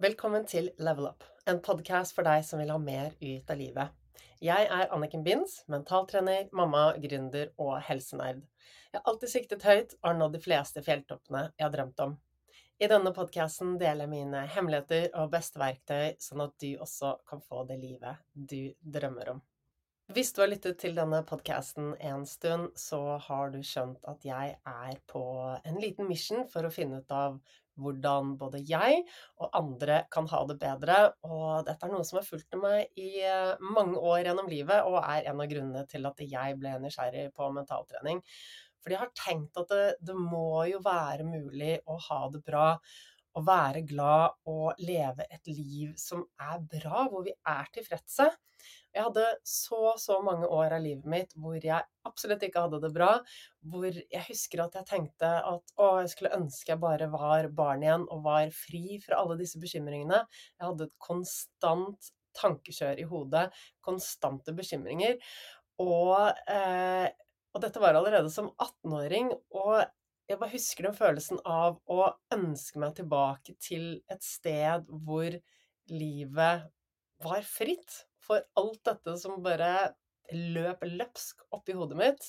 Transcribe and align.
Velkommen 0.00 0.46
til 0.48 0.70
Level 0.80 1.10
Up, 1.10 1.24
en 1.44 1.58
podkast 1.60 2.14
for 2.16 2.24
deg 2.24 2.40
som 2.48 2.56
vil 2.62 2.70
ha 2.72 2.78
mer 2.80 3.10
ut 3.20 3.50
av 3.52 3.58
livet. 3.60 3.90
Jeg 4.40 4.68
er 4.72 4.94
Anniken 4.96 5.20
Binds, 5.26 5.58
mentaltrener, 5.68 6.46
mamma, 6.56 6.86
gründer 7.02 7.50
og 7.60 7.74
helsenerd. 7.84 8.40
Jeg 8.94 8.96
har 8.96 9.10
alltid 9.12 9.32
siktet 9.34 9.66
høyt 9.68 9.92
og 9.98 10.08
har 10.08 10.16
nådd 10.22 10.38
de 10.38 10.40
fleste 10.46 10.80
fjelltoppene 10.86 11.42
jeg 11.50 11.66
har 11.66 11.74
drømt 11.76 12.00
om. 12.06 12.16
I 12.80 12.88
denne 12.88 13.12
podkasten 13.12 13.76
deler 13.76 14.06
jeg 14.06 14.14
mine 14.14 14.46
hemmeligheter 14.54 15.10
og 15.20 15.34
beste 15.36 15.60
verktøy, 15.60 16.16
sånn 16.16 16.46
at 16.46 16.56
du 16.64 16.70
også 16.80 17.18
kan 17.28 17.44
få 17.44 17.68
det 17.68 17.76
livet 17.84 18.24
du 18.32 18.72
drømmer 18.80 19.34
om. 19.34 19.44
Hvis 20.10 20.32
du 20.32 20.40
har 20.40 20.48
lyttet 20.50 20.80
til 20.80 20.96
denne 20.96 21.20
podkasten 21.22 21.92
en 22.02 22.24
stund, 22.26 22.72
så 22.74 23.18
har 23.28 23.52
du 23.52 23.60
skjønt 23.62 24.00
at 24.10 24.24
jeg 24.26 24.56
er 24.56 24.96
på 25.12 25.20
en 25.60 25.76
liten 25.78 26.08
mission 26.08 26.48
for 26.50 26.66
å 26.66 26.72
finne 26.74 27.04
ut 27.04 27.12
av 27.14 27.36
hvordan 27.80 28.34
både 28.40 28.62
jeg 28.68 29.02
og 29.40 29.50
andre 29.56 30.02
kan 30.12 30.28
ha 30.30 30.40
det 30.48 30.58
bedre. 30.62 30.98
Og 31.26 31.66
dette 31.68 31.86
er 31.86 31.92
noe 31.94 32.06
som 32.06 32.20
har 32.20 32.26
fulgt 32.28 32.58
meg 32.60 33.00
i 33.00 33.24
eh, 33.26 33.54
mange 33.76 33.98
år 33.98 34.24
gjennom 34.28 34.50
livet, 34.50 34.84
og 34.86 35.00
er 35.02 35.30
en 35.30 35.42
av 35.42 35.50
grunnene 35.50 35.84
til 35.90 36.08
at 36.10 36.24
jeg 36.24 36.58
ble 36.60 36.76
nysgjerrig 36.84 37.30
på 37.36 37.52
mentaltrening. 37.56 38.20
Fordi 38.80 38.96
jeg 38.96 39.02
har 39.02 39.16
tenkt 39.16 39.60
at 39.60 39.72
det, 39.72 39.86
det 40.08 40.16
må 40.16 40.64
jo 40.70 40.80
være 40.84 41.26
mulig 41.28 41.78
å 41.90 41.98
ha 42.08 42.20
det 42.32 42.44
bra 42.46 42.68
å 43.36 43.42
være 43.46 43.84
glad 43.86 44.38
og 44.50 44.80
leve 44.82 45.26
et 45.30 45.50
liv 45.50 45.92
som 46.00 46.24
er 46.42 46.62
bra, 46.72 47.06
hvor 47.10 47.24
vi 47.26 47.34
er 47.34 47.68
tilfredse. 47.74 48.26
Jeg 48.90 49.06
hadde 49.06 49.24
så, 49.46 49.94
så 50.02 50.16
mange 50.26 50.48
år 50.50 50.74
av 50.74 50.82
livet 50.82 51.06
mitt 51.10 51.34
hvor 51.38 51.58
jeg 51.62 51.86
absolutt 52.08 52.42
ikke 52.42 52.64
hadde 52.64 52.80
det 52.82 52.90
bra. 52.94 53.10
Hvor 53.70 53.86
jeg 53.86 54.24
husker 54.26 54.64
at 54.64 54.78
jeg 54.80 54.88
tenkte 54.88 55.30
at 55.52 55.74
å, 55.78 55.90
jeg 56.02 56.10
skulle 56.14 56.34
ønske 56.34 56.74
jeg 56.74 56.82
bare 56.82 57.10
var 57.12 57.50
barn 57.54 57.84
igjen 57.86 58.08
og 58.10 58.24
var 58.26 58.50
fri 58.54 58.98
fra 59.04 59.20
alle 59.22 59.38
disse 59.38 59.60
bekymringene. 59.62 60.24
Jeg 60.58 60.66
hadde 60.66 60.88
et 60.88 60.96
konstant 61.02 62.10
tankekjør 62.38 63.00
i 63.02 63.06
hodet, 63.10 63.46
konstante 63.82 64.54
bekymringer. 64.56 65.16
Og, 65.82 66.34
eh, 66.50 67.08
og 67.54 67.64
dette 67.64 67.82
var 67.82 67.98
allerede 67.98 68.30
som 68.32 68.50
18-åring. 68.58 69.32
Og 69.54 69.80
jeg 70.30 70.38
bare 70.38 70.54
husker 70.54 70.86
den 70.86 70.98
følelsen 70.98 71.40
av 71.46 71.80
å 71.90 72.12
ønske 72.34 72.82
meg 72.82 72.94
tilbake 72.98 73.56
til 73.62 73.96
et 74.10 74.22
sted 74.22 74.86
hvor 75.06 75.34
livet 75.90 76.70
var 77.20 77.42
fritt 77.46 78.04
for 78.24 78.44
alt 78.60 78.82
dette 78.86 79.16
som 79.20 79.42
bare 79.44 79.92
løp 80.30 80.84
løpsk 80.86 81.46
oppi 81.56 81.74
hodet 81.76 81.98
mitt. 81.98 82.28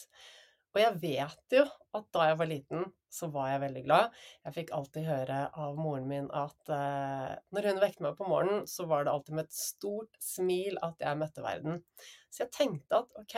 Og 0.72 0.80
jeg 0.80 1.00
vet 1.02 1.56
jo 1.58 1.66
at 1.98 2.06
da 2.16 2.26
jeg 2.30 2.38
var 2.40 2.48
liten, 2.48 2.86
så 3.12 3.28
var 3.34 3.50
jeg 3.52 3.64
veldig 3.66 3.82
glad. 3.84 4.14
Jeg 4.48 4.56
fikk 4.56 4.70
alltid 4.76 5.08
høre 5.10 5.40
av 5.60 5.80
moren 5.80 6.08
min 6.08 6.30
at 6.32 6.72
eh, 6.72 7.34
når 7.52 7.68
hun 7.68 7.82
vekket 7.84 8.06
meg 8.06 8.16
på 8.16 8.28
morgenen, 8.30 8.64
så 8.72 8.86
var 8.88 9.04
det 9.04 9.12
alltid 9.12 9.36
med 9.36 9.50
et 9.50 9.58
stort 9.58 10.22
smil 10.24 10.80
at 10.86 11.04
jeg 11.04 11.20
møtte 11.20 11.44
verden. 11.44 11.82
Så 12.32 12.46
jeg 12.46 12.54
tenkte 12.56 13.02
at 13.04 13.20
ok, 13.20 13.36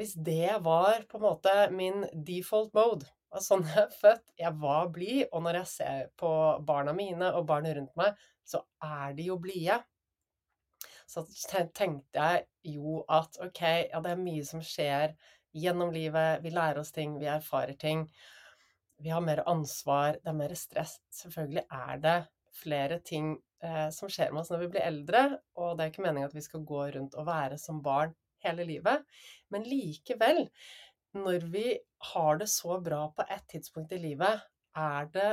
hvis 0.00 0.16
det 0.24 0.56
var 0.64 1.04
på 1.08 1.20
en 1.20 1.26
måte 1.26 1.54
min 1.76 2.08
default 2.24 2.72
mode, 2.76 3.08
var 3.32 3.44
sånn 3.44 3.66
jeg 3.68 3.82
er 3.84 3.94
født. 4.00 4.24
Jeg 4.40 4.56
var 4.62 4.88
blid, 4.94 5.26
og 5.30 5.44
når 5.44 5.60
jeg 5.60 5.72
ser 5.74 6.08
på 6.20 6.32
barna 6.64 6.96
mine 6.96 7.32
og 7.36 7.44
barna 7.48 7.76
rundt 7.76 7.92
meg, 8.00 8.16
så 8.46 8.62
er 8.84 9.12
de 9.18 9.28
jo 9.28 9.36
blide. 9.42 9.82
Så 11.06 11.22
tenkte 11.74 12.18
jeg 12.18 12.46
jo 12.76 13.00
at 13.12 13.38
ok, 13.44 13.62
ja, 13.92 14.00
det 14.02 14.12
er 14.12 14.22
mye 14.22 14.44
som 14.46 14.62
skjer 14.64 15.14
gjennom 15.56 15.92
livet. 15.94 16.42
Vi 16.42 16.52
lærer 16.54 16.82
oss 16.82 16.92
ting, 16.94 17.16
vi 17.20 17.28
erfarer 17.30 17.78
ting. 17.78 18.06
Vi 19.02 19.12
har 19.12 19.22
mer 19.24 19.44
ansvar, 19.48 20.18
det 20.22 20.32
er 20.32 20.38
mer 20.38 20.54
stress. 20.58 20.98
Selvfølgelig 21.14 21.66
er 21.70 22.02
det 22.02 22.16
flere 22.56 22.98
ting 23.04 23.34
eh, 23.62 23.88
som 23.94 24.10
skjer 24.10 24.32
med 24.32 24.42
oss 24.42 24.50
når 24.52 24.64
vi 24.64 24.70
blir 24.74 24.86
eldre, 24.86 25.24
og 25.60 25.76
det 25.76 25.84
er 25.84 25.92
ikke 25.92 26.06
meningen 26.06 26.30
at 26.30 26.36
vi 26.36 26.44
skal 26.44 26.64
gå 26.66 26.86
rundt 26.96 27.16
og 27.20 27.28
være 27.28 27.58
som 27.60 27.82
barn 27.84 28.14
hele 28.44 28.66
livet. 28.68 29.04
Men 29.52 29.66
likevel 29.68 30.46
når 31.16 31.46
vi 31.52 31.78
har 32.12 32.40
det 32.40 32.48
så 32.52 32.78
bra 32.84 33.06
på 33.16 33.24
et 33.30 33.44
tidspunkt 33.48 33.92
i 33.96 34.00
livet, 34.00 34.42
er 34.76 35.08
det, 35.12 35.30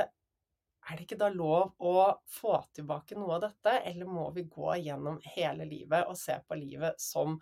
er 0.84 0.96
det 0.96 1.06
ikke 1.06 1.20
da 1.20 1.30
lov 1.32 1.74
å 1.80 1.96
få 2.30 2.58
tilbake 2.76 3.16
noe 3.18 3.38
av 3.38 3.46
dette, 3.46 3.78
eller 3.88 4.10
må 4.10 4.28
vi 4.36 4.46
gå 4.50 4.76
gjennom 4.84 5.18
hele 5.36 5.66
livet 5.68 6.08
og 6.10 6.18
se 6.20 6.36
på 6.46 6.58
livet 6.60 7.00
som 7.00 7.38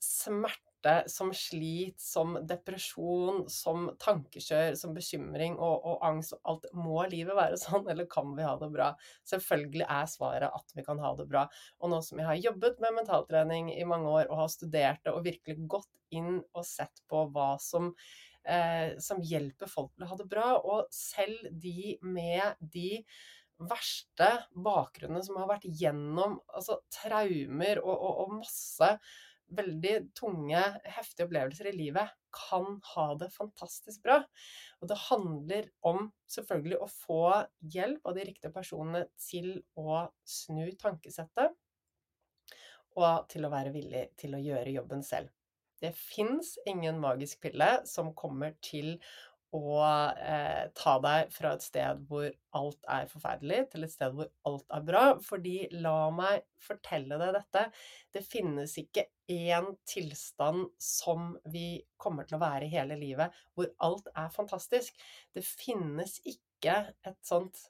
smerte? 0.00 0.70
som 1.06 1.34
slit, 1.34 2.00
som 2.00 2.38
depresjon, 2.48 3.44
som 3.48 3.90
tankekjør, 4.00 4.74
som 4.74 4.94
bekymring 4.96 5.58
og, 5.58 5.84
og, 5.84 5.98
angst 6.06 6.32
og 6.38 6.40
alt. 6.52 6.66
Må 6.72 7.02
livet 7.12 7.36
være 7.36 7.58
sånn, 7.60 7.84
eller 7.90 8.08
kan 8.10 8.32
vi 8.36 8.46
ha 8.46 8.54
det 8.60 8.70
bra? 8.72 8.90
Selvfølgelig 9.28 9.84
er 9.84 10.08
svaret 10.10 10.48
at 10.48 10.76
vi 10.76 10.84
kan 10.86 11.02
ha 11.04 11.12
det 11.18 11.28
bra. 11.30 11.46
Og 11.80 11.92
nå 11.92 12.00
som 12.06 12.20
jeg 12.22 12.30
har 12.30 12.40
jobbet 12.48 12.80
med 12.80 12.96
mentaltrening 12.96 13.72
i 13.76 13.84
mange 13.88 14.08
år 14.08 14.30
og 14.30 14.44
har 14.44 14.52
studert 14.52 15.04
det 15.04 15.14
og 15.14 15.26
virkelig 15.26 15.68
gått 15.70 15.90
inn 16.16 16.40
og 16.40 16.64
sett 16.66 17.04
på 17.10 17.26
hva 17.34 17.52
som 17.62 17.92
som 19.04 19.20
hjelper 19.20 19.68
folk 19.68 19.90
til 19.92 20.06
å 20.06 20.10
ha 20.10 20.16
det 20.16 20.26
bra, 20.30 20.46
og 20.64 20.86
selv 20.94 21.50
de 21.60 21.98
med 22.00 22.56
de 22.72 23.02
verste 23.60 24.28
bakgrunnene 24.56 25.22
som 25.26 25.36
har 25.40 25.50
vært 25.50 25.66
gjennom 25.68 26.38
altså, 26.48 26.78
traumer 26.94 27.82
og, 27.82 27.92
og, 27.92 28.22
og 28.24 28.38
masse 28.38 28.88
veldig 29.56 29.94
tunge, 30.14 30.60
heftige 30.94 31.26
opplevelser 31.26 31.70
i 31.70 31.74
livet, 31.74 32.12
kan 32.34 32.76
ha 32.92 33.06
det 33.18 33.30
fantastisk 33.34 34.04
bra. 34.04 34.20
Og 34.80 34.90
det 34.90 34.98
handler 35.08 35.70
om 35.86 36.10
selvfølgelig 36.30 36.78
å 36.78 36.90
få 36.92 37.24
hjelp 37.74 38.06
av 38.06 38.16
de 38.16 38.28
riktige 38.28 38.54
personene 38.54 39.04
til 39.20 39.56
å 39.80 40.04
snu 40.22 40.70
tankesettet, 40.80 41.56
og 42.98 43.26
til 43.30 43.46
å 43.46 43.52
være 43.52 43.74
villig 43.74 44.08
til 44.18 44.34
å 44.34 44.42
gjøre 44.42 44.74
jobben 44.74 45.04
selv. 45.06 45.30
Det 45.80 45.94
fins 45.96 46.56
ingen 46.68 47.00
magisk 47.00 47.40
pille 47.46 47.72
som 47.88 48.14
kommer 48.16 48.56
til 48.64 48.96
å 49.56 49.80
eh, 49.82 50.68
ta 50.78 50.92
deg 51.02 51.30
fra 51.34 51.54
et 51.56 51.64
sted 51.64 52.02
hvor 52.06 52.28
alt 52.56 52.84
er 52.90 53.08
forferdelig, 53.10 53.64
til 53.72 53.86
et 53.86 53.92
sted 53.92 54.14
hvor 54.14 54.28
alt 54.46 54.66
er 54.76 54.84
bra. 54.86 55.02
Fordi 55.26 55.56
la 55.74 56.10
meg 56.14 56.44
fortelle 56.62 57.18
deg 57.18 57.34
dette, 57.34 57.64
det 58.14 58.22
finnes 58.26 58.76
ikke 58.78 59.08
én 59.30 59.72
tilstand 59.88 60.68
som 60.82 61.34
vi 61.50 61.80
kommer 62.00 62.28
til 62.28 62.38
å 62.38 62.44
være 62.44 62.68
i 62.68 62.72
hele 62.76 62.98
livet, 63.00 63.34
hvor 63.54 63.72
alt 63.86 64.10
er 64.14 64.30
fantastisk. 64.34 64.94
Det 65.34 65.42
finnes 65.46 66.18
ikke 66.22 66.80
et 67.06 67.20
sånt 67.26 67.66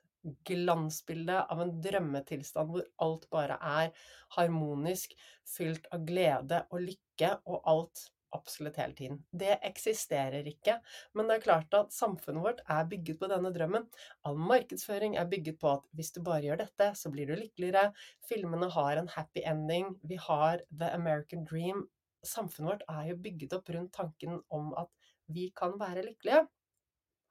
glansbilde 0.48 1.40
av 1.52 1.62
en 1.64 1.74
drømmetilstand 1.82 2.72
hvor 2.72 2.86
alt 3.04 3.26
bare 3.32 3.58
er 3.60 3.92
harmonisk, 4.36 5.14
fylt 5.48 5.88
av 5.94 6.06
glede 6.08 6.64
og 6.70 6.88
lykke, 6.88 7.36
og 7.46 7.62
alt 7.70 8.08
absolutt 8.36 8.76
hele 8.78 8.94
tiden. 8.94 9.18
Det 9.32 9.56
eksisterer 9.66 10.46
ikke. 10.46 10.76
Men 11.16 11.28
det 11.28 11.38
er 11.38 11.44
klart 11.46 11.74
at 11.76 11.94
samfunnet 11.94 12.44
vårt 12.44 12.60
er 12.70 12.88
bygget 12.90 13.18
på 13.20 13.30
denne 13.30 13.52
drømmen. 13.54 13.86
All 14.28 14.38
markedsføring 14.38 15.16
er 15.18 15.30
bygget 15.30 15.58
på 15.62 15.72
at 15.74 15.88
hvis 15.96 16.12
du 16.14 16.20
bare 16.26 16.44
gjør 16.46 16.62
dette, 16.62 16.92
så 16.94 17.12
blir 17.12 17.30
du 17.30 17.34
lykkeligere. 17.38 17.90
Filmene 18.28 18.70
har 18.70 19.00
en 19.00 19.10
happy 19.16 19.44
ending. 19.46 19.96
Vi 20.06 20.20
har 20.28 20.62
the 20.70 20.92
American 20.94 21.44
dream. 21.48 21.86
Samfunnet 22.26 22.74
vårt 22.74 22.88
er 22.92 23.10
jo 23.10 23.20
bygget 23.24 23.56
opp 23.56 23.70
rundt 23.74 23.94
tanken 23.96 24.40
om 24.52 24.74
at 24.78 24.90
vi 25.30 25.50
kan 25.56 25.76
være 25.80 26.06
lykkelige. 26.06 26.46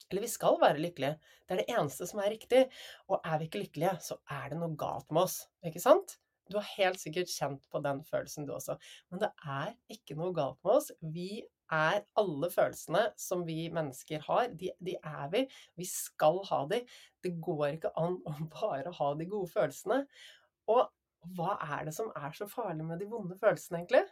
Eller 0.09 0.25
vi 0.25 0.31
skal 0.31 0.57
være 0.61 0.81
lykkelige. 0.81 1.19
Det 1.45 1.55
er 1.55 1.61
det 1.61 1.75
eneste 1.75 2.07
som 2.09 2.21
er 2.23 2.33
riktig. 2.33 2.63
Og 3.09 3.21
er 3.21 3.37
vi 3.37 3.49
ikke 3.49 3.61
lykkelige, 3.63 3.93
så 4.01 4.17
er 4.33 4.49
det 4.49 4.57
noe 4.59 4.73
galt 4.79 5.11
med 5.13 5.27
oss. 5.27 5.43
Ikke 5.65 5.81
sant? 5.83 6.17
Du 6.49 6.57
har 6.57 6.65
helt 6.79 6.97
sikkert 6.97 7.29
kjent 7.29 7.65
på 7.69 7.81
den 7.85 8.01
følelsen, 8.07 8.47
du 8.47 8.55
også. 8.55 8.79
Men 9.11 9.21
det 9.21 9.29
er 9.45 9.75
ikke 9.93 10.17
noe 10.17 10.33
galt 10.33 10.57
med 10.65 10.79
oss. 10.79 10.89
Vi 11.13 11.43
er 11.69 12.01
alle 12.17 12.49
følelsene 12.49 13.03
som 13.21 13.43
vi 13.45 13.67
mennesker 13.73 14.23
har, 14.25 14.47
de, 14.57 14.71
de, 14.81 14.95
er 14.97 15.29
vi. 15.33 15.43
Vi 15.77 15.85
skal 15.85 16.41
ha 16.49 16.63
de. 16.71 16.81
Det 17.21 17.35
går 17.37 17.67
ikke 17.75 17.93
an 18.01 18.17
å 18.25 18.33
bare 18.57 18.95
ha 18.97 19.11
de 19.19 19.29
gode 19.29 19.51
følelsene. 19.53 20.01
Og 20.73 20.87
hva 21.37 21.57
er 21.77 21.85
det 21.89 21.93
som 21.93 22.09
er 22.17 22.33
så 22.33 22.47
farlig 22.49 22.87
med 22.87 23.01
de 23.01 23.09
vonde 23.11 23.37
følelsene, 23.37 23.83
egentlig? 23.83 24.05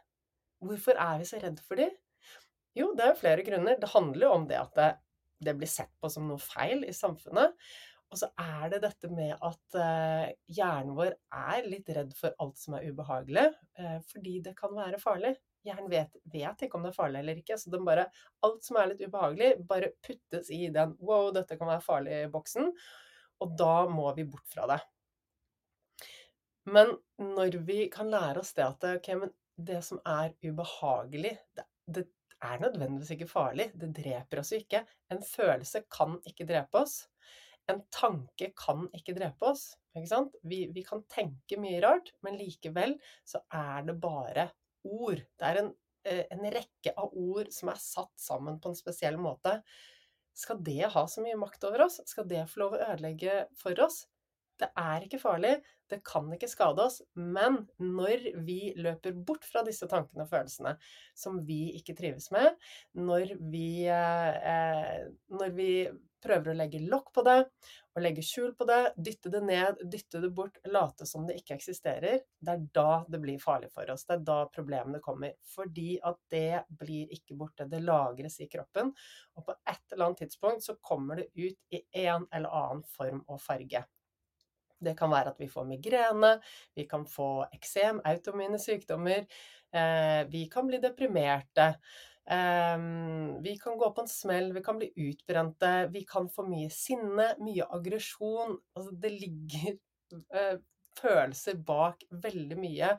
Hvorfor 0.62 0.98
er 1.01 1.18
vi 1.21 1.30
så 1.30 1.42
redd 1.42 1.62
for 1.66 1.80
de? 1.80 1.89
Jo, 2.77 2.92
det 2.98 3.06
er 3.06 3.18
flere 3.18 3.45
grunner. 3.45 3.77
Det 3.81 3.89
handler 3.89 4.27
jo 4.27 4.33
om 4.36 4.48
det 4.50 4.57
at 4.60 4.77
det, 5.39 5.54
blir 5.57 5.69
sett 5.69 5.94
på 6.01 6.10
som 6.12 6.28
noe 6.30 6.42
feil 6.42 6.86
i 6.88 6.95
samfunnet. 6.95 7.56
Og 8.07 8.19
så 8.22 8.30
er 8.39 8.69
det 8.72 8.80
dette 8.86 9.10
med 9.12 9.34
at 9.44 9.78
eh, 9.81 10.30
hjernen 10.56 10.95
vår 10.95 11.12
er 11.36 11.68
litt 11.68 11.89
redd 11.92 12.13
for 12.16 12.36
alt 12.44 12.56
som 12.60 12.78
er 12.78 12.88
ubehagelig, 12.88 13.50
eh, 13.81 13.98
fordi 14.13 14.38
det 14.45 14.54
kan 14.60 14.72
være 14.78 15.00
farlig. 15.01 15.34
Hjernen 15.68 15.89
vet, 15.92 16.16
vet, 16.31 16.63
ikke 16.63 16.80
om 16.80 16.86
det 16.86 16.94
er 16.94 16.95
farlig 17.01 17.19
eller 17.19 17.42
ikke, 17.42 17.57
så 17.60 17.81
bare, 17.84 18.07
alt 18.48 18.63
som 18.63 18.80
er 18.80 18.94
litt 18.94 19.04
ubehagelig, 19.04 19.50
bare 19.68 19.92
puttes 20.06 20.51
i 20.56 20.69
den 20.72 20.95
'wow, 21.01 21.34
dette 21.36 21.57
kan 21.60 21.68
være 21.68 21.83
farlig'-boksen, 21.83 22.72
og 23.44 23.57
da 23.60 23.74
må 23.92 24.13
vi 24.16 24.24
bort 24.24 24.48
fra 24.48 24.69
det. 24.72 24.80
Men 26.72 26.95
når 27.19 27.60
vi 27.68 27.90
kan 27.92 28.10
lære 28.12 28.40
oss 28.40 28.54
det 28.56 28.63
at 28.63 28.88
okay, 28.95 29.19
det 29.57 29.83
som 29.83 30.00
er 30.06 30.31
ubehagelig, 30.44 31.36
det, 31.56 31.68
det 31.88 32.07
er 32.44 32.62
nødvendigvis 32.62 33.13
ikke 33.16 33.30
farlig. 33.30 33.72
Det 33.74 33.89
dreper 33.98 34.42
oss 34.42 34.54
jo 34.54 34.62
ikke. 34.62 34.84
En 35.13 35.24
følelse 35.25 35.84
kan 35.92 36.18
ikke 36.28 36.48
drepe 36.50 36.84
oss. 36.84 37.01
En 37.68 37.81
tanke 37.92 38.51
kan 38.57 38.88
ikke 38.95 39.16
drepe 39.18 39.50
oss. 39.50 39.72
Ikke? 39.98 40.22
Vi, 40.48 40.62
vi 40.74 40.84
kan 40.86 41.04
tenke 41.12 41.60
mye 41.60 41.81
rart, 41.84 42.13
men 42.24 42.38
likevel 42.39 42.95
så 43.28 43.42
er 43.54 43.88
det 43.89 43.98
bare 44.01 44.50
ord. 44.88 45.24
Det 45.38 45.50
er 45.50 45.62
en, 45.63 45.72
eh, 46.07 46.24
en 46.31 46.45
rekke 46.54 46.94
av 46.95 47.16
ord 47.18 47.51
som 47.54 47.74
er 47.74 47.81
satt 47.81 48.13
sammen 48.22 48.62
på 48.62 48.72
en 48.72 48.80
spesiell 48.80 49.19
måte. 49.19 49.60
Skal 50.38 50.62
det 50.63 50.94
ha 50.94 51.07
så 51.10 51.24
mye 51.25 51.40
makt 51.40 51.66
over 51.68 51.88
oss? 51.88 52.00
Skal 52.06 52.28
det 52.30 52.45
få 52.51 52.62
lov 52.62 52.78
å 52.78 52.83
ødelegge 52.92 53.48
for 53.57 53.80
oss? 53.83 54.06
Det 54.57 54.69
er 54.80 55.06
ikke 55.06 55.21
farlig, 55.21 55.57
det 55.92 56.01
kan 56.07 56.27
ikke 56.33 56.50
skade 56.51 56.83
oss, 56.83 57.00
men 57.15 57.62
når 57.80 58.25
vi 58.48 58.74
løper 58.80 59.15
bort 59.15 59.45
fra 59.48 59.63
disse 59.68 59.88
tankene 59.89 60.25
og 60.25 60.31
følelsene 60.31 60.75
som 61.15 61.39
vi 61.48 61.75
ikke 61.77 61.95
trives 61.98 62.31
med, 62.33 62.57
når 62.98 63.38
vi, 63.54 63.86
eh, 63.88 65.07
når 65.31 65.56
vi 65.56 65.71
prøver 66.24 66.51
å 66.51 66.57
legge 66.57 66.81
lokk 66.83 67.12
på 67.15 67.24
det 67.25 67.38
og 67.95 68.01
legge 68.04 68.24
skjul 68.25 68.51
på 68.57 68.65
det, 68.69 68.80
dytte 68.98 69.31
det 69.33 69.42
ned, 69.45 69.81
dytte 69.89 70.21
det 70.21 70.31
bort, 70.36 70.59
late 70.69 71.07
som 71.09 71.25
det 71.27 71.38
ikke 71.39 71.56
eksisterer, 71.57 72.24
det 72.42 72.54
er 72.54 72.65
da 72.75 73.04
det 73.09 73.21
blir 73.24 73.42
farlig 73.42 73.71
for 73.74 73.89
oss. 73.94 74.06
Det 74.06 74.18
er 74.18 74.25
da 74.27 74.39
problemene 74.54 75.01
kommer. 75.04 75.33
Fordi 75.56 75.98
at 76.06 76.19
det 76.33 76.63
blir 76.81 77.13
ikke 77.15 77.38
borte. 77.39 77.69
Det 77.69 77.81
lagres 77.86 78.39
i 78.44 78.50
kroppen, 78.51 78.94
og 79.38 79.48
på 79.48 79.57
et 79.57 79.94
eller 79.94 80.09
annet 80.09 80.25
tidspunkt 80.25 80.65
så 80.65 80.77
kommer 80.81 81.21
det 81.21 81.30
ut 81.38 81.77
i 81.77 81.83
en 82.06 82.27
eller 82.31 82.59
annen 82.62 82.83
form 82.98 83.24
og 83.27 83.42
farge. 83.42 83.86
Det 84.79 84.94
kan 84.97 85.12
være 85.12 85.33
at 85.33 85.39
vi 85.41 85.50
får 85.50 85.65
migrene, 85.69 86.35
vi 86.77 86.85
kan 86.89 87.06
få 87.09 87.47
eksem, 87.56 88.01
automine 88.06 88.59
sykdommer, 88.62 89.25
eh, 89.74 90.21
vi 90.29 90.45
kan 90.53 90.68
bli 90.69 90.81
deprimerte. 90.83 91.74
Eh, 92.29 92.77
vi 93.41 93.57
kan 93.63 93.77
gå 93.77 93.91
på 93.91 94.06
en 94.06 94.12
smell, 94.12 94.53
vi 94.53 94.63
kan 94.63 94.79
bli 94.79 94.91
utbrente, 95.09 95.88
vi 95.94 96.06
kan 96.06 96.29
få 96.29 96.45
mye 96.47 96.69
sinne, 96.74 97.33
mye 97.41 97.69
aggresjon. 97.79 98.57
Altså, 98.75 98.97
det 99.01 99.13
ligger 99.18 99.77
eh, 100.33 100.57
følelser 100.97 101.57
bak 101.65 102.03
veldig 102.12 102.57
mye 102.59 102.97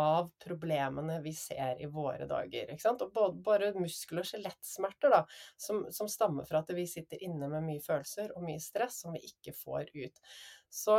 av 0.00 0.30
problemene 0.44 1.18
vi 1.24 1.32
ser 1.34 1.80
i 1.82 1.88
våre 1.90 2.26
dager. 2.30 2.70
Og 2.72 3.10
både, 3.12 3.42
bare 3.44 3.72
muskel- 3.76 4.22
og 4.22 4.28
skjelettsmerter 4.28 5.16
som, 5.58 5.82
som, 5.92 6.08
stammer 6.08 6.46
fra 6.48 6.62
at 6.62 6.72
vi 6.76 6.86
sitter 6.88 7.22
inne 7.26 7.50
med 7.50 7.66
mye 7.66 7.82
følelser 7.84 8.32
og 8.36 8.46
mye 8.46 8.62
stress 8.62 9.02
som 9.04 9.16
vi 9.16 9.24
ikke 9.32 9.54
får 9.56 9.90
ut. 9.96 10.22
Så 10.70 10.96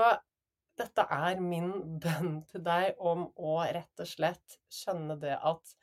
dette 0.80 1.04
er 1.14 1.42
min 1.42 2.00
bønn 2.02 2.42
til 2.52 2.64
deg 2.66 3.00
om 3.00 3.28
å 3.36 3.58
rett 3.64 4.04
og 4.04 4.10
slett 4.10 4.58
skjønne 4.72 5.18
det 5.22 5.36
at 5.38 5.76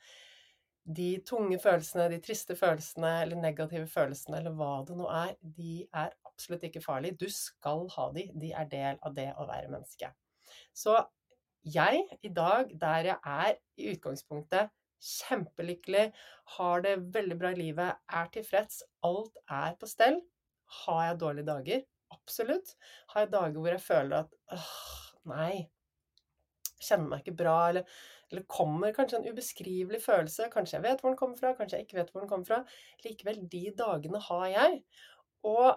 de 0.89 1.09
tunge 1.27 1.59
følelsene, 1.61 2.07
de 2.09 2.17
triste 2.23 2.55
følelsene 2.57 3.11
eller 3.23 3.37
negative 3.37 3.85
følelsene 3.91 4.39
eller 4.39 4.55
hva 4.57 4.79
det 4.87 4.95
nå 4.97 5.05
er, 5.13 5.35
de 5.41 5.83
er 5.85 6.15
absolutt 6.25 6.65
ikke 6.65 6.81
farlige. 6.81 7.19
Du 7.21 7.29
skal 7.29 7.85
ha 7.93 8.07
de. 8.15 8.25
De 8.41 8.49
er 8.57 8.69
del 8.71 8.97
av 9.05 9.13
det 9.17 9.27
å 9.37 9.45
være 9.49 9.69
menneske. 9.69 10.09
Så 10.73 10.97
jeg 11.67 12.01
i 12.25 12.31
dag, 12.33 12.71
der 12.81 13.11
jeg 13.11 13.19
er 13.21 13.59
i 13.77 13.91
utgangspunktet 13.93 14.73
kjempelykkelig, 14.99 16.09
har 16.55 16.81
det 16.83 16.95
veldig 17.13 17.37
bra 17.39 17.53
i 17.53 17.59
livet, 17.59 18.01
er 18.09 18.33
tilfreds, 18.33 18.81
alt 19.05 19.37
er 19.45 19.77
på 19.79 19.87
stell. 19.87 20.19
Har 20.81 21.05
jeg 21.05 21.21
dårlige 21.21 21.49
dager? 21.51 21.85
Absolutt. 22.29 22.75
Har 23.13 23.25
jeg 23.25 23.33
dager 23.33 23.57
hvor 23.57 23.73
jeg 23.73 23.81
føler 23.81 24.21
at 24.21 24.39
åh, 24.53 24.71
nei, 25.33 25.65
kjenner 26.79 27.09
meg 27.11 27.23
ikke 27.23 27.37
bra, 27.41 27.57
eller, 27.71 27.99
eller 28.29 28.45
kommer 28.51 28.93
kanskje 28.95 29.19
en 29.19 29.29
ubeskrivelig 29.33 30.01
følelse. 30.03 30.49
Kanskje 30.53 30.77
jeg 30.77 30.85
vet 30.85 31.01
hvor 31.01 31.13
den 31.13 31.19
kommer 31.19 31.39
fra, 31.39 31.55
kanskje 31.57 31.79
jeg 31.79 31.87
ikke 31.87 31.99
vet 31.99 32.13
hvor 32.13 32.23
den 32.23 32.31
kommer 32.31 32.49
fra. 32.49 32.61
Likevel, 33.05 33.41
de 33.51 33.63
dagene 33.77 34.21
har 34.29 34.47
jeg. 34.53 34.81
Og 35.49 35.69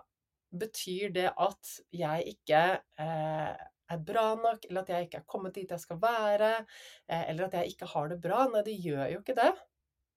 betyr 0.62 1.12
det 1.16 1.28
at 1.40 1.75
jeg 1.96 2.34
ikke 2.34 2.62
eh, 3.00 3.66
er 3.93 4.06
bra 4.06 4.26
nok, 4.37 4.69
eller 4.69 4.84
at 4.84 4.93
jeg 4.93 5.08
ikke 5.08 5.22
er 5.22 5.28
kommet 5.34 5.56
dit 5.56 5.72
jeg 5.72 5.81
skal 5.81 6.00
være, 6.02 6.54
eh, 7.08 7.28
eller 7.31 7.49
at 7.49 7.60
jeg 7.60 7.75
ikke 7.75 7.88
har 7.94 8.12
det 8.12 8.20
bra? 8.25 8.44
Nei, 8.52 8.64
det 8.66 8.76
gjør 8.84 9.06
jo 9.14 9.22
ikke 9.25 9.38
det. 9.40 9.52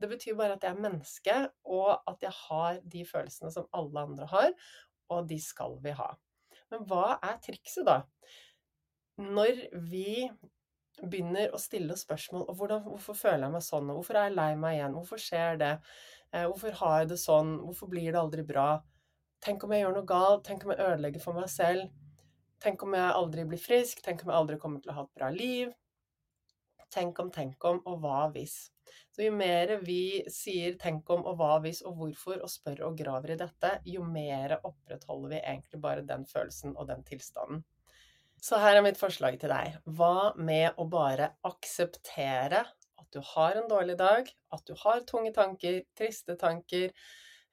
Det 0.04 0.12
betyr 0.12 0.36
bare 0.36 0.58
at 0.58 0.68
jeg 0.68 0.76
er 0.76 0.84
menneske, 0.84 1.38
og 1.72 1.94
at 2.12 2.28
jeg 2.28 2.36
har 2.36 2.84
de 2.84 3.06
følelsene 3.08 3.52
som 3.56 3.70
alle 3.74 4.04
andre 4.10 4.28
har, 4.28 4.52
og 5.16 5.30
de 5.30 5.40
skal 5.40 5.80
vi 5.84 5.96
ha. 5.96 6.12
Men 6.72 6.86
hva 6.90 7.18
er 7.24 7.40
trikset, 7.44 7.86
da? 7.86 8.02
Når 9.22 9.62
vi 9.92 10.30
begynner 11.02 11.52
å 11.54 11.60
stille 11.60 11.96
spørsmål 12.00 12.46
og 12.50 12.58
'Hvorfor 12.58 13.14
føler 13.14 13.46
jeg 13.46 13.52
meg 13.52 13.62
sånn?' 13.62 13.90
og 13.90 13.98
'Hvorfor 13.98 14.16
er 14.16 14.28
jeg 14.30 14.36
lei 14.36 14.56
meg 14.56 14.78
igjen?' 14.78 14.94
'Hvorfor 14.96 15.18
skjer 15.18 15.58
det?' 15.58 15.80
Eh, 16.34 16.46
'Hvorfor 16.46 16.72
har 16.72 17.00
jeg 17.00 17.10
det 17.10 17.20
sånn?' 17.20 17.60
'Hvorfor 17.60 17.88
blir 17.88 18.12
det 18.12 18.22
aldri 18.22 18.44
bra?' 18.44 18.82
'Tenk 19.42 19.64
om 19.64 19.72
jeg 19.72 19.84
gjør 19.84 19.96
noe 19.96 20.06
galt?' 20.06 20.44
'Tenk 20.44 20.66
om 20.66 20.72
jeg 20.72 20.80
ødelegger 20.80 21.22
for 21.22 21.34
meg 21.34 21.50
selv?' 21.50 21.90
'Tenk 22.60 22.84
om 22.84 22.94
jeg 22.94 23.12
aldri 23.22 23.44
blir 23.46 23.60
frisk?' 23.60 24.02
'Tenk 24.02 24.24
om 24.24 24.30
jeg 24.30 24.38
aldri 24.38 24.58
kommer 24.58 24.80
til 24.82 24.92
å 24.92 24.96
ha 24.96 25.04
et 25.04 25.16
bra 25.16 25.30
liv?' 25.30 25.74
Tenk 26.92 27.20
om, 27.20 27.32
tenk 27.32 27.64
om, 27.66 27.82
og 27.86 28.00
hva 28.00 28.32
hvis? 28.32 28.72
Så 29.16 29.26
jo 29.26 29.32
mer 29.36 29.78
vi 29.84 30.24
sier 30.32 30.76
'tenk 30.76 31.10
om' 31.10 31.26
og 31.26 31.38
'hva 31.38 31.60
hvis' 31.64 31.86
og 31.86 31.96
'hvorfor' 31.98 32.44
og 32.44 32.50
spør 32.50 32.84
og 32.90 32.98
graver 32.98 33.32
i 33.32 33.40
dette, 33.40 33.80
jo 33.86 34.04
mer 34.04 34.60
opprettholder 34.64 35.30
vi 35.30 35.42
egentlig 35.42 35.82
bare 35.82 36.02
den 36.02 36.26
følelsen 36.26 36.76
og 36.78 36.88
den 36.88 37.04
tilstanden. 37.04 37.64
Så 38.42 38.60
her 38.62 38.78
er 38.78 38.84
mitt 38.86 39.00
forslag 39.00 39.40
til 39.42 39.50
deg. 39.50 39.78
Hva 39.98 40.36
med 40.38 40.76
å 40.78 40.86
bare 40.90 41.32
akseptere 41.48 42.60
at 43.00 43.08
du 43.16 43.22
har 43.34 43.58
en 43.58 43.70
dårlig 43.70 43.98
dag, 43.98 44.30
at 44.54 44.66
du 44.68 44.76
har 44.84 45.06
tunge 45.10 45.32
tanker, 45.34 45.82
triste 45.98 46.36
tanker, 46.38 46.92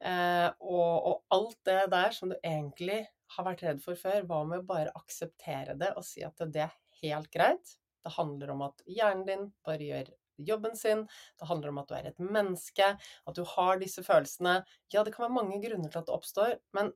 eh, 0.03 0.49
og, 0.61 1.07
og, 1.09 1.23
alt 1.33 1.59
det 1.69 1.79
der 1.95 2.17
som 2.17 2.33
du 2.33 2.37
egentlig 2.43 3.07
har 3.37 3.47
vært 3.47 3.65
redd 3.65 3.85
for 3.85 3.97
før? 3.97 4.27
Hva 4.29 4.43
med 4.49 4.65
å 4.65 4.69
bare 4.69 4.93
akseptere 4.99 5.79
det 5.81 5.95
og 5.97 6.05
si 6.05 6.25
at 6.27 6.45
det 6.53 6.67
er 6.67 6.77
helt 7.03 7.31
greit? 7.33 7.77
Det 8.03 8.17
handler 8.19 8.53
om 8.53 8.67
at 8.67 8.83
hjernen 8.91 9.27
din 9.29 9.49
bare 9.65 9.89
gjør 9.89 10.13
jobben 10.37 10.77
sin, 10.79 11.05
det 11.41 11.49
handler 11.49 11.73
om 11.73 11.81
at 11.83 11.91
du 11.91 11.97
er 11.99 12.09
et 12.11 12.23
menneske, 12.23 12.89
at 12.97 13.39
du 13.39 13.45
har 13.55 13.81
disse 13.83 14.05
følelsene. 14.07 14.61
Ja, 14.93 15.05
det 15.05 15.15
kan 15.15 15.27
være 15.27 15.39
mange 15.41 15.61
grunner 15.65 15.93
til 15.93 16.03
at 16.03 16.09
det 16.09 16.17
oppstår, 16.17 16.57
men 16.77 16.93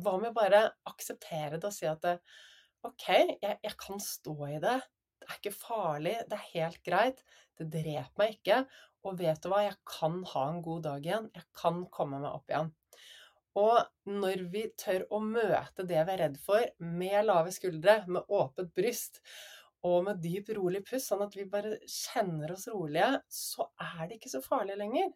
hva 0.00 0.16
med 0.18 0.32
å 0.32 0.36
bare 0.36 0.64
akseptere 0.88 1.58
det 1.60 1.68
og 1.68 1.76
si 1.76 1.88
at 1.88 2.02
det, 2.04 2.16
OK, 2.86 3.08
jeg, 3.08 3.58
jeg, 3.62 3.74
kan 3.78 4.00
stå 4.02 4.36
i 4.48 4.58
det. 4.62 4.78
Det 5.22 5.28
er 5.28 5.38
ikke 5.38 5.54
farlig, 5.54 6.16
det 6.26 6.38
er 6.38 6.52
helt 6.56 6.80
greit. 6.86 7.20
Det 7.58 7.68
dreper 7.70 8.18
meg 8.18 8.38
ikke. 8.38 8.62
Og 9.06 9.18
vet 9.20 9.42
du 9.42 9.50
hva, 9.50 9.64
jeg 9.66 9.76
kan 9.86 10.22
ha 10.32 10.46
en 10.50 10.62
god 10.64 10.86
dag 10.88 11.06
igjen. 11.06 11.28
Jeg 11.36 11.46
kan 11.58 11.84
komme 11.94 12.18
meg 12.22 12.32
opp 12.32 12.50
igjen. 12.50 12.72
Og 13.60 13.78
når 14.08 14.46
vi 14.52 14.64
tør 14.80 15.04
å 15.12 15.20
møte 15.22 15.84
det 15.84 16.00
vi 16.00 16.14
er 16.14 16.22
redd 16.24 16.38
for, 16.40 16.64
med 16.80 17.18
lave 17.26 17.52
skuldre, 17.54 18.00
med 18.08 18.30
åpent 18.32 18.72
bryst, 18.74 19.20
og 19.82 20.04
med 20.06 20.20
dyp, 20.22 20.52
rolig 20.56 20.84
pust, 20.86 21.08
sånn 21.10 21.24
at 21.24 21.34
vi 21.34 21.48
bare 21.50 21.74
kjenner 21.90 22.54
oss 22.54 22.68
rolige, 22.70 23.16
så 23.26 23.66
er 23.82 24.06
det 24.06 24.18
ikke 24.18 24.30
så 24.36 24.42
farlig 24.44 24.76
lenger. 24.78 25.10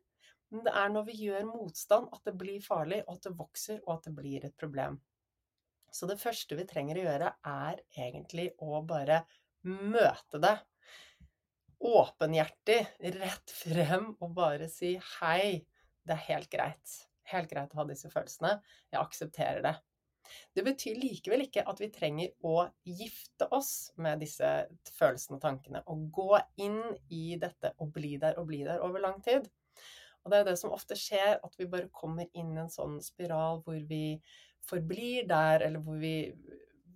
Men 0.51 0.65
det 0.67 0.73
er 0.79 0.91
når 0.95 1.07
vi 1.09 1.19
gjør 1.27 1.47
motstand 1.49 2.09
at 2.15 2.27
det 2.27 2.35
blir 2.39 2.63
farlig, 2.65 3.03
og 3.07 3.17
at 3.17 3.29
det 3.29 3.37
vokser, 3.39 3.79
og 3.87 3.97
at 3.97 4.09
det 4.09 4.15
blir 4.19 4.47
et 4.47 4.57
problem. 4.59 4.99
Så 5.95 6.09
det 6.11 6.19
første 6.21 6.59
vi 6.59 6.67
trenger 6.69 6.99
å 6.99 7.07
gjøre, 7.07 7.33
er 7.47 7.83
egentlig 7.95 8.51
å 8.63 8.83
bare 8.87 9.23
møte 9.67 10.43
det. 10.43 10.57
Åpenhjertig, 11.87 12.79
rett 13.17 13.55
frem, 13.55 14.13
og 14.21 14.35
bare 14.37 14.69
si 14.73 14.97
hei, 15.19 15.63
det 16.07 16.15
er 16.17 16.27
helt 16.31 16.51
greit. 16.53 16.97
Helt 17.31 17.51
greit 17.51 17.75
å 17.75 17.83
ha 17.83 17.87
disse 17.89 18.11
følelsene. 18.11 18.57
Jeg 18.93 19.03
aksepterer 19.03 19.63
det. 19.65 19.75
Det 20.55 20.65
betyr 20.67 20.99
likevel 21.01 21.47
ikke 21.47 21.65
at 21.69 21.81
vi 21.83 21.91
trenger 21.95 22.33
å 22.47 22.67
gifte 22.85 23.49
oss 23.55 23.93
med 24.01 24.23
disse 24.25 24.49
følelsene 24.97 25.39
og 25.39 25.45
tankene. 25.45 25.85
Og 25.93 26.09
gå 26.15 26.41
inn 26.65 26.81
i 27.13 27.39
dette 27.41 27.75
og 27.83 27.93
bli 27.95 28.17
der 28.23 28.41
og 28.41 28.49
bli 28.51 28.63
der 28.67 28.83
over 28.85 29.03
lang 29.05 29.21
tid. 29.25 29.49
Og 30.27 30.33
det 30.33 30.39
er 30.41 30.49
det 30.49 30.57
som 30.59 30.75
ofte 30.75 30.97
skjer, 30.99 31.37
at 31.39 31.53
vi 31.59 31.69
bare 31.71 31.93
kommer 31.95 32.27
inn 32.35 32.57
i 32.57 32.63
en 32.65 32.73
sånn 32.73 32.99
spiral 33.05 33.61
hvor 33.63 33.79
vi 33.87 34.19
forblir 34.67 35.29
der, 35.31 35.63
eller 35.69 35.83
hvor 35.87 36.01
vi, 36.01 36.33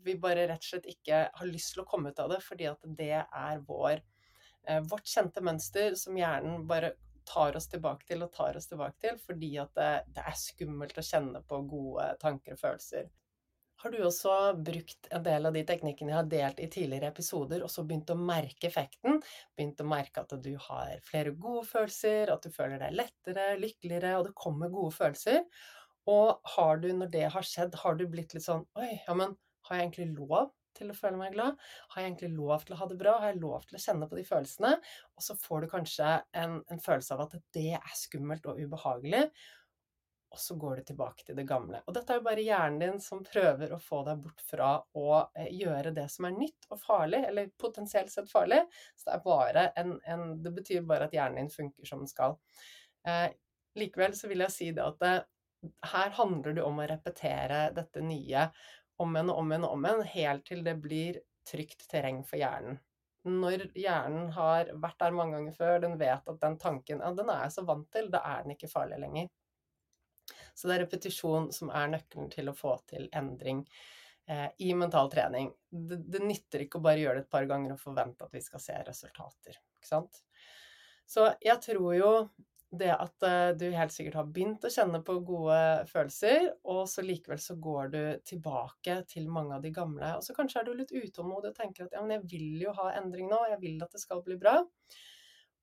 vi 0.03 0.17
bare 0.19 0.49
rett 0.51 0.65
og 0.65 0.71
slett 0.73 0.89
ikke 0.91 1.21
har 1.37 1.51
lyst 1.51 1.77
til 1.77 1.85
å 1.85 1.87
komme 1.87 2.11
ut 2.11 2.19
av 2.23 2.33
det, 2.33 2.41
fordi 2.43 2.67
at 2.73 2.89
det 2.99 3.13
er 3.23 3.63
vår, 3.69 4.03
eh, 4.67 4.81
vårt 4.91 5.07
kjente 5.07 5.45
mønster 5.47 5.95
som 6.01 6.19
hjernen 6.19 6.67
bare 6.67 6.97
tar 7.31 7.57
oss 7.57 7.71
tilbake 7.71 8.09
til 8.11 8.27
og 8.27 8.35
tar 8.35 8.59
oss 8.59 8.69
tilbake 8.71 8.99
til, 9.07 9.17
fordi 9.23 9.55
at 9.63 9.73
det, 9.79 9.91
det 10.17 10.27
er 10.27 10.37
skummelt 10.39 10.99
å 10.99 11.07
kjenne 11.07 11.43
på 11.47 11.63
gode 11.71 12.11
tanker 12.23 12.57
og 12.57 12.63
følelser. 12.63 13.11
Har 13.81 13.95
du 13.95 14.03
også 14.05 14.33
brukt 14.61 15.07
en 15.09 15.23
del 15.25 15.49
av 15.49 15.55
de 15.57 15.63
teknikkene 15.65 16.13
jeg 16.13 16.19
har 16.19 16.27
delt 16.29 16.59
i 16.61 16.69
tidligere 16.69 17.09
episoder, 17.15 17.63
og 17.65 17.71
så 17.73 17.85
begynt 17.89 18.13
å 18.13 18.17
merke 18.19 18.69
effekten? 18.69 19.23
Begynt 19.57 19.81
å 19.81 19.87
merke 19.89 20.21
at 20.21 20.35
du 20.45 20.51
har 20.67 20.99
flere 21.07 21.33
gode 21.33 21.65
følelser, 21.71 22.29
at 22.35 22.45
du 22.45 22.53
føler 22.53 22.83
deg 22.83 22.99
lettere, 22.99 23.55
lykkeligere, 23.63 24.19
og 24.19 24.27
det 24.29 24.37
kommer 24.37 24.73
gode 24.75 24.93
følelser? 24.99 25.47
Og 26.13 26.53
har 26.57 26.83
du, 26.83 26.91
når 26.97 27.15
det 27.15 27.25
har 27.33 27.47
skjedd, 27.47 27.79
har 27.81 27.97
du 27.97 28.05
blitt 28.11 28.37
litt 28.37 28.45
sånn 28.45 28.67
Oi, 28.77 28.93
ja, 29.07 29.17
men 29.17 29.33
har 29.69 29.79
jeg 29.79 29.89
egentlig 29.89 30.11
lov 30.13 30.53
til 30.77 30.91
å 30.93 30.97
føle 30.97 31.19
meg 31.21 31.35
glad? 31.37 31.61
Har 31.93 32.03
jeg 32.03 32.13
egentlig 32.13 32.33
lov 32.37 32.67
til 32.67 32.77
å 32.77 32.81
ha 32.81 32.89
det 32.91 32.99
bra? 33.01 33.17
Har 33.23 33.33
jeg 33.33 33.43
lov 33.43 33.65
til 33.69 33.79
å 33.79 33.83
kjenne 33.85 34.09
på 34.11 34.19
de 34.19 34.27
følelsene? 34.27 34.75
Og 35.17 35.25
så 35.27 35.39
får 35.39 35.65
du 35.65 35.71
kanskje 35.73 36.11
en, 36.43 36.61
en 36.71 36.83
følelse 36.83 37.17
av 37.17 37.25
at 37.27 37.39
det 37.57 37.73
er 37.79 37.97
skummelt 37.99 38.47
og 38.51 38.61
ubehagelig. 38.61 39.25
og 40.31 40.39
så 40.39 40.55
går 40.55 40.77
du 40.77 40.85
tilbake 40.87 41.25
til 41.27 41.35
det 41.35 41.45
gamle. 41.49 41.81
Og 41.87 41.95
dette 41.95 42.15
er 42.15 42.21
jo 42.21 42.27
bare 42.29 42.43
hjernen 42.47 42.79
din 42.79 43.01
som 43.03 43.25
prøver 43.27 43.73
å 43.75 43.81
få 43.83 44.05
deg 44.07 44.21
bort 44.23 44.45
fra 44.47 44.69
å 44.95 45.09
eh, 45.35 45.49
gjøre 45.59 45.91
det 45.97 46.07
som 46.13 46.29
er 46.29 46.37
nytt 46.37 46.69
og 46.71 46.79
farlig, 46.79 47.25
eller 47.27 47.51
potensielt 47.59 48.13
sett 48.13 48.31
farlig. 48.31 48.61
Så 48.95 49.11
det 49.11 49.65
en, 49.83 49.97
en 50.07 50.43
Det 50.43 50.53
betyr 50.55 50.87
bare 50.87 51.09
at 51.09 51.17
hjernen 51.17 51.43
din 51.43 51.51
funker 51.51 51.89
som 51.89 52.05
den 52.05 52.13
skal. 52.13 52.39
Eh, 53.09 53.27
likevel 53.75 54.15
så 54.15 54.31
vil 54.31 54.47
jeg 54.47 54.55
si 54.55 54.71
det 54.77 54.87
at 54.87 55.03
det, 55.03 55.17
her 55.93 56.13
handler 56.17 56.55
det 56.57 56.63
om 56.65 56.79
å 56.81 56.87
repetere 56.89 57.69
dette 57.77 58.03
nye 58.05 58.47
om 59.01 59.17
igjen 59.17 59.33
og 59.33 59.43
om 59.43 59.51
igjen 59.53 59.67
og 59.67 59.75
om 59.77 59.89
igjen, 59.89 60.07
helt 60.15 60.47
til 60.49 60.63
det 60.67 60.77
blir 60.83 61.21
trygt 61.49 61.87
terreng 61.91 62.23
for 62.27 62.41
hjernen. 62.41 62.79
Når 63.29 63.67
hjernen 63.77 64.31
har 64.33 64.71
vært 64.81 65.01
der 65.03 65.17
mange 65.17 65.37
ganger 65.37 65.57
før, 65.57 65.79
den 65.83 65.99
vet 66.01 66.29
at 66.33 66.41
den 66.41 66.57
tanken 66.61 67.03
ja, 67.05 67.11
den 67.13 67.29
er 67.29 67.45
jeg 67.45 67.55
så 67.59 67.65
vant 67.69 67.91
til, 67.93 68.09
da 68.13 68.23
er 68.25 68.45
den 68.45 68.55
ikke 68.55 68.71
farlig 68.71 69.01
lenger. 69.03 69.29
Så 70.55 70.69
det 70.69 70.77
er 70.77 70.85
repetisjon 70.85 71.51
som 71.53 71.73
er 71.73 71.91
nøkkelen 71.93 72.31
til 72.33 72.49
å 72.51 72.57
få 72.57 72.75
til 72.89 73.09
endring 73.17 73.63
eh, 74.29 74.49
i 74.65 74.73
mental 74.77 75.11
trening. 75.13 75.51
Det, 75.69 76.01
det, 76.07 76.23
nytter 76.25 76.65
ikke 76.65 76.81
å 76.81 76.85
bare 76.85 77.03
gjøre 77.03 77.21
det 77.21 77.27
et 77.27 77.33
par 77.33 77.49
ganger 77.51 77.75
og 77.77 77.83
forvente 77.83 78.27
at 78.27 78.37
vi 78.37 78.43
skal 78.45 78.65
se 78.65 78.79
resultater. 78.89 79.61
Ikke 79.77 79.91
sant? 79.91 80.23
Så 81.11 81.27
jeg 81.43 81.61
tror 81.65 81.95
jo 81.97 82.11
det 82.71 82.91
at 82.95 83.25
eh, 83.27 83.51
du 83.59 83.67
helt 83.75 83.93
sikkert 83.95 84.19
har 84.21 84.29
begynt 84.31 84.65
å 84.65 84.71
kjenne 84.71 85.01
på 85.07 85.17
gode 85.27 85.59
følelser, 85.91 86.53
og 86.71 86.85
så 86.91 87.03
likevel 87.03 87.41
så 87.43 87.57
går 87.59 87.91
du 87.95 88.03
tilbake 88.27 89.01
til 89.11 89.27
mange 89.33 89.57
av 89.57 89.65
de 89.65 89.73
gamle. 89.75 90.13
Og 90.19 90.25
så 90.25 90.37
kanskje 90.37 90.63
er 90.63 90.69
du 90.69 90.77
litt 90.79 90.95
utålmodig 90.95 91.51
og 91.51 91.59
tenker 91.59 91.89
at 91.89 91.97
ja, 91.97 92.05
men 92.05 92.19
jeg 92.19 92.29
vil 92.31 92.67
jo 92.69 92.75
ha 92.79 92.93
endring 93.01 93.31
nå, 93.31 93.43
jeg 93.51 93.63
vil 93.63 93.83
at 93.83 93.97
det 93.97 94.03
skal 94.03 94.23
bli 94.27 94.39
bra. 94.41 94.61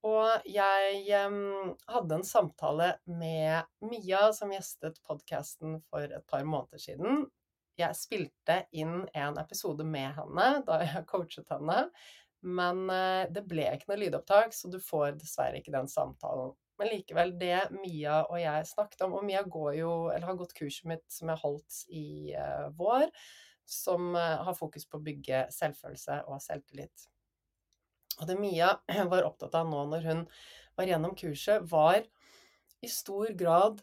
Og 0.08 0.46
jeg 0.52 1.00
um, 1.26 1.74
hadde 1.90 2.20
en 2.20 2.28
samtale 2.28 2.92
med 3.10 3.88
Mia, 3.88 4.28
som 4.36 4.52
gjestet 4.54 5.02
podkasten 5.08 5.80
for 5.90 6.06
et 6.06 6.28
par 6.30 6.46
måneder 6.48 6.84
siden. 6.84 7.26
Jeg 7.78 7.98
spilte 7.98 8.62
inn 8.78 9.08
en 9.16 9.40
episode 9.42 9.86
med 9.86 10.16
henne 10.18 10.48
da 10.68 10.80
jeg 10.84 11.08
coachet 11.10 11.50
henne, 11.54 11.88
men 12.46 12.86
uh, 12.92 13.26
det 13.32 13.48
ble 13.50 13.72
ikke 13.74 13.94
noe 13.94 14.02
lydopptak, 14.04 14.54
så 14.54 14.70
du 14.70 14.80
får 14.84 15.18
dessverre 15.18 15.64
ikke 15.64 15.74
den 15.76 15.90
samtalen. 15.92 16.54
Men 16.78 16.92
likevel, 16.94 17.34
det 17.40 17.58
Mia 17.74 18.22
og 18.28 18.38
jeg 18.42 18.70
snakket 18.70 19.04
om 19.08 19.16
Og 19.18 19.26
Mia 19.26 19.42
går 19.42 19.72
jo, 19.80 19.92
eller 20.14 20.28
har 20.30 20.40
gått 20.40 20.56
kurset 20.58 20.90
mitt 20.92 21.06
som 21.12 21.32
jeg 21.34 21.42
holdt 21.42 21.82
i 21.90 22.08
uh, 22.38 22.68
vår, 22.78 23.10
som 23.68 24.14
uh, 24.16 24.44
har 24.46 24.58
fokus 24.58 24.86
på 24.86 25.00
å 25.00 25.06
bygge 25.06 25.48
selvfølelse 25.54 26.22
og 26.30 26.42
selvtillit. 26.44 27.08
Og 28.22 28.30
det 28.30 28.38
Mia 28.40 28.72
var 29.12 29.28
opptatt 29.28 29.58
av 29.58 29.70
nå 29.70 29.84
når 29.92 30.08
hun 30.08 30.24
var 30.78 30.90
gjennom 30.90 31.18
kurset, 31.18 31.66
var 31.70 32.04
i 32.86 32.90
stor 32.92 33.34
grad 33.38 33.82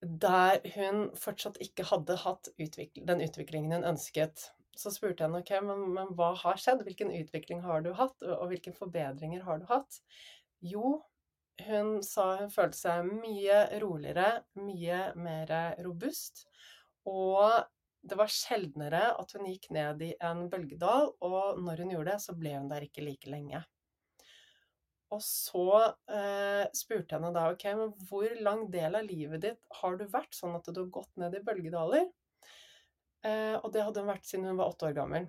der 0.00 0.60
hun 0.76 1.08
fortsatt 1.16 1.58
ikke 1.62 1.86
hadde 1.88 2.18
hatt 2.20 2.50
utvikling, 2.60 3.06
den 3.08 3.22
utviklingen 3.24 3.72
hun 3.72 3.90
ønsket. 3.92 4.50
Så 4.76 4.92
spurte 4.92 5.24
jeg 5.24 5.30
henne 5.30 5.40
ok, 5.40 5.52
men, 5.64 5.84
men, 5.96 6.12
hva 6.16 6.34
har 6.36 6.60
skjedd? 6.60 6.84
Hvilken 6.84 7.12
utvikling 7.16 7.62
har 7.64 7.84
du 7.84 7.94
hatt, 7.96 8.16
og, 8.22 8.34
og 8.36 8.50
hvilke 8.52 8.74
forbedringer 8.76 9.44
har 9.46 9.62
du 9.62 9.68
hatt? 9.70 10.00
Jo, 10.60 10.98
hun 11.64 12.02
sa 12.04 12.26
hun 12.42 12.52
følte 12.52 12.78
seg 12.78 13.06
mye 13.08 13.62
roligere, 13.82 14.42
mye 14.60 15.00
mer 15.18 15.52
robust. 15.84 16.44
Og 17.08 17.62
det 18.06 18.18
var 18.18 18.30
sjeldnere 18.30 19.02
at 19.18 19.32
hun 19.34 19.48
gikk 19.48 19.70
ned 19.74 20.02
i 20.06 20.12
en 20.24 20.46
bølgedal, 20.52 21.14
og 21.24 21.62
når 21.62 21.82
hun 21.82 21.96
gjorde 21.96 22.12
det, 22.12 22.20
så 22.22 22.36
ble 22.38 22.54
hun 22.58 22.68
der 22.70 22.86
ikke 22.86 23.04
like 23.06 23.30
lenge. 23.30 23.62
Og 25.14 25.22
så 25.22 25.66
eh, 26.10 26.66
spurte 26.74 27.14
jeg 27.14 27.20
henne 27.20 27.32
da 27.34 27.46
ok, 27.52 27.64
men 27.78 27.92
hvor 28.08 28.32
lang 28.42 28.64
del 28.72 28.98
av 28.98 29.06
livet 29.06 29.44
ditt 29.44 29.60
har 29.80 29.98
du 29.98 30.06
vært 30.10 30.34
sånn 30.34 30.56
at 30.58 30.66
du 30.66 30.80
har 30.82 30.94
gått 30.98 31.12
ned 31.20 31.36
i 31.38 31.42
bølgedaler? 31.46 32.08
Eh, 33.26 33.54
og 33.60 33.70
det 33.74 33.84
hadde 33.86 34.02
hun 34.02 34.10
vært 34.10 34.26
siden 34.26 34.48
hun 34.50 34.58
var 34.58 34.74
åtte 34.74 34.90
år 34.90 34.96
gammel. 34.98 35.28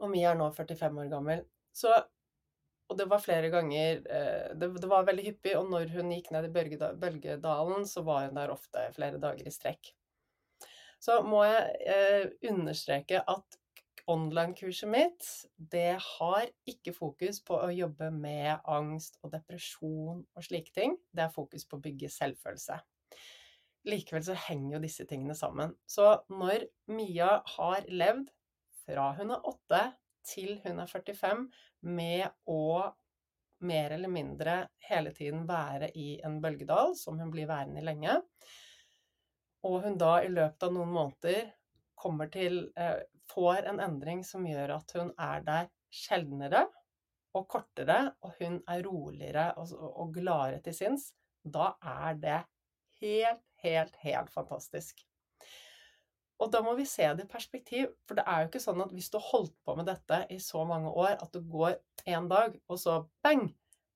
Og 0.00 0.10
Mia 0.10 0.32
er 0.32 0.40
nå 0.40 0.50
45 0.56 0.98
år 1.04 1.12
gammel. 1.12 1.44
Så, 1.74 1.94
og 2.90 2.98
det 2.98 3.06
var 3.10 3.22
flere 3.22 3.52
ganger 3.52 4.02
eh, 4.10 4.50
det, 4.58 4.70
var 4.90 5.06
veldig 5.06 5.28
hyppig, 5.28 5.54
og 5.58 5.70
når 5.70 5.92
hun 5.94 6.10
gikk 6.10 6.32
ned 6.34 6.48
i 6.48 6.52
bølgedalen, 6.52 7.86
så 7.86 8.02
var 8.06 8.26
hun 8.26 8.38
der 8.38 8.50
ofte 8.50 8.88
flere 8.96 9.20
dager 9.22 9.46
i 9.46 9.54
strekk. 9.54 9.92
Så 11.00 11.20
må 11.24 11.44
jeg 11.46 11.76
eh, 11.86 12.26
understreke 12.50 13.22
at 13.22 13.60
online-kurset 14.10 14.90
mitt, 14.90 15.26
det 15.54 15.94
har 16.02 16.48
ikke 16.68 16.92
fokus 16.96 17.38
på 17.46 17.60
å 17.62 17.70
jobbe 17.72 18.10
med 18.10 18.58
angst 18.68 19.20
og 19.22 19.30
depresjon 19.36 20.24
og 20.24 20.44
slike 20.44 20.74
ting. 20.74 20.96
Det 21.14 21.28
er 21.28 21.34
fokus 21.34 21.66
på 21.68 21.78
å 21.78 21.84
bygge 21.84 22.10
selvfølelse. 22.10 22.80
Likevel 23.88 24.26
så 24.26 24.36
henger 24.48 24.76
jo 24.76 24.82
disse 24.82 25.06
tingene 25.08 25.36
sammen. 25.38 25.72
Så 25.88 26.10
når 26.28 26.66
Mia 26.90 27.38
har 27.54 27.86
levd 27.88 28.28
fra 28.82 29.12
hun 29.16 29.30
er 29.36 29.46
åtte 29.48 29.84
til 30.26 30.58
hun 30.64 30.82
er 30.82 30.90
45 30.90 31.46
med 31.86 32.26
å 32.50 32.90
mer 33.60 33.90
eller 33.90 34.08
mindre 34.08 34.56
hele 34.88 35.12
tiden 35.12 35.44
være 35.48 35.90
i 35.98 36.20
en 36.24 36.40
bølgedal, 36.40 36.94
som 36.96 37.18
hun 37.20 37.30
blir 37.32 37.48
værende 37.48 37.82
i 37.82 37.84
lenge, 37.84 38.16
og 39.68 39.82
hun 39.84 39.98
da 40.00 40.14
i 40.24 40.30
løpet 40.32 40.64
av 40.64 40.72
noen 40.72 40.92
måneder 40.94 41.50
kommer 42.00 42.30
til 42.32 42.62
eh, 42.76 43.00
Får 43.30 43.68
en 43.70 43.78
endring 43.78 44.24
som 44.26 44.42
gjør 44.42 44.72
at 44.74 44.92
hun 44.96 45.12
er 45.22 45.42
der 45.46 45.68
sjeldnere 45.94 46.64
og 47.38 47.44
kortere, 47.52 47.98
og 48.26 48.32
hun 48.40 48.56
er 48.66 48.82
roligere 48.82 49.44
og, 49.60 49.70
og 49.78 50.16
gladere 50.16 50.58
til 50.64 50.74
sinns, 50.74 51.04
da 51.44 51.68
er 51.78 52.18
det 52.18 52.40
helt, 52.98 53.44
helt, 53.62 53.94
helt 54.02 54.32
fantastisk. 54.34 55.04
Og 56.40 56.48
da 56.52 56.62
må 56.64 56.72
vi 56.78 56.88
se 56.88 57.04
det 57.16 57.26
i 57.26 57.30
perspektiv, 57.30 57.90
for 58.08 58.16
det 58.16 58.24
er 58.24 58.42
jo 58.42 58.50
ikke 58.50 58.62
sånn 58.64 58.80
at 58.80 58.92
hvis 58.96 59.10
du 59.12 59.18
har 59.18 59.26
holdt 59.28 59.56
på 59.66 59.76
med 59.76 59.90
dette 59.90 60.22
i 60.32 60.38
så 60.40 60.64
mange 60.68 60.92
år, 60.92 61.18
at 61.20 61.34
du 61.34 61.42
går 61.44 61.76
en 62.08 62.28
dag, 62.30 62.54
og 62.68 62.80
så 62.80 63.02
bang, 63.24 63.50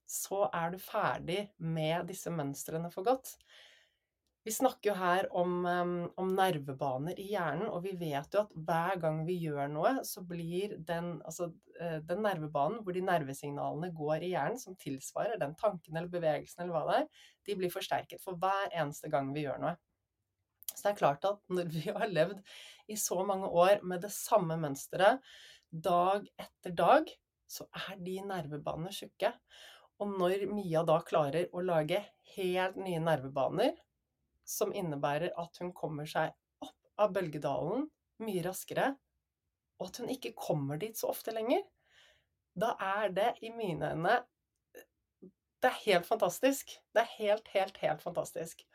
så 0.05 0.45
er 0.53 0.75
du 0.75 0.83
ferdig 0.83 1.47
med 1.57 2.05
disse 2.11 2.33
mønstrene 2.33 2.91
for 2.93 3.07
godt. 3.07 3.33
Vi 4.45 4.53
snakker 4.53 4.91
jo 4.91 4.95
her 5.01 5.31
om, 5.33 5.63
om, 6.21 6.33
nervebaner 6.37 7.17
i 7.17 7.31
hjernen, 7.31 7.71
og 7.73 7.87
vi 7.87 7.95
vet 7.97 8.35
jo 8.37 8.43
at 8.43 8.51
hver 8.53 8.99
gang 9.01 9.23
vi 9.25 9.39
gjør 9.41 9.71
noe, 9.73 9.95
så 10.05 10.21
blir 10.29 10.75
den, 10.85 11.15
altså, 11.25 11.49
eh, 11.81 11.97
den 12.05 12.21
nervebanen 12.27 12.83
hvor 12.85 12.93
de 12.93 13.01
nervesignalene 13.07 13.89
går 13.97 14.27
i 14.27 14.35
hjernen, 14.35 14.61
som 14.61 14.77
tilsvarer 14.77 15.41
den 15.41 15.57
tanken 15.57 15.97
eller 15.97 16.13
bevegelsen 16.13 16.67
eller 16.67 16.77
hva 16.77 16.85
det 16.91 16.99
er, 16.99 17.25
de 17.49 17.57
blir 17.63 17.73
forsterket 17.73 18.21
for 18.21 18.37
hver 18.37 18.69
eneste 18.69 19.09
gang 19.09 19.33
vi 19.33 19.47
gjør 19.47 19.65
noe. 19.65 19.79
Så 20.75 20.87
det 20.87 20.93
er 20.95 21.01
klart 21.01 21.27
at 21.29 21.41
når 21.55 21.71
vi 21.73 21.85
har 21.89 22.11
levd 22.11 22.41
i 22.91 22.97
så 23.01 23.21
mange 23.27 23.49
år 23.49 23.85
med 23.87 24.05
det 24.05 24.13
samme 24.15 24.59
mønsteret 24.61 25.23
dag 25.71 26.27
etter 26.39 26.75
dag, 26.77 27.09
så 27.47 27.67
er 27.89 27.99
de 28.03 28.19
nervebanene 28.27 28.93
tjukke. 28.95 29.31
Og 30.03 30.11
når 30.19 30.47
Mia 30.51 30.83
da 30.87 30.99
klarer 31.07 31.51
å 31.55 31.63
lage 31.65 32.01
helt 32.35 32.79
nye 32.81 33.03
nervebaner, 33.03 33.75
som 34.45 34.75
innebærer 34.77 35.33
at 35.41 35.63
hun 35.63 35.73
kommer 35.77 36.09
seg 36.09 36.35
opp 36.65 37.01
av 37.01 37.15
bølgedalen 37.15 37.87
mye 38.25 38.43
raskere, 38.45 38.93
og 39.81 39.89
at 39.89 40.03
hun 40.03 40.13
ikke 40.13 40.35
kommer 40.39 40.79
dit 40.81 40.99
så 40.99 41.11
ofte 41.11 41.35
lenger, 41.35 41.63
da 42.55 42.75
er 42.79 43.11
det 43.15 43.31
i 43.43 43.51
mine 43.51 43.91
øyne 43.95 44.21
Det 45.65 45.71
er 45.71 45.81
helt 45.87 46.07
fantastisk. 46.07 46.75
Det 46.93 47.01
er 47.01 47.15
helt, 47.17 47.49
helt, 47.49 47.79
helt 47.81 48.03
fantastisk. 48.05 48.67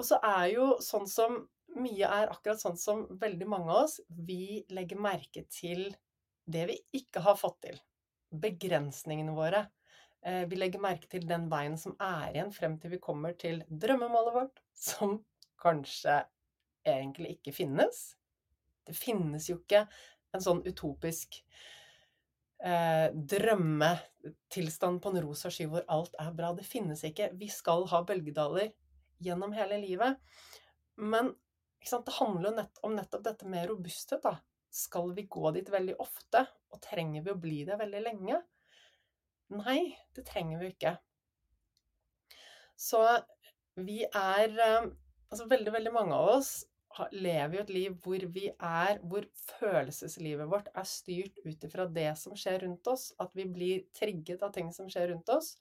Og 0.00 0.06
så 0.08 0.16
er 0.24 0.46
jo 0.54 0.66
sånn 0.80 1.08
som 1.10 1.42
mye 1.78 2.06
er 2.08 2.30
akkurat 2.32 2.60
sånn 2.60 2.78
som 2.80 3.02
veldig 3.20 3.46
mange 3.48 3.70
av 3.70 3.84
oss, 3.84 3.98
vi 4.08 4.64
legger 4.74 4.98
merke 5.00 5.44
til 5.52 5.90
det 6.50 6.64
vi 6.70 6.78
ikke 6.98 7.22
har 7.22 7.36
fått 7.38 7.60
til. 7.66 7.76
Begrensningene 8.42 9.34
våre. 9.36 9.66
Eh, 10.26 10.44
vi 10.50 10.58
legger 10.58 10.82
merke 10.82 11.08
til 11.10 11.26
den 11.28 11.48
veien 11.52 11.76
som 11.80 11.94
er 12.02 12.32
igjen 12.32 12.54
frem 12.54 12.78
til 12.80 12.94
vi 12.94 13.02
kommer 13.02 13.36
til 13.38 13.62
drømmemålet 13.68 14.36
vårt, 14.36 14.62
som 14.74 15.20
kanskje 15.60 16.22
egentlig 16.88 17.36
ikke 17.36 17.54
finnes. 17.60 18.02
Det 18.86 18.96
finnes 18.96 19.50
jo 19.50 19.60
ikke 19.60 19.84
en 20.34 20.42
sånn 20.42 20.64
utopisk 20.64 21.42
eh, 22.64 23.08
drømmetilstand 23.12 25.00
på 25.02 25.12
en 25.12 25.22
rosa 25.26 25.52
sky 25.52 25.68
hvor 25.70 25.86
alt 25.92 26.16
er 26.22 26.32
bra. 26.34 26.54
Det 26.56 26.66
finnes 26.66 27.04
ikke. 27.06 27.32
Vi 27.38 27.50
skal 27.52 27.86
ha 27.92 28.02
bølgedaler 28.06 28.72
gjennom 29.20 29.52
hele 29.56 29.78
livet. 29.82 30.20
Men 31.00 31.34
det 31.90 32.16
handler 32.18 32.50
jo 32.50 32.56
nett 32.56 32.80
om 32.86 32.96
nettopp 32.96 33.24
dette 33.24 33.48
med 33.48 33.68
robusthet. 33.70 34.22
da. 34.22 34.36
Skal 34.70 35.14
vi 35.16 35.26
gå 35.26 35.50
dit 35.56 35.68
veldig 35.70 35.96
ofte, 35.98 36.44
og 36.70 36.82
trenger 36.84 37.24
vi 37.26 37.32
å 37.32 37.40
bli 37.40 37.62
det 37.66 37.78
veldig 37.80 38.02
lenge? 38.04 38.40
Nei, 39.50 39.80
det 40.14 40.26
trenger 40.28 40.60
vi 40.60 40.70
ikke. 40.74 40.94
Så 42.78 43.02
vi 43.76 44.02
er 44.06 44.58
eh, 44.58 44.90
Altså 45.30 45.44
veldig, 45.46 45.70
veldig 45.70 45.90
mange 45.94 46.16
av 46.18 46.28
oss 46.40 46.48
lever 47.14 47.56
jo 47.56 47.62
et 47.62 47.72
liv 47.74 47.96
hvor 48.02 48.24
vi 48.34 48.48
er 48.50 48.98
Hvor 49.06 49.26
følelseslivet 49.58 50.50
vårt 50.50 50.70
er 50.74 50.88
styrt 50.88 51.38
ut 51.44 51.64
ifra 51.64 51.86
det 51.86 52.10
som 52.18 52.36
skjer 52.36 52.64
rundt 52.64 52.86
oss. 52.90 53.10
At 53.18 53.30
vi 53.34 53.46
blir 53.46 53.86
trigget 53.96 54.42
av 54.42 54.52
ting 54.52 54.72
som 54.74 54.90
skjer 54.90 55.12
rundt 55.12 55.30
oss. 55.32 55.56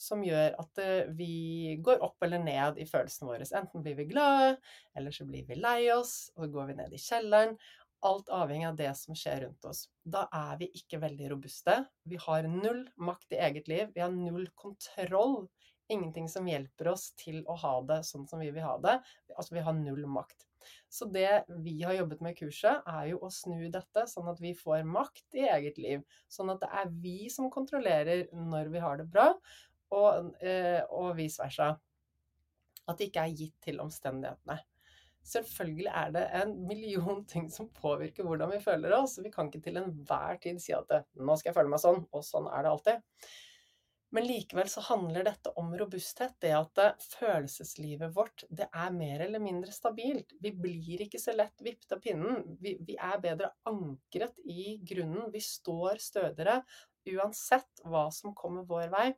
Som 0.00 0.24
gjør 0.24 0.56
at 0.60 0.82
eh, 0.82 1.10
vi 1.16 1.76
går 1.84 2.02
opp 2.04 2.22
eller 2.24 2.42
ned 2.42 2.80
i 2.82 2.86
følelsene 2.88 3.30
våre. 3.30 3.48
Enten 3.58 3.84
blir 3.84 3.96
vi 3.98 4.08
glade, 4.10 4.56
eller 4.96 5.14
så 5.14 5.26
blir 5.28 5.46
vi 5.48 5.58
lei 5.60 5.88
oss, 5.94 6.30
og 6.36 6.46
så 6.46 6.52
går 6.56 6.70
vi 6.70 6.78
ned 6.82 6.94
i 6.94 7.02
kjelleren. 7.02 7.58
Alt 8.04 8.28
avhengig 8.36 8.68
av 8.68 8.76
det 8.76 8.90
som 9.00 9.16
skjer 9.16 9.46
rundt 9.46 9.68
oss. 9.68 9.86
Da 10.04 10.26
er 10.34 10.58
vi 10.60 10.68
ikke 10.76 11.00
veldig 11.00 11.30
robuste. 11.32 11.78
Vi 12.04 12.18
har 12.20 12.48
null 12.50 12.82
makt 13.00 13.32
i 13.32 13.40
eget 13.46 13.70
liv. 13.70 13.94
Vi 13.94 14.02
har 14.04 14.12
null 14.12 14.50
kontroll. 14.60 15.46
Ingenting 15.92 16.28
som 16.32 16.48
hjelper 16.48 16.90
oss 16.92 17.10
til 17.20 17.42
å 17.48 17.56
ha 17.60 17.74
det 17.88 18.02
sånn 18.08 18.26
som 18.28 18.40
vi 18.40 18.50
vil 18.52 18.64
ha 18.64 18.76
det. 18.84 18.98
Altså, 19.36 19.56
vi 19.56 19.64
har 19.64 19.76
null 19.76 20.04
makt. 20.08 20.46
Så 20.88 21.08
det 21.12 21.44
vi 21.64 21.82
har 21.82 21.96
jobbet 21.96 22.22
med 22.24 22.34
i 22.34 22.38
kurset, 22.38 22.84
er 22.88 23.10
jo 23.10 23.20
å 23.24 23.30
snu 23.32 23.66
dette, 23.72 24.06
sånn 24.08 24.30
at 24.32 24.40
vi 24.40 24.54
får 24.56 24.84
makt 24.88 25.36
i 25.36 25.44
eget 25.48 25.80
liv. 25.80 26.04
Sånn 26.30 26.52
at 26.54 26.62
det 26.62 26.70
er 26.72 26.92
vi 27.04 27.28
som 27.32 27.50
kontrollerer 27.52 28.28
når 28.32 28.72
vi 28.72 28.84
har 28.84 29.00
det 29.00 29.08
bra, 29.12 29.30
og, 29.94 30.30
eh, 30.42 30.82
og 30.90 31.14
vice 31.18 31.42
versa. 31.42 31.72
At 32.84 33.00
det 33.00 33.08
ikke 33.08 33.24
er 33.24 33.36
gitt 33.38 33.56
til 33.64 33.80
omstendighetene. 33.84 34.58
Selvfølgelig 35.24 35.88
er 35.88 36.12
det 36.12 36.26
en 36.42 36.52
million 36.68 37.24
ting 37.32 37.48
som 37.52 37.70
påvirker 37.72 38.26
hvordan 38.26 38.52
vi 38.52 38.60
føler 38.64 38.98
oss. 38.98 39.16
Vi 39.24 39.32
kan 39.32 39.48
ikke 39.48 39.64
til 39.64 39.80
enhver 39.80 40.38
tid 40.42 40.60
si 40.60 40.76
at 40.76 40.92
'nå 40.92 41.38
skal 41.38 41.52
jeg 41.52 41.58
føle 41.62 41.72
meg 41.72 41.82
sånn', 41.82 42.04
og 42.12 42.26
sånn 42.26 42.50
er 42.52 42.64
det 42.66 42.72
alltid. 42.74 43.28
Men 44.14 44.28
likevel 44.28 44.68
så 44.70 44.82
handler 44.86 45.24
dette 45.26 45.50
om 45.58 45.72
robusthet. 45.74 46.36
Det 46.38 46.52
at 46.54 46.78
eh, 46.78 47.06
følelseslivet 47.16 48.12
vårt 48.14 48.44
det 48.46 48.68
er 48.70 48.92
mer 48.94 49.24
eller 49.24 49.42
mindre 49.42 49.74
stabilt. 49.74 50.36
Vi 50.44 50.52
blir 50.54 51.02
ikke 51.02 51.18
så 51.18 51.34
lett 51.34 51.64
vippet 51.66 51.96
av 51.96 52.02
pinnen. 52.04 52.44
Vi, 52.60 52.76
vi 52.86 52.94
er 52.94 53.18
bedre 53.24 53.50
ankret 53.66 54.38
i 54.44 54.76
grunnen. 54.86 55.32
Vi 55.34 55.42
står 55.42 55.98
stødigere 56.04 56.60
uansett 57.10 57.82
hva 57.82 58.06
som 58.14 58.36
kommer 58.38 58.68
vår 58.68 58.92
vei. 58.94 59.08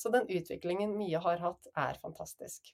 Så 0.00 0.08
den 0.14 0.28
utviklingen 0.32 0.94
Mia 0.96 1.20
har 1.20 1.42
hatt, 1.42 1.66
er 1.76 1.98
fantastisk. 2.00 2.72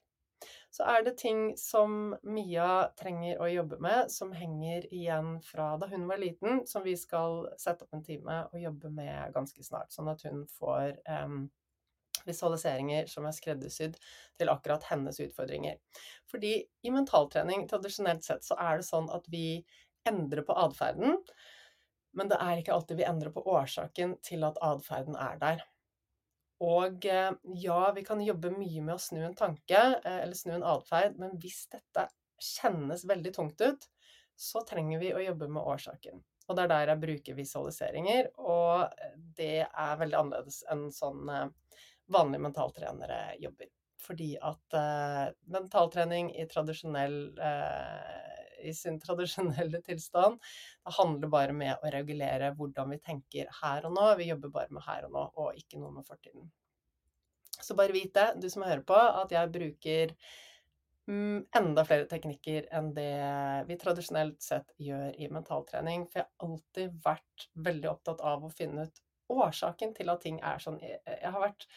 Så 0.71 0.85
er 0.87 1.03
det 1.03 1.17
ting 1.19 1.57
som 1.57 2.15
Mia 2.23 2.87
trenger 2.99 3.41
å 3.41 3.49
jobbe 3.49 3.79
med, 3.83 4.11
som 4.13 4.31
henger 4.31 4.85
igjen 4.93 5.33
fra 5.43 5.73
da 5.81 5.89
hun 5.91 6.05
var 6.07 6.21
liten, 6.21 6.61
som 6.69 6.85
vi 6.85 6.93
skal 6.99 7.49
sette 7.59 7.83
opp 7.83 7.97
en 7.97 8.05
time 8.05 8.37
og 8.51 8.59
jobbe 8.61 8.93
med 8.93 9.33
ganske 9.35 9.65
snart. 9.65 9.91
Sånn 9.91 10.11
at 10.13 10.23
hun 10.27 10.45
får 10.59 10.95
um, 11.09 11.47
visualiseringer 12.27 13.11
som 13.11 13.27
er 13.27 13.35
skreddersydd 13.35 13.99
til 14.39 14.53
akkurat 14.53 14.87
hennes 14.87 15.19
utfordringer. 15.23 15.81
Fordi 16.31 16.53
i 16.63 16.93
mentaltrening, 16.93 17.67
tradisjonelt 17.67 18.23
sett, 18.23 18.47
så 18.47 18.55
er 18.61 18.79
det 18.79 18.87
sånn 18.87 19.11
at 19.11 19.27
vi 19.33 19.63
endrer 20.07 20.47
på 20.47 20.55
atferden, 20.55 21.17
men 22.17 22.31
det 22.31 22.39
er 22.39 22.61
ikke 22.61 22.75
alltid 22.77 23.01
vi 23.01 23.09
endrer 23.09 23.35
på 23.35 23.43
årsaken 23.51 24.15
til 24.25 24.47
at 24.47 24.59
atferden 24.63 25.17
er 25.19 25.41
der. 25.41 25.65
Og 26.63 27.05
eh, 27.05 27.31
ja, 27.61 27.91
vi 27.93 28.03
kan 28.05 28.21
jobbe 28.23 28.49
mye 28.55 28.81
med 28.81 28.95
å 28.95 29.01
snu 29.01 29.21
en 29.25 29.35
tanke 29.37 29.77
eh, 29.77 30.21
eller 30.23 30.37
snu 30.37 30.55
en 30.55 30.65
atferd, 30.65 31.17
men 31.21 31.37
hvis 31.41 31.67
dette 31.73 32.07
kjennes 32.41 33.05
veldig 33.09 33.33
tungt 33.35 33.61
ut, 33.61 33.85
så 34.37 34.61
trenger 34.65 34.99
vi 35.01 35.13
å 35.13 35.21
jobbe 35.21 35.47
med 35.49 35.61
årsaken. 35.61 36.23
Og 36.47 36.55
det 36.55 36.63
er 36.63 36.71
der 36.71 36.91
jeg 36.93 37.03
bruker 37.03 37.37
visualiseringer, 37.37 38.31
og 38.41 38.87
eh, 38.89 39.13
det 39.37 39.67
er 39.67 40.01
veldig 40.01 40.19
annerledes 40.23 40.63
enn 40.71 40.87
sånn 40.93 41.29
vanlige 42.13 42.45
mentaltrenere 42.47 43.21
jobber. 43.43 43.69
Fordi 44.01 44.37
at 44.45 44.75
mentaltrening 45.51 46.29
i, 46.37 46.45
uh, 46.45 46.51
i 48.63 48.73
sin 48.75 48.99
tradisjonelle 49.01 49.81
tilstand 49.85 50.39
det 50.39 50.95
handler 50.97 51.31
bare 51.31 51.55
med 51.55 51.83
å 51.83 51.91
regulere 51.93 52.53
hvordan 52.57 52.93
vi 52.93 53.01
tenker 53.03 53.51
her 53.61 53.87
og 53.87 53.95
nå. 53.97 54.07
Vi 54.19 54.29
jobber 54.31 54.53
bare 54.53 54.73
med 54.73 54.85
her 54.87 55.07
og 55.07 55.15
nå, 55.15 55.25
og 55.43 55.59
ikke 55.59 55.81
noe 55.81 55.93
med 55.95 56.07
fortiden. 56.07 56.49
Så 57.57 57.75
bare 57.77 57.95
vit 57.95 58.13
det, 58.15 58.27
du 58.41 58.49
som 58.49 58.65
hører 58.65 58.83
på, 58.87 58.97
at 58.97 59.33
jeg 59.33 59.51
bruker 59.53 60.13
mm, 61.09 61.47
enda 61.57 61.83
flere 61.87 62.07
teknikker 62.09 62.69
enn 62.77 62.93
det 62.95 63.11
vi 63.67 63.79
tradisjonelt 63.81 64.39
sett 64.45 64.71
gjør 64.81 65.17
i 65.17 65.29
mentaltrening. 65.33 66.05
For 66.11 66.21
jeg 66.21 66.27
har 66.29 66.47
alltid 66.47 66.97
vært 67.05 67.47
veldig 67.67 67.91
opptatt 67.91 68.23
av 68.33 68.45
å 68.45 68.53
finne 68.53 68.87
ut 68.87 69.03
årsaken 69.33 69.93
til 69.97 70.13
at 70.13 70.23
ting 70.23 70.39
er 70.45 70.61
sånn. 70.63 70.79
Jeg 70.83 71.31
har 71.33 71.41
vært 71.43 71.67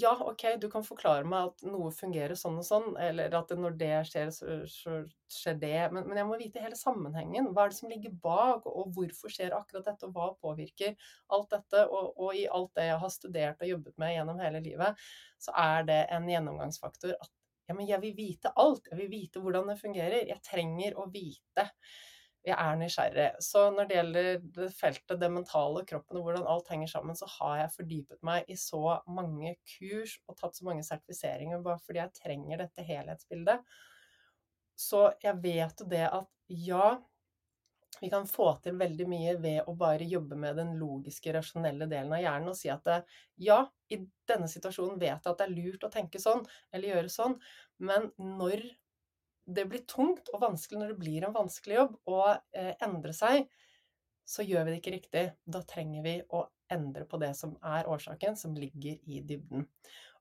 ja, 0.00 0.12
OK, 0.24 0.44
du 0.60 0.66
kan 0.70 0.84
forklare 0.86 1.26
meg 1.28 1.50
at 1.50 1.62
noe 1.68 1.90
fungerer 1.94 2.36
sånn 2.38 2.58
og 2.60 2.66
sånn, 2.66 2.88
eller 3.02 3.34
at 3.38 3.52
når 3.56 3.76
det 3.80 3.90
skjer, 4.08 4.30
så, 4.34 4.96
skjer 5.32 5.58
det, 5.60 5.74
men, 5.94 6.06
men, 6.08 6.20
jeg 6.20 6.28
må 6.28 6.38
vite 6.40 6.62
hele 6.62 6.78
sammenhengen. 6.78 7.50
Hva 7.54 7.66
er 7.66 7.72
det 7.72 7.78
som 7.78 7.92
ligger 7.92 8.14
bak, 8.22 8.68
og 8.68 8.92
hvorfor 8.96 9.32
skjer 9.32 9.56
akkurat 9.56 9.88
dette, 9.90 10.08
og 10.08 10.16
hva 10.16 10.28
påvirker 10.42 10.94
alt 11.34 11.50
dette? 11.54 11.84
Og, 11.86 12.12
og 12.16 12.38
i 12.38 12.46
alt 12.46 12.72
det 12.78 12.88
jeg 12.90 13.00
har 13.04 13.14
studert 13.14 13.64
og 13.64 13.72
jobbet 13.72 13.98
med 14.02 14.14
gjennom 14.14 14.44
hele 14.44 14.62
livet, 14.64 15.08
så 15.42 15.56
er 15.64 15.88
det 15.88 16.02
en 16.14 16.28
gjennomgangsfaktor 16.30 17.16
at 17.18 17.34
ja, 17.68 17.74
men 17.76 17.84
jeg 17.84 18.00
vil 18.00 18.14
vite 18.16 18.52
alt. 18.56 18.86
Jeg 18.88 18.96
vil 18.96 19.10
vite 19.12 19.42
hvordan 19.44 19.68
det 19.68 19.74
fungerer. 19.76 20.22
Jeg 20.24 20.40
trenger 20.40 20.94
å 20.96 21.04
vite 21.12 21.66
jeg 22.46 22.54
er 22.54 22.78
nysgjerrig. 22.78 23.26
Så 23.44 23.64
når 23.74 23.88
det 23.88 23.98
gjelder 23.98 24.30
det 24.56 24.68
feltet, 24.76 25.18
det 25.20 25.30
mentale 25.32 25.82
og 25.82 25.88
kroppen 25.88 26.20
og 26.20 26.28
hvordan 26.28 26.46
alt 26.48 26.70
henger 26.72 26.90
sammen, 26.92 27.18
så 27.18 27.28
har 27.38 27.58
jeg 27.62 27.74
fordypet 27.74 28.24
meg 28.26 28.48
i 28.48 28.56
så 28.58 28.82
mange 29.10 29.56
kurs 29.74 30.16
og 30.28 30.38
tatt 30.38 30.56
så 30.56 30.68
mange 30.68 30.86
sertifiseringer 30.86 31.62
bare 31.64 31.82
fordi 31.84 32.02
jeg 32.02 32.16
trenger 32.22 32.62
dette 32.62 32.86
helhetsbildet. 32.86 33.76
Så 34.78 35.08
jeg 35.24 35.40
vet 35.42 35.82
jo 35.82 35.88
det 35.90 36.04
at 36.06 36.28
ja, 36.54 36.92
vi 37.98 38.10
kan 38.12 38.28
få 38.30 38.52
til 38.62 38.78
veldig 38.78 39.06
mye 39.10 39.34
ved 39.42 39.66
å 39.66 39.74
bare 39.78 40.06
jobbe 40.06 40.38
med 40.38 40.60
den 40.60 40.76
logiske, 40.78 41.32
rasjonelle 41.34 41.88
delen 41.90 42.14
av 42.14 42.22
hjernen 42.22 42.52
og 42.52 42.58
si 42.58 42.70
at 42.70 42.86
ja, 43.42 43.64
i 43.90 43.98
denne 44.28 44.46
situasjonen 44.50 45.00
vet 45.00 45.16
jeg 45.16 45.32
at 45.32 45.40
det 45.40 45.48
er 45.48 45.56
lurt 45.56 45.88
å 45.88 45.92
tenke 45.92 46.22
sånn 46.22 46.44
eller 46.70 46.94
gjøre 46.94 47.10
sånn, 47.12 47.34
men 47.82 48.12
når 48.22 48.62
det 49.48 49.64
blir 49.70 49.84
tungt 49.88 50.28
og 50.34 50.42
vanskelig 50.42 50.80
når 50.80 50.92
det 50.92 51.00
blir 51.00 51.24
en 51.24 51.34
vanskelig 51.34 51.78
jobb 51.78 51.96
å 52.12 52.20
eh, 52.28 52.74
endre 52.84 53.14
seg, 53.16 53.48
så 54.28 54.44
gjør 54.44 54.66
vi 54.66 54.74
det 54.74 54.80
ikke 54.82 54.92
riktig. 54.92 55.22
Da 55.48 55.62
trenger 55.64 56.04
vi 56.04 56.18
å 56.36 56.42
endre 56.72 57.06
på 57.08 57.20
det 57.22 57.32
som 57.38 57.54
er 57.64 57.88
årsaken, 57.88 58.36
som 58.36 58.56
ligger 58.56 58.98
i 59.08 59.22
dybden. 59.24 59.64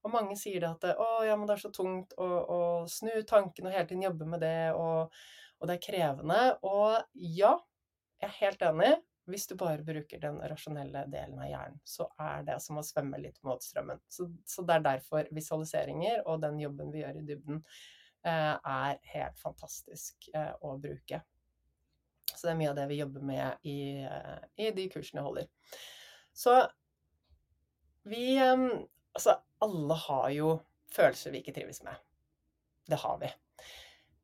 Og 0.05 0.13
mange 0.13 0.37
sier 0.39 0.63
det 0.63 0.69
at 0.69 0.85
'Å, 0.95 1.25
ja, 1.27 1.35
men 1.35 1.49
det 1.49 1.57
er 1.57 1.65
så 1.65 1.73
tungt 1.75 2.13
å, 2.15 2.27
å 2.27 2.59
snu 2.87 3.11
tanken 3.27 3.67
og 3.67 3.75
hele 3.75 3.89
tiden 3.89 4.05
jobbe 4.07 4.29
med 4.31 4.39
det', 4.45 4.77
og, 4.79 5.11
og 5.59 5.67
det 5.67 5.75
er 5.75 5.83
krevende. 5.83 6.39
Og 6.63 6.95
ja, 7.35 7.57
jeg 8.21 8.29
er 8.29 8.39
helt 8.39 8.65
enig. 8.69 8.93
Hvis 9.27 9.49
du 9.49 9.57
bare 9.59 9.83
bruker 9.83 10.21
den 10.23 10.39
rasjonelle 10.39 11.01
delen 11.11 11.35
av 11.43 11.49
hjernen, 11.49 11.81
så 11.83 12.07
er 12.23 12.45
det 12.47 12.61
som 12.63 12.79
å 12.79 12.85
svømme 12.85 13.19
litt 13.19 13.41
mot 13.43 13.59
strømmen. 13.59 13.99
Så, 14.07 14.29
så 14.47 14.63
det 14.63 14.77
er 14.77 14.85
derfor 14.85 15.27
visualiseringer 15.35 16.21
og 16.23 16.39
den 16.45 16.61
jobben 16.63 16.93
vi 16.93 17.01
gjør 17.01 17.19
i 17.19 17.25
dybden, 17.27 17.59
er 18.29 18.99
helt 19.13 19.39
fantastisk 19.41 20.29
eh, 20.33 20.53
å 20.61 20.75
bruke. 20.81 21.21
Så 22.33 22.43
det 22.43 22.53
er 22.53 22.59
mye 22.59 22.71
av 22.73 22.77
det 22.77 22.87
vi 22.91 22.99
jobber 22.99 23.25
med 23.25 23.67
i, 23.67 23.79
eh, 24.05 24.45
i 24.61 24.71
de 24.75 24.87
kursene 24.93 25.21
jeg 25.21 25.27
holder. 25.29 25.49
Så 26.35 26.59
vi 28.07 28.37
Altså, 29.17 29.33
alle 29.65 29.95
har 29.97 30.29
jo 30.29 30.49
følelser 30.93 31.33
vi 31.33 31.39
ikke 31.41 31.55
trives 31.55 31.81
med. 31.81 31.97
Det 32.85 32.99
har 33.01 33.15
vi. 33.17 33.31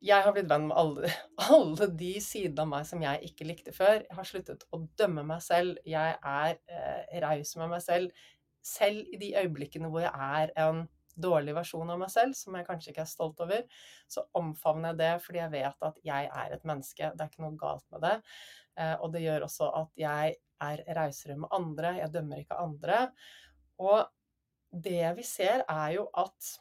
Jeg 0.04 0.22
har 0.22 0.34
blitt 0.36 0.50
venn 0.50 0.66
med 0.68 0.76
alle, 0.76 1.10
alle, 1.56 1.88
de 1.98 2.12
sidene 2.20 2.62
av 2.62 2.70
meg 2.70 2.88
som 2.88 3.02
jeg 3.02 3.30
ikke 3.30 3.46
likte 3.48 3.72
før. 3.72 4.02
Jeg 4.04 4.18
har 4.18 4.28
sluttet 4.28 4.66
å 4.70 4.82
dømme 5.00 5.24
meg 5.26 5.40
selv. 5.44 5.80
Jeg 5.88 6.18
er 6.20 6.58
eh, 6.68 7.16
raus 7.24 7.54
med 7.60 7.72
meg 7.72 7.82
selv. 7.84 8.26
Selv 8.64 9.08
i 9.12 9.20
de 9.20 9.32
øyeblikkene 9.40 9.90
hvor 9.92 10.04
jeg 10.04 10.12
er 10.12 10.52
en 10.66 10.84
dårlig 11.14 11.54
versjon 11.56 11.92
av 11.94 12.00
meg 12.00 12.12
selv, 12.12 12.36
som 12.38 12.56
jeg 12.58 12.66
kanskje 12.68 12.92
ikke 12.92 13.04
er 13.04 13.10
stolt 13.10 13.40
over, 13.44 13.62
så 14.10 14.26
omfavner 14.38 14.92
jeg 14.92 15.00
det 15.02 15.12
fordi 15.24 15.42
jeg 15.42 15.54
vet 15.54 15.88
at 15.90 16.02
jeg 16.06 16.32
er 16.42 16.56
et 16.56 16.66
menneske. 16.68 17.12
Det 17.14 17.24
er 17.24 17.32
ikke 17.32 17.46
noe 17.46 17.60
galt 17.60 17.86
med 17.94 18.04
det. 18.06 18.16
Eh, 18.80 18.96
og 18.98 19.14
det 19.14 19.24
gjør 19.24 19.46
også 19.48 19.70
at 19.82 19.94
jeg 20.00 20.36
er 20.64 20.84
rausere 20.98 21.38
med 21.38 21.54
andre. 21.54 21.96
Jeg 22.00 22.14
dømmer 22.14 22.42
ikke 22.42 22.60
andre. 22.60 23.00
Og 23.82 24.04
det 24.84 25.16
vi 25.18 25.26
ser, 25.26 25.66
er 25.68 25.96
jo 25.98 26.08
at 26.18 26.54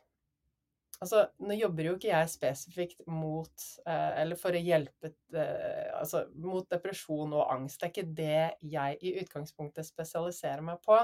Altså, 1.03 1.25
nå 1.43 1.55
jobber 1.57 1.87
jo 1.87 1.93
ikke 1.97 2.11
jeg 2.13 2.31
spesifikt 2.31 3.01
mot 3.11 3.63
eh, 3.89 4.11
Eller 4.21 4.37
for 4.39 4.55
å 4.55 4.61
hjelpe 4.61 5.09
eh, 5.35 5.89
Altså 5.97 6.21
mot 6.39 6.67
depresjon 6.71 7.33
og 7.35 7.49
angst. 7.51 7.81
Det 7.81 7.87
er 7.87 7.91
ikke 7.91 8.13
det 8.19 8.69
jeg 8.71 8.99
i 9.01 9.15
utgangspunktet 9.19 9.89
spesialiserer 9.89 10.63
meg 10.63 10.79
på. 10.85 10.95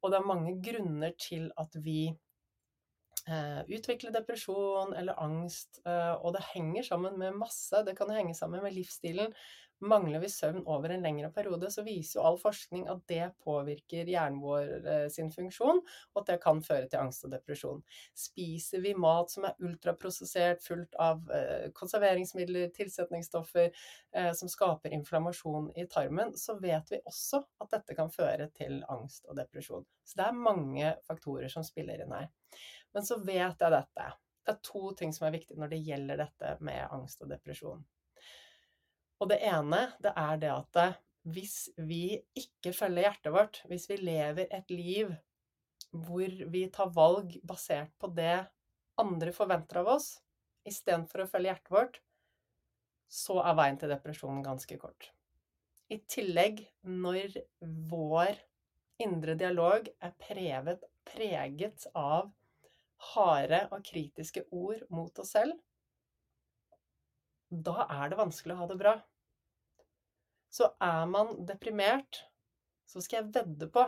Og 0.00 0.12
det 0.12 0.20
er 0.20 0.30
mange 0.30 0.54
grunner 0.64 1.12
til 1.20 1.50
at 1.60 1.76
vi 1.84 2.14
utvikle 3.72 4.12
depresjon 4.12 4.92
eller 4.94 5.20
angst. 5.22 5.80
Eh, 5.86 6.14
og 6.14 6.34
det 6.36 6.44
henger 6.52 6.84
sammen 6.84 7.18
med 7.18 7.38
masse. 7.38 7.84
Det 7.86 7.96
kan 7.96 8.12
henge 8.12 8.34
sammen 8.36 8.62
med 8.64 8.76
livsstilen. 8.76 9.32
Mangler 9.84 10.20
vi 10.22 10.28
søvn 10.30 10.62
over 10.70 10.92
en 10.94 11.02
lengre 11.02 11.28
periode, 11.34 11.68
så 11.70 11.82
viser 11.84 12.18
jo 12.18 12.24
all 12.24 12.36
forskning 12.40 12.86
at 12.88 13.02
det 13.10 13.24
påvirker 13.44 14.08
hjernen 14.08 14.38
vår 14.40 14.70
eh, 14.80 15.06
sin 15.12 15.28
funksjon, 15.34 15.80
og 16.14 16.20
at 16.22 16.30
det 16.30 16.36
kan 16.44 16.62
føre 16.64 16.86
til 16.88 17.02
angst 17.02 17.26
og 17.26 17.34
depresjon. 17.34 17.82
Spiser 18.16 18.80
vi 18.84 18.94
mat 18.96 19.34
som 19.34 19.48
er 19.48 19.58
ultraprosessert, 19.66 20.62
fullt 20.64 20.94
av 21.02 21.26
eh, 21.34 21.66
konserveringsmidler, 21.76 22.70
tilsetningsstoffer 22.76 23.66
eh, 23.68 24.30
som 24.38 24.52
skaper 24.52 24.94
inflammasjon 24.94 25.72
i 25.76 25.88
tarmen, 25.90 26.32
så 26.38 26.56
vet 26.62 26.94
vi 26.94 27.02
også 27.04 27.42
at 27.60 27.74
dette 27.74 27.98
kan 27.98 28.14
føre 28.14 28.48
til 28.56 28.80
angst 28.88 29.28
og 29.28 29.36
depresjon. 29.42 29.84
Så 30.06 30.20
det 30.20 30.30
er 30.30 30.44
mange 30.48 30.96
faktorer 31.08 31.52
som 31.52 31.66
spiller 31.66 32.06
inn 32.06 32.14
her. 32.14 32.30
Men 32.94 33.06
så 33.06 33.18
vet 33.22 33.60
jeg 33.60 33.74
dette. 33.74 34.10
Det 34.44 34.52
er 34.54 34.62
to 34.66 34.92
ting 34.98 35.12
som 35.16 35.26
er 35.26 35.34
viktig 35.38 35.56
når 35.58 35.72
det 35.72 35.82
gjelder 35.86 36.20
dette 36.20 36.54
med 36.64 36.84
angst 36.92 37.22
og 37.24 37.30
depresjon. 37.32 37.82
Og 39.22 39.30
det 39.30 39.40
ene, 39.46 39.86
det 40.04 40.12
er 40.20 40.40
det 40.42 40.50
at 40.52 40.80
eh, 40.82 40.96
hvis 41.34 41.56
vi 41.80 42.18
ikke 42.36 42.74
følger 42.76 43.06
hjertet 43.06 43.32
vårt, 43.32 43.62
hvis 43.70 43.88
vi 43.88 43.96
lever 44.02 44.50
et 44.52 44.70
liv 44.74 45.14
hvor 45.94 46.34
vi 46.50 46.66
tar 46.74 46.90
valg 46.92 47.36
basert 47.46 47.92
på 48.02 48.10
det 48.12 48.42
andre 49.00 49.32
forventer 49.34 49.80
av 49.80 49.92
oss, 49.94 50.08
istedenfor 50.66 51.24
å 51.24 51.28
følge 51.30 51.52
hjertet 51.52 51.72
vårt, 51.72 52.00
så 53.10 53.38
er 53.46 53.56
veien 53.58 53.78
til 53.78 53.92
depresjon 53.92 54.42
ganske 54.44 54.78
kort. 54.80 55.10
I 55.92 56.00
tillegg, 56.10 56.64
når 56.82 57.38
vår 57.90 58.40
indre 59.04 59.36
dialog 59.38 59.88
er 60.02 60.14
preget, 60.18 60.84
preget 61.06 61.86
av 61.94 62.32
harde 63.12 63.60
og 63.70 63.84
kritiske 63.86 64.44
ord 64.54 64.84
mot 64.94 65.18
oss 65.22 65.34
selv, 65.36 65.56
da 67.50 67.84
er 67.86 68.10
det 68.10 68.18
vanskelig 68.18 68.54
å 68.54 68.62
ha 68.62 68.70
det 68.70 68.78
bra. 68.80 68.94
Så 70.54 70.70
er 70.82 71.04
man 71.10 71.34
deprimert, 71.46 72.24
så 72.86 73.02
skal 73.02 73.20
jeg 73.20 73.34
vedde 73.34 73.68
på 73.74 73.84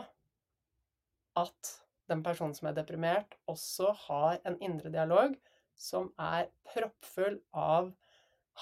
at 1.37 1.73
den 2.07 2.23
personen 2.23 2.55
som 2.55 2.69
er 2.69 2.77
deprimert, 2.77 3.35
også 3.51 3.91
har 4.07 4.39
en 4.47 4.57
indre 4.63 4.91
dialog 4.93 5.35
som 5.77 6.09
er 6.19 6.47
proppfull 6.67 7.37
av 7.53 7.91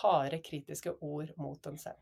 harde, 0.01 0.41
kritiske 0.43 0.97
ord 1.05 1.31
mot 1.39 1.61
den 1.63 1.77
selv. 1.79 2.01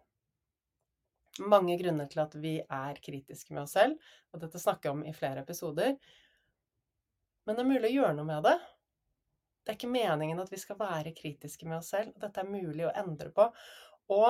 Mange 1.42 1.76
grunner 1.82 2.10
til 2.10 2.22
at 2.24 2.36
vi 2.38 2.58
er 2.62 3.00
kritiske 3.04 3.54
med 3.56 3.66
oss 3.66 3.76
selv, 3.78 3.98
og 4.34 4.44
dette 4.44 4.62
snakker 4.62 4.89
jeg 4.89 4.98
om 4.98 5.06
i 5.10 5.16
flere 5.18 5.42
episoder. 5.42 5.96
Men 7.45 7.58
det 7.58 7.63
er 7.63 7.71
mulig 7.71 7.89
å 7.89 7.95
gjøre 7.97 8.15
noe 8.17 8.29
med 8.29 8.45
det. 8.47 8.56
Det 9.63 9.71
er 9.71 9.77
ikke 9.79 9.93
meningen 9.93 10.41
at 10.43 10.51
vi 10.51 10.60
skal 10.60 10.79
være 10.79 11.15
kritiske 11.15 11.67
med 11.67 11.79
oss 11.79 11.93
selv. 11.93 12.15
Dette 12.19 12.43
er 12.43 12.49
mulig 12.49 12.88
å 12.88 12.95
endre 13.03 13.32
på. 13.36 13.47
Og 14.15 14.29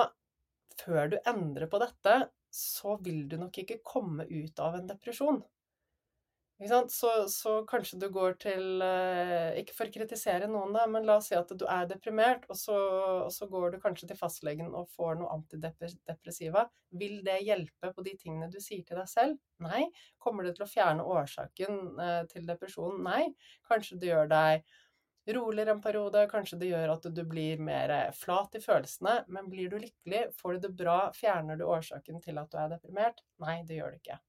før 0.80 1.10
du 1.14 1.18
endrer 1.26 1.70
på 1.70 1.80
dette, 1.82 2.16
så 2.54 2.96
vil 3.02 3.24
du 3.30 3.36
nok 3.40 3.58
ikke 3.62 3.82
komme 3.86 4.26
ut 4.30 4.60
av 4.62 4.78
en 4.78 4.86
depresjon. 4.90 5.40
Så, 6.68 7.28
så, 7.28 7.52
kanskje 7.68 7.98
du 8.00 8.06
går 8.12 8.36
til 8.40 8.82
eh, 8.84 9.58
Ikke 9.60 9.74
for 9.76 9.90
å 9.90 9.92
kritisere 9.94 10.46
noen, 10.48 10.72
da, 10.76 10.86
men 10.88 11.04
la 11.04 11.18
oss 11.18 11.28
si 11.30 11.36
at 11.36 11.50
du 11.50 11.64
er 11.68 11.88
deprimert, 11.90 12.46
og 12.48 12.56
så, 12.56 12.76
og 13.26 13.32
så 13.34 13.48
går 13.50 13.74
du 13.74 13.80
kanskje 13.82 14.08
til 14.10 14.18
fastlegen 14.18 14.70
og 14.72 14.88
får 14.94 15.18
noe 15.20 15.34
antidepressiva. 15.34 16.66
Vil 16.96 17.18
det 17.26 17.40
hjelpe 17.44 17.90
på 17.92 18.04
de 18.06 18.14
tingene 18.20 18.48
du 18.52 18.60
sier 18.62 18.84
til 18.86 19.00
deg 19.00 19.10
selv? 19.10 19.36
Nei. 19.64 19.86
Kommer 20.22 20.46
det 20.46 20.54
til 20.56 20.66
å 20.66 20.70
fjerne 20.70 21.04
årsaken 21.16 21.82
eh, 22.00 22.22
til 22.32 22.48
depresjonen? 22.48 23.04
Nei. 23.04 23.28
Kanskje 23.68 24.00
det 24.00 24.12
gjør 24.12 24.32
deg 24.32 24.64
roligere 25.34 25.72
en 25.72 25.80
periode, 25.84 26.26
kanskje 26.28 26.58
det 26.60 26.68
gjør 26.68 26.98
at 26.98 27.08
du 27.16 27.24
blir 27.28 27.60
mer 27.64 27.92
flat 28.16 28.56
i 28.56 28.62
følelsene. 28.64 29.22
Men 29.32 29.48
blir 29.52 29.72
du 29.72 29.80
lykkelig, 29.80 30.28
får 30.40 30.56
du 30.56 30.68
det 30.68 30.76
bra, 30.84 31.00
fjerner 31.16 31.60
du 31.60 31.66
årsaken 31.68 32.20
til 32.24 32.40
at 32.40 32.52
du 32.52 32.60
er 32.60 32.76
deprimert? 32.76 33.24
Nei, 33.44 33.62
det 33.68 33.80
gjør 33.80 33.94
det 33.94 34.02
ikke. 34.04 34.20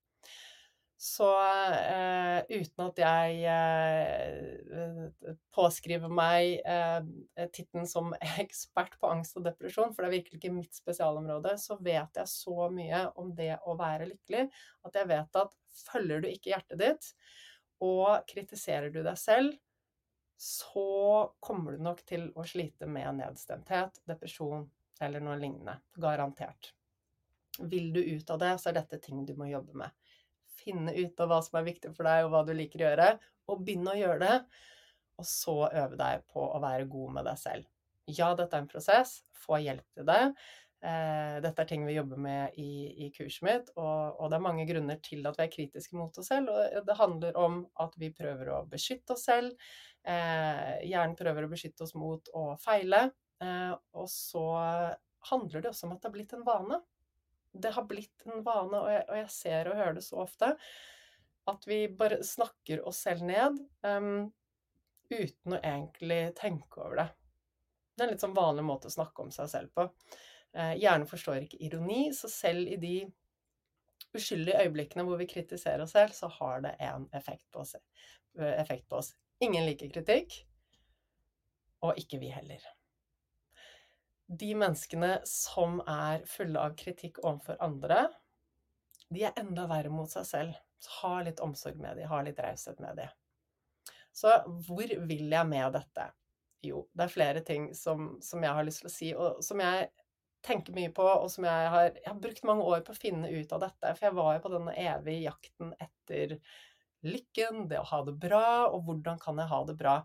Så 0.97 1.27
eh, 1.27 2.39
uten 2.49 2.84
at 2.86 2.99
jeg 3.01 3.39
eh, 3.51 5.31
påskriver 5.55 6.12
meg 6.12 6.62
eh, 6.63 7.47
tittelen 7.51 7.88
som 7.89 8.13
ekspert 8.43 8.95
på 9.01 9.10
angst 9.12 9.36
og 9.36 9.43
depresjon, 9.49 9.91
for 9.91 10.03
det 10.03 10.10
er 10.10 10.15
virkelig 10.15 10.39
ikke 10.39 10.53
mitt 10.55 10.77
spesialområde, 10.77 11.58
så 11.60 11.75
vet 11.84 12.21
jeg 12.21 12.31
så 12.31 12.69
mye 12.71 13.03
om 13.19 13.34
det 13.36 13.58
å 13.67 13.75
være 13.79 14.08
lykkelig 14.13 14.47
at 14.88 15.01
jeg 15.01 15.12
vet 15.12 15.41
at 15.43 15.60
følger 15.84 16.23
du 16.23 16.29
ikke 16.31 16.53
hjertet 16.53 16.79
ditt, 16.79 17.12
og 17.84 18.23
kritiserer 18.31 18.93
du 18.93 19.01
deg 19.03 19.19
selv, 19.19 19.60
så 20.39 21.36
kommer 21.43 21.75
du 21.75 21.84
nok 21.84 22.01
til 22.08 22.29
å 22.36 22.47
slite 22.47 22.88
med 22.88 23.19
nedstemthet, 23.19 23.99
depresjon 24.08 24.63
eller 25.03 25.23
noe 25.23 25.36
lignende. 25.39 25.75
Garantert. 25.99 26.71
Vil 27.60 27.91
du 27.95 27.99
ut 27.99 28.29
av 28.31 28.39
det, 28.39 28.53
så 28.60 28.71
er 28.71 28.79
dette 28.79 28.99
ting 29.03 29.23
du 29.27 29.36
må 29.39 29.47
jobbe 29.47 29.75
med. 29.79 29.91
Finne 30.65 30.95
ut 30.97 31.21
av 31.21 31.32
hva 31.32 31.39
som 31.45 31.60
er 31.60 31.69
viktig 31.69 31.93
for 31.95 32.08
deg, 32.10 32.25
og 32.25 32.34
hva 32.34 32.43
du 32.47 32.54
liker 32.58 32.82
å 32.82 32.89
gjøre, 32.89 33.10
og 33.51 33.63
begynne 33.63 33.93
å 33.93 33.99
gjøre 33.99 34.19
det. 34.23 34.36
Og 35.21 35.30
så 35.30 35.56
øve 35.69 35.95
deg 35.99 36.25
på 36.34 36.43
å 36.43 36.60
være 36.63 36.89
god 36.91 37.17
med 37.19 37.30
deg 37.30 37.39
selv. 37.39 37.71
Ja, 38.12 38.34
dette 38.38 38.58
er 38.58 38.65
en 38.65 38.69
prosess. 38.69 39.19
Få 39.45 39.62
hjelp 39.62 39.86
til 39.95 40.08
det. 40.10 40.21
Eh, 40.86 41.38
dette 41.41 41.63
er 41.63 41.69
ting 41.69 41.86
vi 41.88 41.95
jobber 41.95 42.19
med 42.21 42.58
i, 42.62 43.06
i 43.06 43.10
kurset 43.15 43.45
mitt, 43.47 43.69
og, 43.73 44.19
og, 44.19 44.28
det 44.30 44.38
er 44.38 44.43
mange 44.43 44.65
grunner 44.69 44.99
til 45.01 45.25
at 45.25 45.39
vi 45.39 45.45
er 45.47 45.54
kritiske 45.54 45.97
mot 45.97 46.19
oss 46.21 46.30
selv. 46.30 46.51
Og 46.51 46.86
det 46.86 46.97
handler 46.99 47.39
om 47.41 47.62
at 47.82 47.95
vi 48.01 48.12
prøver 48.13 48.51
å 48.54 48.63
beskytte 48.69 49.15
oss 49.15 49.25
selv. 49.30 49.56
Eh, 50.06 50.84
hjernen 50.86 51.17
prøver 51.17 51.47
å 51.47 51.51
beskytte 51.51 51.88
oss 51.88 51.95
mot 51.97 52.30
å 52.38 52.51
feile. 52.62 53.08
Eh, 53.41 53.73
og 53.97 54.10
så 54.12 54.45
handler 55.32 55.63
det 55.63 55.71
også 55.71 55.88
om 55.88 55.95
at 55.95 56.04
det 56.04 56.12
har 56.12 56.17
blitt 56.19 56.36
en 56.38 56.45
vane. 56.45 56.82
Det 57.61 57.71
har 57.75 57.87
blitt 57.87 58.25
en 58.27 58.43
vane, 58.45 58.79
og 58.79 58.89
jeg, 58.91 59.03
og 59.09 59.19
jeg 59.21 59.31
ser 59.33 59.69
og 59.71 59.79
hører 59.79 59.97
det 59.97 60.05
så 60.05 60.21
ofte, 60.25 60.51
at 61.49 61.67
vi 61.69 61.85
bare 61.87 62.23
snakker 62.25 62.81
oss 62.89 63.03
selv 63.05 63.25
ned 63.27 63.59
um, 63.85 64.25
uten 65.13 65.55
å 65.55 65.61
egentlig 65.61 66.21
tenke 66.39 66.81
over 66.81 67.03
det. 67.03 67.09
Det 67.95 68.03
er 68.03 68.07
en 68.09 68.15
litt 68.15 68.25
sånn 68.25 68.35
vanlig 68.37 68.65
måte 68.67 68.89
å 68.89 68.95
snakke 68.95 69.23
om 69.23 69.29
seg 69.33 69.51
selv 69.51 69.71
på. 69.77 69.85
Uh, 70.55 70.73
hjernen 70.73 71.07
forstår 71.09 71.45
ikke 71.45 71.61
ironi, 71.67 72.09
så 72.17 72.31
selv 72.31 72.71
i 72.71 72.79
de 72.81 72.95
uskyldige 74.15 74.63
øyeblikkene 74.63 75.05
hvor 75.07 75.19
vi 75.21 75.29
kritiserer 75.29 75.83
oss 75.85 75.93
selv, 75.95 76.15
så 76.17 76.31
har 76.39 76.65
det 76.65 76.75
en 76.83 77.07
effekt 77.15 77.45
på 77.53 77.61
oss. 77.63 77.75
Effekt 78.35 78.89
på 78.89 78.99
oss. 78.99 79.13
Ingen 79.43 79.67
liker 79.67 79.91
kritikk, 79.91 80.41
og 81.85 81.99
ikke 81.99 82.19
vi 82.21 82.31
heller. 82.33 82.63
De 84.25 84.51
menneskene 84.57 85.19
som 85.29 85.79
er 85.85 86.23
fulle 86.29 86.61
av 86.61 86.77
kritikk 86.79 87.19
overfor 87.23 87.59
andre, 87.61 88.07
de 89.13 89.27
er 89.27 89.38
enda 89.38 89.67
verre 89.69 89.91
mot 89.93 90.09
seg 90.09 90.25
selv. 90.27 90.61
Så 90.81 90.91
ha 91.01 91.19
litt 91.25 91.41
omsorg 91.43 91.77
med 91.81 91.97
dem, 91.97 92.09
ha 92.09 92.21
litt 92.25 92.39
raushet 92.41 92.81
med 92.83 92.97
dem. 92.99 93.13
Så 94.15 94.31
hvor 94.67 94.95
vil 95.09 95.31
jeg 95.31 95.49
med 95.49 95.75
dette? 95.75 96.09
Jo, 96.65 96.85
det 96.95 97.05
er 97.05 97.13
flere 97.13 97.41
ting 97.45 97.69
som, 97.77 98.15
som, 98.23 98.43
jeg 98.43 98.57
har 98.57 98.65
lyst 98.65 98.81
til 98.83 98.89
å 98.89 98.93
si, 98.93 99.09
og 99.13 99.41
som 99.45 99.61
jeg 99.61 99.89
tenker 100.45 100.75
mye 100.77 100.91
på, 100.93 101.03
og 101.03 101.27
som 101.33 101.45
jeg 101.47 101.69
har, 101.73 101.89
jeg 101.97 102.07
har 102.07 102.21
brukt 102.21 102.47
mange 102.47 102.65
år 102.69 102.85
på 102.85 102.93
å 102.93 102.97
finne 102.97 103.29
ut 103.29 103.53
av 103.55 103.65
dette. 103.65 103.91
For 103.97 104.07
jeg 104.07 104.17
var 104.17 104.31
jo 104.35 104.43
på 104.45 104.53
denne 104.53 104.77
evige 104.85 105.25
jakten 105.25 105.73
etter 105.81 106.38
lykken, 107.05 107.65
det 107.69 107.81
å 107.81 107.89
ha 107.91 108.01
det 108.05 108.15
bra, 108.21 108.47
og 108.71 108.88
hvordan 108.88 109.21
kan 109.21 109.41
jeg 109.41 109.51
ha 109.51 109.61
det 109.67 109.77
bra. 109.79 109.99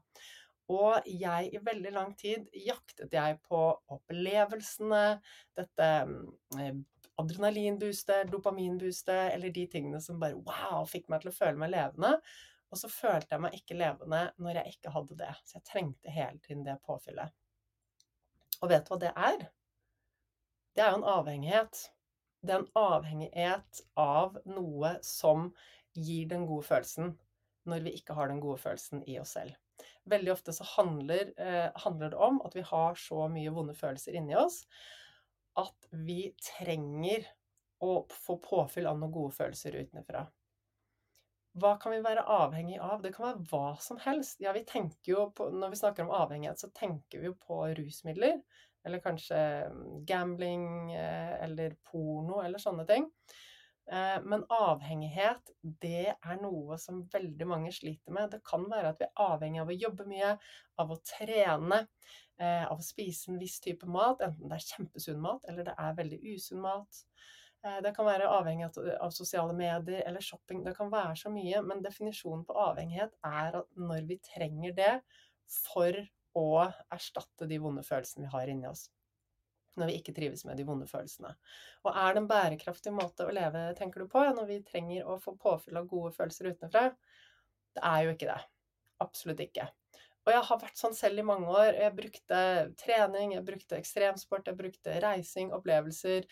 Og 0.70 1.06
jeg, 1.08 1.50
i 1.50 1.60
veldig 1.66 1.92
lang 1.94 2.12
tid, 2.18 2.46
jaktet 2.54 3.14
jeg 3.16 3.40
på 3.48 3.60
opplevelsene, 3.90 5.04
dette 5.58 5.88
eh, 6.60 6.76
adrenalinboostet, 7.20 8.30
dopaminboostet, 8.30 9.34
eller 9.34 9.52
de 9.54 9.66
tingene 9.72 10.00
som 10.04 10.20
bare 10.20 10.38
wow, 10.38 10.86
fikk 10.88 11.10
meg 11.10 11.24
til 11.24 11.32
å 11.32 11.36
føle 11.36 11.58
meg 11.60 11.72
levende. 11.74 12.14
Og 12.70 12.78
så 12.78 12.90
følte 12.92 13.34
jeg 13.34 13.42
meg 13.42 13.56
ikke 13.58 13.78
levende 13.78 14.24
når 14.38 14.60
jeg 14.60 14.76
ikke 14.76 14.92
hadde 14.94 15.16
det. 15.18 15.32
Så 15.44 15.58
jeg 15.58 15.66
trengte 15.66 16.14
hele 16.14 16.38
tiden 16.44 16.66
det 16.66 16.78
påfyllet. 16.86 17.34
Og 18.60 18.70
vet 18.70 18.86
du 18.86 18.92
hva 18.92 19.00
det 19.02 19.14
er? 19.16 19.48
Det 20.76 20.84
er 20.84 20.92
jo 20.92 21.00
en 21.00 21.08
avhengighet. 21.16 21.80
Det 22.46 22.54
er 22.54 22.62
en 22.62 22.70
avhengighet 22.78 23.82
av 23.98 24.38
noe 24.48 24.94
som 25.04 25.50
gir 25.98 26.30
den 26.30 26.46
gode 26.48 26.68
følelsen 26.68 27.16
når 27.68 27.82
vi 27.84 27.96
ikke 27.98 28.14
har 28.16 28.30
den 28.30 28.40
gode 28.40 28.60
følelsen 28.62 29.02
i 29.10 29.18
oss 29.20 29.34
selv. 29.36 29.56
Veldig 30.10 30.32
ofte 30.32 30.54
så 30.56 30.66
handler, 30.76 31.32
eh, 31.40 31.68
handler, 31.84 32.12
det 32.12 32.22
om 32.28 32.40
at 32.46 32.56
vi 32.56 32.64
har 32.66 32.98
så 32.98 33.28
mye 33.32 33.52
vonde 33.54 33.76
følelser 33.78 34.18
inni 34.18 34.36
oss 34.38 34.64
at 35.58 35.88
vi 35.90 36.30
trenger 36.40 37.26
å 37.82 38.04
få 38.12 38.36
påfyll 38.44 38.86
av 38.86 38.98
noen 39.00 39.12
gode 39.12 39.34
følelser 39.34 39.78
utenfra. 39.80 40.26
Hva 41.60 41.74
kan 41.82 41.92
vi 41.92 42.02
være 42.04 42.22
avhengig 42.30 42.78
av? 42.78 43.00
Det 43.02 43.10
kan 43.16 43.26
være 43.26 43.46
hva 43.50 43.74
som 43.82 43.98
helst. 44.04 44.38
Ja, 44.42 44.52
vi 44.54 44.62
tenker 44.68 45.12
jo 45.12 45.24
på, 45.34 45.48
Når 45.50 45.72
vi 45.72 45.80
snakker 45.80 46.06
om 46.06 46.14
avhengighet, 46.14 46.60
så 46.62 46.70
tenker 46.70 47.18
vi 47.18 47.30
jo 47.32 47.34
på 47.34 47.64
rusmidler. 47.74 48.38
Eller 48.86 49.02
kanskje 49.02 49.40
mm, 49.72 50.04
gambling 50.08 50.92
eh, 50.94 51.34
eller 51.44 51.74
porno 51.90 52.40
eller 52.44 52.62
sånne 52.62 52.86
ting. 52.88 53.10
Eh, 53.90 54.22
men 54.22 54.44
avhengighet, 54.54 55.50
det 55.82 56.12
er 56.14 56.36
noe 56.38 56.76
som 56.78 57.02
veldig 57.10 57.46
mange 57.50 57.72
sliter 57.74 58.14
med. 58.14 58.30
Det 58.30 58.38
kan 58.46 58.68
være 58.70 58.92
at 58.92 59.00
vi 59.00 59.08
er 59.08 59.22
avhengig 59.24 59.62
av 59.64 59.72
å 59.72 59.78
jobbe 59.84 60.06
mye, 60.06 60.36
av 60.78 60.92
å 60.94 60.98
trene, 61.02 61.80
eh, 62.38 62.64
av 62.70 62.78
å 62.78 62.86
spise 62.86 63.32
en 63.32 63.40
viss 63.40 63.58
type 63.60 63.88
mat, 63.90 64.22
enten 64.22 64.46
det 64.46 64.60
er 64.60 64.68
kjempesunn 64.68 65.18
mat 65.24 65.48
eller 65.50 65.66
det 65.66 65.74
er 65.74 65.98
veldig 65.98 66.20
usunn 66.36 66.62
mat. 66.62 67.02
Eh, 67.64 67.80
det 67.82 67.92
kan 67.96 68.06
være 68.06 68.30
avhengig 68.30 68.70
av 69.00 69.10
sosiale 69.10 69.58
medier 69.58 70.06
eller 70.06 70.22
shopping. 70.22 70.62
Det 70.64 70.76
kan 70.76 70.92
være 70.92 71.18
så 71.18 71.34
mye, 71.34 71.60
men 71.66 71.82
definisjonen 71.82 72.46
på 72.46 72.56
avhengighet 72.68 73.18
er 73.26 73.58
at 73.64 73.76
når 73.76 74.06
vi 74.06 74.20
trenger 74.22 74.78
det 74.78 74.94
for 75.50 75.98
å 76.38 76.48
erstatte 76.94 77.50
de 77.50 77.58
vonde 77.58 77.82
følelsene 77.82 78.28
vi 78.28 78.34
har 78.36 78.54
inni 78.54 78.70
oss 78.70 78.86
når 79.78 79.90
vi 79.90 79.98
ikke 80.00 80.14
trives 80.16 80.44
med 80.48 80.58
de 80.58 80.66
vonde 80.66 80.88
følelsene. 80.90 81.32
Og 81.86 81.90
er 81.92 82.14
det 82.14 82.22
en 82.22 82.30
bærekraftig 82.30 82.92
måte 82.94 83.26
å 83.26 83.34
leve, 83.34 83.68
tenker 83.78 84.02
du 84.02 84.10
på, 84.10 84.22
når 84.36 84.48
vi 84.50 84.62
trenger 84.66 85.08
å 85.08 85.18
få 85.22 85.36
påfyll 85.40 85.80
av 85.80 85.90
gode 85.90 86.14
følelser 86.16 86.50
utenfra? 86.50 86.88
Det 87.76 87.84
er 87.86 88.06
jo 88.06 88.14
ikke 88.16 88.30
det. 88.32 88.40
Absolutt 89.00 89.44
ikke. 89.46 89.68
Og 90.26 90.34
jeg 90.34 90.46
har 90.50 90.58
vært 90.60 90.76
sånn 90.78 90.96
selv 90.96 91.22
i 91.22 91.24
mange 91.24 91.48
år. 91.48 91.70
Jeg 91.80 91.96
brukte 91.96 92.40
trening, 92.78 93.32
jeg 93.34 93.44
brukte 93.46 93.78
ekstremsport, 93.78 94.50
jeg 94.50 94.58
brukte 94.58 94.98
reising, 95.00 95.52
opplevelser, 95.56 96.26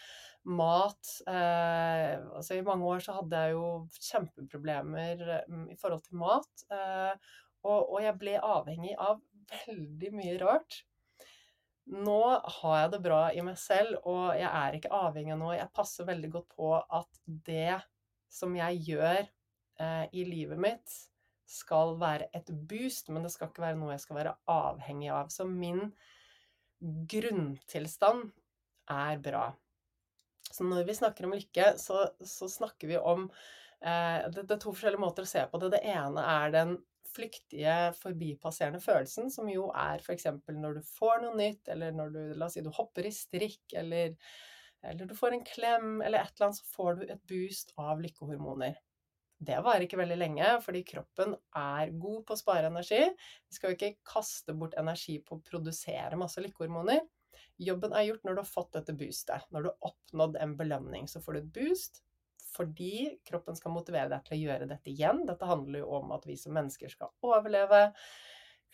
mat. 0.59 1.15
Eh, 1.25 2.19
altså 2.37 2.59
I 2.59 2.67
mange 2.67 2.91
år 2.91 3.01
så 3.05 3.17
hadde 3.17 3.41
jeg 3.43 3.57
jo 3.57 3.71
kjempeproblemer 4.11 5.25
mm, 5.49 5.65
i 5.73 5.79
forhold 5.81 6.05
til 6.05 6.21
mat. 6.21 6.67
Eh, 6.75 7.33
og, 7.65 7.81
og 7.81 7.99
jeg 8.05 8.19
ble 8.21 8.37
avhengig 8.45 8.95
av 9.01 9.23
veldig 9.67 10.13
mye 10.15 10.37
rart. 10.45 10.83
Nå 11.89 12.21
har 12.61 12.81
jeg 12.83 12.91
det 12.93 13.01
bra 13.05 13.21
i 13.33 13.43
meg 13.45 13.57
selv, 13.61 13.97
og 14.09 14.35
jeg 14.37 14.49
er 14.49 14.77
ikke 14.77 14.93
avhengig 14.93 15.33
av 15.33 15.41
noe. 15.41 15.57
Jeg 15.57 15.73
passer 15.77 16.09
veldig 16.09 16.31
godt 16.35 16.51
på 16.59 16.73
at 16.77 17.21
det 17.47 17.79
som 18.33 18.53
jeg 18.57 18.83
gjør 18.91 19.23
eh, 19.25 20.05
i 20.13 20.25
livet 20.29 20.61
mitt, 20.61 20.97
skal 21.49 21.95
være 21.97 22.27
et 22.37 22.51
boost, 22.69 23.09
men 23.09 23.25
det 23.25 23.33
skal 23.33 23.49
ikke 23.49 23.65
være 23.65 23.79
noe 23.81 23.95
jeg 23.95 24.03
skal 24.03 24.19
være 24.19 24.35
avhengig 24.53 25.09
av. 25.17 25.31
Så 25.33 25.47
min 25.49 25.87
grunntilstand 26.79 28.29
er 28.93 29.23
bra. 29.25 29.47
Så 30.49 30.67
når 30.69 30.85
vi 30.89 30.99
snakker 30.99 31.25
om 31.25 31.33
lykke, 31.37 31.73
så, 31.81 32.05
så 32.21 32.51
snakker 32.53 32.93
vi 32.93 33.01
om 33.01 33.27
eh, 33.81 34.29
det, 34.29 34.45
det, 34.45 34.59
er 34.59 34.61
to 34.61 34.75
forskjellige 34.75 35.03
måter 35.03 35.25
å 35.25 35.31
se 35.31 35.45
på 35.49 35.61
det. 35.63 35.73
Det 35.77 35.83
ene 35.89 36.25
er 36.37 36.53
den 36.53 36.77
flyktige, 37.19 37.77
forbipasserende 37.99 38.81
følelsen, 38.83 39.33
som 39.35 39.51
jo 39.51 39.69
er 39.77 40.03
f.eks. 40.03 40.29
når 40.55 40.79
du 40.79 40.83
får 40.87 41.25
noe 41.25 41.39
nytt, 41.39 41.69
eller 41.75 41.95
når 41.95 42.15
du 42.15 42.21
La 42.39 42.49
oss 42.49 42.57
si 42.59 42.65
du 42.65 42.71
hopper 42.75 43.09
i 43.09 43.15
strikk, 43.15 43.65
eller, 43.79 44.15
eller 44.87 45.09
du 45.09 45.17
får 45.19 45.37
en 45.37 45.47
klem, 45.47 45.99
eller 46.01 46.23
et 46.23 46.35
eller 46.37 46.49
annet, 46.49 46.61
så 46.61 46.77
får 46.77 47.01
du 47.01 47.09
et 47.09 47.25
boost 47.31 47.75
av 47.81 48.03
lykkehormoner. 48.05 48.79
Det 49.39 49.61
varer 49.63 49.85
ikke 49.87 50.01
veldig 50.01 50.17
lenge, 50.19 50.47
fordi 50.65 50.83
kroppen 50.87 51.37
er 51.57 51.93
god 51.95 52.25
på 52.27 52.35
å 52.35 52.41
spare 52.41 52.71
energi. 52.73 53.05
Vi 53.47 53.55
skal 53.55 53.71
jo 53.71 53.79
ikke 53.79 54.11
kaste 54.11 54.55
bort 54.59 54.75
energi 54.81 55.21
på 55.23 55.37
å 55.37 55.45
produsere 55.47 56.19
masse 56.19 56.43
lykkehormoner. 56.43 57.05
Jobben 57.63 57.95
er 57.95 58.09
gjort 58.09 58.27
når 58.27 58.35
du 58.35 58.43
har 58.43 58.51
fått 58.51 58.75
dette 58.75 58.95
boostet. 58.99 59.47
Når 59.55 59.65
du 59.65 59.71
har 59.71 59.93
oppnådd 59.93 60.39
en 60.43 60.57
belønning, 60.59 61.07
så 61.11 61.23
får 61.23 61.39
du 61.39 61.41
et 61.41 61.53
boost 61.55 62.03
fordi 62.59 63.21
kroppen 63.27 63.57
skal 63.57 63.73
motivere 63.75 64.11
deg 64.11 64.25
til 64.27 64.37
å 64.37 64.41
gjøre 64.49 64.67
dette 64.71 64.91
igjen. 64.91 65.23
Dette 65.29 65.47
handler 65.47 65.85
jo 65.85 65.93
om 66.01 66.11
at 66.17 66.27
vi 66.27 66.35
som 66.41 66.57
mennesker 66.57 66.91
skal 66.93 67.13
overleve. 67.25 67.87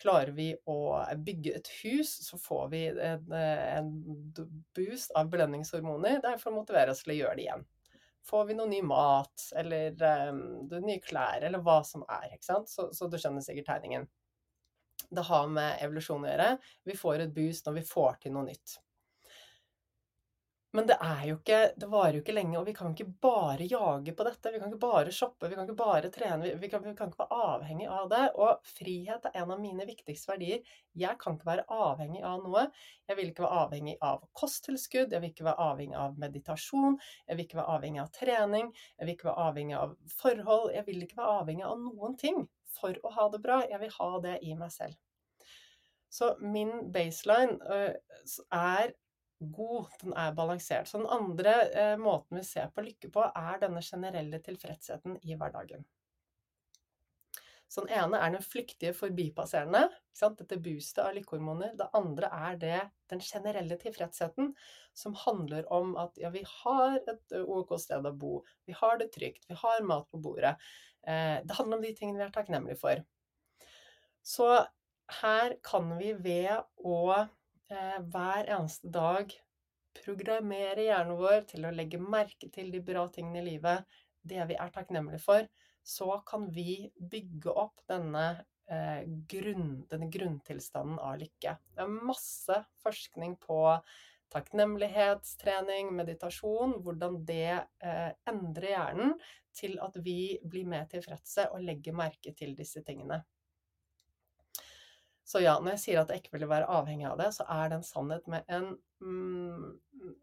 Klarer 0.01 0.33
vi 0.35 0.49
å 0.67 0.79
bygge 1.23 1.53
et 1.59 1.69
hus, 1.83 2.11
så 2.25 2.39
får 2.41 2.65
vi 2.73 2.81
en, 2.91 3.31
en 3.37 3.93
boost 4.75 5.13
av 5.15 5.29
belønningshormoner. 5.31 6.19
Derfor 6.25 6.57
motiverer 6.57 6.91
oss 6.91 7.05
til 7.05 7.15
å 7.15 7.19
gjøre 7.21 7.37
det 7.39 7.45
igjen. 7.45 7.65
Får 8.25 8.47
vi 8.49 8.57
noe 8.57 8.67
ny 8.67 8.81
mat, 8.81 9.47
eller 9.55 9.93
um, 10.33 10.65
nye 10.73 10.99
klær, 11.03 11.45
eller 11.45 11.61
hva 11.63 11.77
som 11.85 12.03
er. 12.09 12.33
ikke 12.33 12.47
sant? 12.47 12.71
Så, 12.71 12.89
så 12.97 13.07
du 13.07 13.19
skjønner 13.21 13.45
sikkert 13.45 13.69
tegningen. 13.69 14.09
Det 15.13 15.27
har 15.29 15.47
med 15.51 15.77
evolusjon 15.85 16.25
å 16.25 16.31
gjøre. 16.31 16.49
Vi 16.89 16.97
får 16.97 17.27
et 17.27 17.35
boost 17.35 17.69
når 17.69 17.79
vi 17.79 17.85
får 17.87 18.19
til 18.25 18.35
noe 18.35 18.49
nytt. 18.49 18.79
Men 20.75 20.87
det 20.89 20.95
er 20.99 21.21
jo 21.29 21.35
ikke 21.37 21.59
Det 21.79 21.87
varer 21.87 22.17
jo 22.17 22.21
ikke 22.23 22.33
lenge, 22.35 22.57
og 22.59 22.65
vi 22.67 22.73
kan 22.75 22.91
ikke 22.91 23.07
bare 23.23 23.67
jage 23.69 24.13
på 24.17 24.25
dette. 24.27 24.51
Vi 24.51 24.59
kan 24.59 24.71
ikke 24.71 24.81
bare 24.81 25.13
shoppe, 25.15 25.47
vi 25.47 25.55
kan 25.55 25.67
ikke 25.69 25.77
bare 25.79 26.09
trene. 26.11 26.41
Vi, 26.43 26.51
vi, 26.59 26.69
kan, 26.71 26.83
vi 26.83 26.91
kan, 26.97 27.11
ikke 27.11 27.21
være 27.23 27.43
avhengig 27.45 27.87
av 27.87 28.09
det. 28.11 28.23
Og 28.35 28.67
frihet 28.67 29.29
er 29.29 29.37
en 29.39 29.53
av 29.55 29.61
mine 29.61 29.87
viktigste 29.87 30.33
verdier. 30.33 30.73
Jeg 31.05 31.19
kan 31.21 31.37
ikke 31.37 31.47
være 31.47 31.65
avhengig 31.71 32.25
av 32.27 32.43
noe. 32.43 32.65
Jeg 33.07 33.19
vil 33.19 33.31
ikke 33.31 33.45
være 33.45 33.61
avhengig 33.61 33.95
av 34.09 34.27
kosttilskudd, 34.35 35.15
jeg 35.15 35.23
vil 35.23 35.31
ikke 35.31 35.47
være 35.47 35.69
avhengig 35.69 35.97
av 36.01 36.19
meditasjon, 36.19 36.99
jeg 37.29 37.37
vil 37.37 37.45
ikke 37.45 37.59
være 37.61 37.77
avhengig 37.77 38.01
av 38.03 38.11
trening, 38.15 38.71
jeg 38.97 39.07
vil 39.07 39.15
ikke 39.15 39.29
være 39.29 39.47
avhengig 39.49 39.79
av 39.79 39.95
forhold. 40.17 40.67
Jeg 40.75 40.87
vil 40.89 41.07
ikke 41.07 41.21
være 41.21 41.39
avhengig 41.39 41.67
av 41.69 41.79
noen 41.85 42.19
ting 42.19 42.43
for 42.75 42.99
å 43.05 43.15
ha 43.15 43.29
det 43.31 43.41
bra. 43.47 43.61
Jeg 43.69 43.79
vil 43.85 43.95
ha 44.01 44.11
det 44.27 44.37
i 44.43 44.59
meg 44.59 44.75
selv. 44.75 44.99
Så 46.11 46.35
min 46.39 46.91
baseline 46.95 47.57
er 48.55 48.93
god, 49.39 49.91
den 50.01 50.15
er 50.17 50.33
balansert. 50.35 50.87
Så 50.87 51.01
den 51.01 51.11
andre 51.11 51.55
eh, 51.71 51.97
måten 51.99 52.39
vi 52.39 52.45
ser 52.47 52.71
på 52.73 52.85
lykke 52.85 53.11
på, 53.13 53.25
er 53.35 53.61
denne 53.61 53.83
generelle 53.83 54.39
tilfredsheten 54.43 55.19
i 55.23 55.37
hverdagen. 55.39 55.85
Så 57.67 57.81
den 57.83 57.95
ene 57.97 58.19
er 58.21 58.31
den 58.31 58.43
flyktige, 58.45 58.93
forbipasserende, 58.95 59.87
dette 60.15 60.57
boostet 60.63 61.01
av 61.03 61.15
lykkehormoner. 61.17 61.73
Det 61.75 61.89
andre 61.97 62.29
er 62.31 62.59
det, 62.61 62.81
den 63.11 63.23
generelle 63.25 63.75
tilfredsheten, 63.81 64.53
som 64.95 65.17
handler 65.25 65.65
om 65.73 65.95
at 65.99 66.15
ja, 66.21 66.29
vi 66.31 66.45
har 66.61 66.99
et 67.01 67.35
OK 67.41 67.73
sted 67.81 68.05
å 68.05 68.13
bo, 68.15 68.37
vi 68.69 68.77
har 68.77 69.01
det 69.01 69.09
trygt, 69.15 69.49
vi 69.49 69.57
har 69.59 69.83
mat 69.83 70.07
på 70.13 70.21
bordet. 70.23 70.55
Eh, 71.03 71.41
det 71.43 71.57
handler 71.57 71.81
om 71.81 71.83
de 71.83 71.93
tingene 71.97 72.21
vi 72.21 72.27
er 72.29 72.35
takknemlige 72.37 72.79
for. 72.79 73.03
Så 74.25 74.47
her 75.21 75.57
kan 75.65 75.91
vi 75.99 76.13
ved 76.15 76.63
å 76.79 77.01
eh, 77.17 77.33
hver 77.67 78.49
eneste 78.51 78.91
dag 78.93 79.31
programmere 80.03 80.87
hjernen 80.87 81.19
vår 81.19 81.45
til 81.49 81.67
å 81.67 81.73
legge 81.73 81.99
merke 82.01 82.49
til 82.53 82.71
de 82.73 82.81
bra 82.83 83.05
tingene 83.13 83.41
i 83.41 83.47
livet, 83.53 83.85
det 84.25 84.43
vi 84.49 84.57
er 84.59 84.73
takknemlige 84.73 85.21
for, 85.23 85.47
så 85.85 86.19
kan 86.27 86.49
vi 86.53 86.89
bygge 86.97 87.53
opp 87.53 87.83
denne, 87.89 88.45
eh, 88.67 89.05
grunn, 89.29 89.85
denne 89.89 90.09
grunntilstanden 90.09 90.97
av 90.99 91.19
lykke. 91.21 91.55
Det 91.75 91.83
er 91.83 92.07
masse 92.09 92.59
forskning 92.81 93.37
på 93.37 93.59
takknemlighetstrening, 94.33 95.93
meditasjon, 95.93 96.79
hvordan 96.83 97.21
det 97.25 97.53
eh, 97.53 98.11
endrer 98.27 98.71
hjernen 98.73 99.13
til 99.55 99.77
at 99.79 99.95
vi 100.03 100.39
blir 100.43 100.65
mer 100.67 100.89
tilfredse 100.91 101.47
og 101.53 101.63
legger 101.63 101.95
merke 101.95 102.33
til 102.35 102.55
disse 102.57 102.81
tingene. 102.83 103.21
Så 105.25 105.41
ja, 105.41 105.55
når 105.57 105.73
jeg 105.73 105.81
sier 105.81 106.03
at 106.03 106.11
jeg 106.13 106.21
ikke 106.21 106.35
vil 106.35 106.49
være 106.51 106.69
avhengig 106.69 107.07
av 107.09 107.17
det, 107.17 107.31
så 107.33 107.47
er 107.49 107.71
det 107.71 107.79
en 107.79 107.85
sannhet 107.87 108.27
med 108.29 108.45
en, 108.53 108.67
mm, 109.01 109.63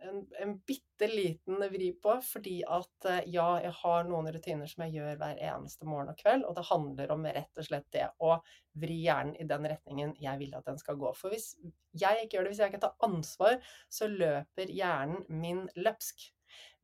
en, 0.06 0.20
en 0.44 0.52
bitte 0.68 1.08
liten 1.10 1.58
vri 1.72 1.88
på. 2.04 2.14
Fordi 2.22 2.60
at 2.62 3.08
eh, 3.10 3.24
ja, 3.34 3.48
jeg 3.64 3.74
har 3.80 4.06
noen 4.06 4.30
rutiner 4.30 4.70
som 4.70 4.84
jeg 4.86 5.00
gjør 5.00 5.18
hver 5.18 5.42
eneste 5.48 5.88
morgen 5.90 6.12
og 6.12 6.22
kveld. 6.22 6.46
Og 6.46 6.54
det 6.54 6.68
handler 6.70 7.14
om 7.16 7.26
rett 7.26 7.58
og 7.58 7.66
slett 7.66 7.88
det 7.96 8.06
å 8.22 8.36
vri 8.78 9.00
hjernen 9.02 9.34
i 9.42 9.48
den 9.50 9.66
retningen 9.74 10.14
jeg 10.22 10.42
vil 10.44 10.54
at 10.54 10.70
den 10.70 10.78
skal 10.78 11.00
gå. 11.02 11.10
For 11.18 11.34
hvis 11.34 11.56
jeg 11.98 12.22
ikke 12.22 12.38
gjør 12.38 12.46
det, 12.46 12.54
hvis 12.54 12.62
jeg 12.62 12.72
ikke 12.72 12.84
tar 12.86 13.10
ansvar, 13.10 13.58
så 13.90 14.06
løper 14.06 14.70
hjernen 14.70 15.26
min 15.42 15.66
løpsk. 15.82 16.30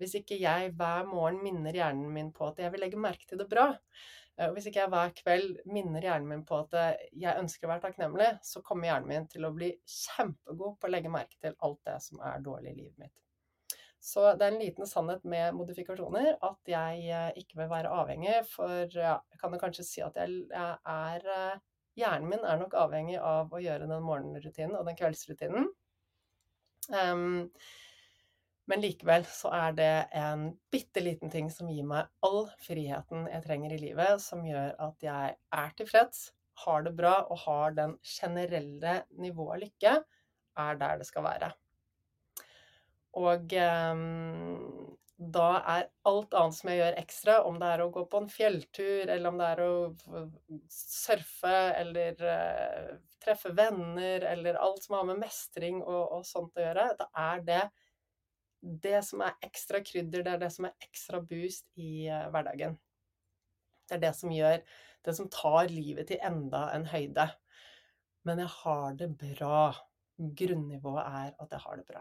Hvis 0.02 0.18
ikke 0.18 0.42
jeg 0.42 0.74
hver 0.74 1.06
morgen 1.06 1.38
minner 1.44 1.76
hjernen 1.76 2.10
min 2.10 2.34
på 2.34 2.50
at 2.50 2.58
jeg 2.62 2.74
vil 2.74 2.82
legge 2.82 2.98
merke 2.98 3.30
til 3.30 3.38
det 3.38 3.46
bra, 3.50 3.76
Eh, 4.38 4.50
hvis 4.54 4.68
ikke 4.70 4.84
jeg 4.84 4.92
hver 4.92 5.14
kveld 5.18 5.54
minner 5.66 6.04
hjernen 6.04 6.28
min 6.30 6.44
på 6.46 6.60
at 6.62 6.76
eh, 6.78 7.06
jeg 7.24 7.40
ønsker 7.40 7.66
å 7.66 7.72
være 7.72 7.84
takknemlig, 7.88 8.28
så 8.46 8.62
kommer 8.66 8.90
hjernen 8.90 9.10
min 9.10 9.30
til 9.30 9.48
å 9.48 9.54
bli 9.54 9.72
kjempegod 9.82 10.76
på 10.78 10.88
å 10.88 10.92
legge 10.92 11.12
merke 11.12 11.40
til 11.42 11.56
alt 11.66 11.80
det 11.88 11.96
som 12.04 12.22
er 12.22 12.44
dårlig 12.44 12.74
i 12.74 12.78
livet 12.82 13.02
mitt. 13.02 13.14
Så 14.08 14.22
det 14.38 14.46
er 14.46 14.54
en 14.54 14.62
liten 14.62 14.86
sannhet 14.86 15.24
med 15.26 15.56
modifikasjoner 15.58 16.36
at 16.46 16.70
jeg 16.70 17.08
eh, 17.10 17.32
ikke 17.42 17.64
vil 17.64 17.72
være 17.72 17.96
avhengig, 18.02 18.36
for 18.52 18.86
jeg 18.86 19.40
kan 19.40 19.56
jo 19.56 19.60
kanskje 19.64 19.88
si 19.88 20.04
at 20.06 20.20
jeg, 20.20 20.46
er 20.54 21.26
Hjernen 21.98 22.28
min 22.30 22.44
er 22.46 22.60
nok 22.60 22.76
avhengig 22.78 23.16
av 23.18 23.50
å 23.50 23.58
gjøre 23.58 23.88
den 23.90 24.04
morgenrutinen 24.06 24.76
og 24.78 24.84
den 24.86 24.94
kveldsrutinen. 25.00 25.64
Um, 26.94 27.48
men 28.68 28.82
likevel 28.84 29.24
så 29.28 29.50
er 29.56 29.76
det 29.76 29.92
en 30.16 30.50
bitte 30.72 31.00
liten 31.00 31.32
ting 31.32 31.48
som 31.52 31.70
gir 31.72 31.86
meg 31.88 32.10
all 32.26 32.44
friheten 32.60 33.28
jeg 33.30 33.44
trenger 33.46 33.74
i 33.74 33.80
livet, 33.80 34.20
som 34.20 34.44
gjør 34.44 34.74
at 34.88 35.06
jeg 35.06 35.38
er 35.62 35.72
tilfreds, 35.78 36.28
har 36.64 36.84
det 36.84 36.92
bra 36.98 37.14
og 37.30 37.40
har 37.46 37.74
den 37.78 37.96
generelle 38.04 39.02
nivået 39.16 39.64
lykke, 39.64 39.96
er 40.58 40.78
der 40.80 41.00
det 41.00 41.08
skal 41.08 41.24
være. 41.24 41.50
Og 43.18 43.54
eh, 43.56 44.02
da 45.18 45.46
er 45.66 45.88
alt 46.06 46.34
annet 46.38 46.54
som 46.54 46.68
jeg 46.70 46.78
gjør 46.78 47.00
ekstra, 47.00 47.40
om 47.48 47.56
det 47.58 47.72
er 47.72 47.82
å 47.82 47.90
gå 47.94 48.04
på 48.10 48.20
en 48.22 48.30
fjelltur, 48.30 49.08
eller 49.08 49.32
om 49.32 49.40
det 49.40 49.48
er 49.54 49.62
å 49.64 49.72
surfe, 50.70 51.56
eller 51.80 52.22
eh, 52.34 52.92
treffe 53.22 53.50
venner, 53.56 54.28
eller 54.28 54.60
alt 54.62 54.84
som 54.84 54.98
har 54.98 55.08
med 55.08 55.24
mestring 55.24 55.80
og, 55.82 56.18
og 56.20 56.26
sånt 56.28 56.58
å 56.58 56.68
gjøre, 56.68 56.92
da 57.00 57.08
er 57.32 57.46
det 57.48 57.62
det 58.60 59.00
som 59.06 59.22
er 59.24 59.36
ekstra 59.44 59.80
krydder, 59.84 60.24
det 60.26 60.34
er 60.34 60.42
det 60.42 60.50
som 60.54 60.68
er 60.68 60.76
ekstra 60.84 61.20
boost 61.22 61.68
i 61.78 62.08
uh, 62.10 62.28
hverdagen. 62.32 62.76
Det 63.88 63.96
er 63.96 64.04
det 64.08 64.14
som 64.18 64.32
gjør 64.34 64.60
Det 65.06 65.14
som 65.16 65.28
tar 65.32 65.70
livet 65.70 66.08
til 66.10 66.20
enda 66.26 66.66
en 66.74 66.84
høyde. 66.90 67.28
Men 68.26 68.42
jeg 68.42 68.50
har 68.60 68.96
det 68.98 69.12
bra. 69.16 69.60
grunnivået 70.18 71.04
er 71.06 71.34
at 71.38 71.52
jeg 71.54 71.60
har 71.62 71.76
det 71.78 71.84
bra. 71.86 72.00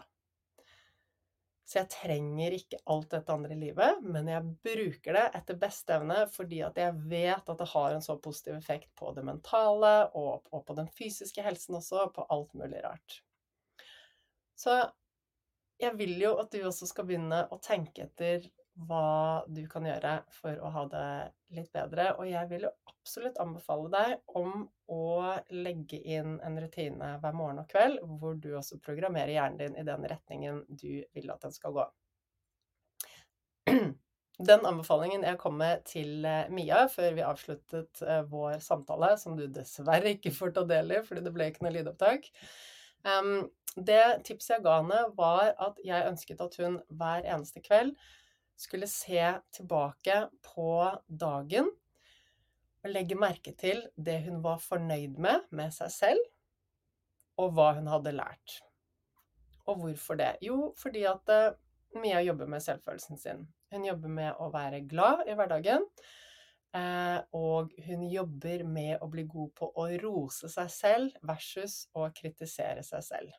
Så 1.67 1.81
jeg 1.81 1.89
trenger 1.91 2.53
ikke 2.55 2.79
alt 2.89 3.09
dette 3.11 3.33
andre 3.33 3.53
i 3.53 3.59
livet, 3.59 3.99
men 4.01 4.29
jeg 4.31 4.55
bruker 4.63 5.17
det 5.17 5.23
etter 5.35 5.59
beste 5.59 5.97
evne 5.97 6.21
fordi 6.31 6.61
at 6.63 6.79
jeg 6.79 6.95
vet 7.11 7.51
at 7.51 7.59
det 7.59 7.67
har 7.73 7.93
en 7.93 8.05
så 8.05 8.15
positiv 8.23 8.55
effekt 8.55 8.89
på 8.95 9.11
det 9.13 9.25
mentale 9.27 9.91
og 10.15 10.47
på 10.47 10.77
den 10.79 10.87
fysiske 10.95 11.43
helsen 11.43 11.75
også, 11.77 12.07
på 12.15 12.25
alt 12.33 12.55
mulig 12.57 12.79
rart. 12.85 13.19
Så 14.57 14.79
jeg 15.81 15.97
vil 15.97 16.15
jo 16.21 16.35
at 16.41 16.53
du 16.53 16.61
også 16.65 16.87
skal 16.89 17.07
begynne 17.07 17.43
å 17.53 17.59
tenke 17.63 18.07
etter 18.07 18.47
hva 18.87 19.43
du 19.49 19.63
kan 19.69 19.85
gjøre 19.87 20.19
for 20.37 20.59
å 20.61 20.71
ha 20.73 20.83
det 20.91 21.07
litt 21.57 21.71
bedre. 21.73 22.11
Og 22.19 22.29
jeg 22.29 22.49
vil 22.51 22.67
jo 22.67 22.73
absolutt 22.91 23.39
anbefale 23.41 23.89
deg 23.93 24.37
om 24.37 24.67
å 24.93 25.05
legge 25.53 25.99
inn 26.01 26.37
en 26.45 26.59
rutine 26.61 27.15
hver 27.21 27.37
morgen 27.37 27.63
og 27.63 27.69
kveld 27.71 28.01
hvor 28.21 28.37
du 28.41 28.51
også 28.57 28.79
programmerer 28.83 29.33
hjernen 29.33 29.61
din 29.61 29.79
i 29.79 29.87
den 29.87 30.05
retningen 30.11 30.61
du 30.69 31.01
vil 31.15 31.33
at 31.33 31.47
den 31.47 31.55
skal 31.55 31.77
gå. 31.77 31.87
Den 34.37 34.67
anbefalingen 34.69 35.23
jeg 35.25 35.39
kom 35.41 35.55
med 35.57 35.81
til 35.89 36.25
eh, 36.29 36.45
Mia 36.53 36.83
før 36.93 37.15
vi 37.17 37.23
avsluttet 37.25 38.03
eh, 38.05 38.19
vår 38.29 38.59
samtale, 38.61 39.15
som 39.17 39.33
du 39.33 39.47
dessverre 39.49 40.13
ikke 40.13 40.29
får 40.35 40.53
ta 40.53 40.61
del 40.69 40.93
i 40.93 40.99
fordi 41.05 41.23
det 41.25 41.33
ble 41.33 41.47
ikke 41.49 41.65
noe 41.65 41.73
lydopptak 41.73 42.29
Det 43.77 44.03
tipset 44.25 44.55
jeg 44.57 44.63
ga 44.65 44.79
henne, 44.81 45.01
var 45.17 45.51
at 45.61 45.81
jeg 45.85 46.07
ønsket 46.09 46.41
at 46.41 46.55
hun 46.61 46.79
hver 46.89 47.27
eneste 47.27 47.61
kveld 47.63 47.93
skulle 48.57 48.89
se 48.89 49.21
tilbake 49.53 50.23
på 50.41 50.71
dagen 51.07 51.69
og 52.83 52.89
legge 52.89 53.17
merke 53.19 53.53
til 53.57 53.83
det 53.95 54.21
hun 54.25 54.41
var 54.43 54.61
fornøyd 54.63 55.19
med 55.21 55.45
med 55.55 55.73
seg 55.75 55.93
selv, 55.93 56.23
og 57.37 57.53
hva 57.53 57.73
hun 57.77 57.89
hadde 57.91 58.15
lært. 58.17 58.59
Og 59.67 59.81
hvorfor 59.81 60.17
det? 60.17 60.37
Jo, 60.41 60.71
fordi 60.79 61.03
at 61.09 61.33
uh, 61.33 61.55
Mia 62.01 62.21
jobber 62.23 62.49
med 62.49 62.63
selvfølelsen 62.63 63.19
sin. 63.19 63.43
Hun 63.73 63.85
jobber 63.85 64.11
med 64.11 64.39
å 64.39 64.49
være 64.53 64.85
glad 64.89 65.27
i 65.27 65.35
hverdagen. 65.37 65.85
Uh, 66.77 67.23
og 67.33 67.71
hun 67.87 68.03
jobber 68.11 68.61
med 68.67 69.01
å 69.01 69.07
bli 69.09 69.23
god 69.29 69.53
på 69.57 69.69
å 69.81 69.87
rose 70.03 70.49
seg 70.51 70.69
selv 70.69 71.15
versus 71.25 71.85
å 71.97 72.05
kritisere 72.13 72.83
seg 72.85 73.05
selv. 73.05 73.37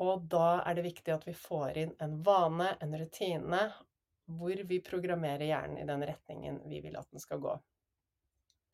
Og 0.00 0.22
da 0.32 0.60
er 0.64 0.78
det 0.78 0.86
viktig 0.86 1.12
at 1.12 1.26
vi 1.28 1.34
får 1.36 1.80
inn 1.82 1.96
en 2.04 2.20
vane, 2.24 2.70
en 2.80 2.94
rutine, 2.96 3.64
hvor 4.30 4.62
vi 4.70 4.78
programmerer 4.84 5.48
hjernen 5.48 5.80
i 5.82 5.88
den 5.88 6.04
retningen 6.06 6.62
vi 6.70 6.80
vil 6.84 6.96
at 7.00 7.10
den 7.10 7.22
skal 7.22 7.42
gå. 7.42 7.56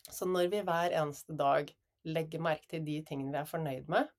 Så 0.06 0.28
når 0.28 0.52
vi 0.52 0.62
hver 0.66 0.94
eneste 0.94 1.34
dag 1.38 1.72
legger 2.06 2.44
merke 2.44 2.68
til 2.70 2.84
de 2.86 3.00
tingene 3.08 3.32
vi 3.32 3.40
er 3.40 3.50
fornøyd 3.50 3.88
med, 3.90 4.10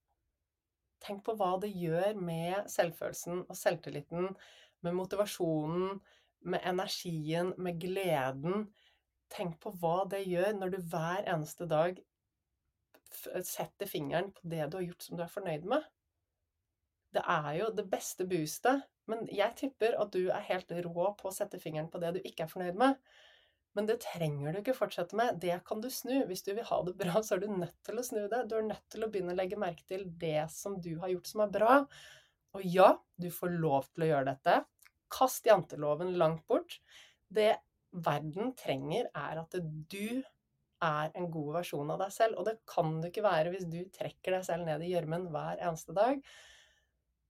tenk 1.03 1.23
på 1.23 1.37
hva 1.39 1.53
det 1.61 1.69
gjør 1.71 2.17
med 2.19 2.67
selvfølelsen 2.71 3.45
og 3.45 3.55
selvtilliten, 3.55 4.31
med 4.85 4.97
motivasjonen, 4.97 5.99
med 6.47 6.63
energien, 6.67 7.53
med 7.57 7.79
gleden. 7.81 8.67
Tenk 9.33 9.59
på 9.63 9.73
hva 9.81 10.05
det 10.09 10.23
gjør 10.25 10.53
når 10.55 10.73
du 10.73 10.79
hver 10.91 11.27
eneste 11.27 11.67
dag 11.69 11.99
setter 13.47 13.87
fingeren 13.89 14.31
på 14.35 14.49
det 14.51 14.67
du 14.67 14.79
har 14.79 14.87
gjort 14.89 15.05
som 15.05 15.17
du 15.17 15.23
er 15.23 15.31
fornøyd 15.31 15.67
med. 15.69 15.85
Det 17.15 17.23
er 17.23 17.51
jo 17.61 17.71
det 17.75 17.87
beste 17.91 18.27
boostet. 18.29 18.85
Men 19.07 19.23
jeg 19.31 19.55
tipper 19.55 19.95
at 20.01 20.11
du 20.11 20.27
er 20.27 20.43
helt 20.49 20.71
rå 20.83 21.11
på 21.15 21.29
å 21.29 21.33
sette 21.35 21.59
fingeren 21.63 21.87
på 21.91 22.01
det 22.03 22.17
du 22.17 22.21
ikke 22.27 22.43
er 22.43 22.51
fornøyd 22.51 22.79
med. 22.79 22.97
Men 23.77 23.87
det 23.87 23.99
trenger 24.03 24.51
du 24.51 24.59
ikke 24.59 24.75
fortsette 24.75 25.15
med. 25.15 25.37
Det 25.39 25.59
kan 25.67 25.81
du 25.83 25.87
snu. 25.93 26.15
Hvis 26.27 26.43
du 26.43 26.51
vil 26.57 26.65
ha 26.67 26.79
det 26.83 26.95
bra, 26.99 27.21
så 27.23 27.35
er 27.35 27.43
du 27.43 27.51
nødt 27.53 27.77
til 27.87 27.99
å 27.99 28.03
snu 28.03 28.23
det. 28.25 28.43
Du 28.49 28.57
er 28.57 28.65
nødt 28.67 28.83
til 28.91 29.05
å 29.05 29.09
begynne 29.13 29.35
å 29.35 29.37
legge 29.37 29.59
merke 29.59 29.85
til 29.87 30.07
det 30.19 30.47
som 30.51 30.79
du 30.83 30.95
har 31.03 31.13
gjort 31.13 31.29
som 31.29 31.43
er 31.45 31.53
bra. 31.53 31.75
Og 32.57 32.65
ja, 32.65 32.89
du 33.21 33.29
får 33.31 33.53
lov 33.61 33.87
til 33.93 34.07
å 34.07 34.09
gjøre 34.11 34.33
dette. 34.33 34.57
Kast 35.13 35.47
janteloven 35.47 36.15
langt 36.19 36.45
bort. 36.49 36.79
Det 37.27 37.55
verden 37.91 38.53
trenger, 38.59 39.07
er 39.15 39.41
at 39.41 39.55
du 39.91 40.23
er 40.83 41.13
en 41.17 41.29
god 41.33 41.55
versjon 41.59 41.89
av 41.93 42.01
deg 42.03 42.13
selv. 42.13 42.37
Og 42.37 42.47
det 42.49 42.59
kan 42.69 42.99
du 43.01 43.09
ikke 43.09 43.25
være 43.25 43.53
hvis 43.53 43.67
du 43.69 43.79
trekker 43.95 44.37
deg 44.37 44.45
selv 44.45 44.67
ned 44.67 44.83
i 44.85 44.91
gjørmen 44.93 45.29
hver 45.33 45.61
eneste 45.63 45.95
dag. 45.97 46.21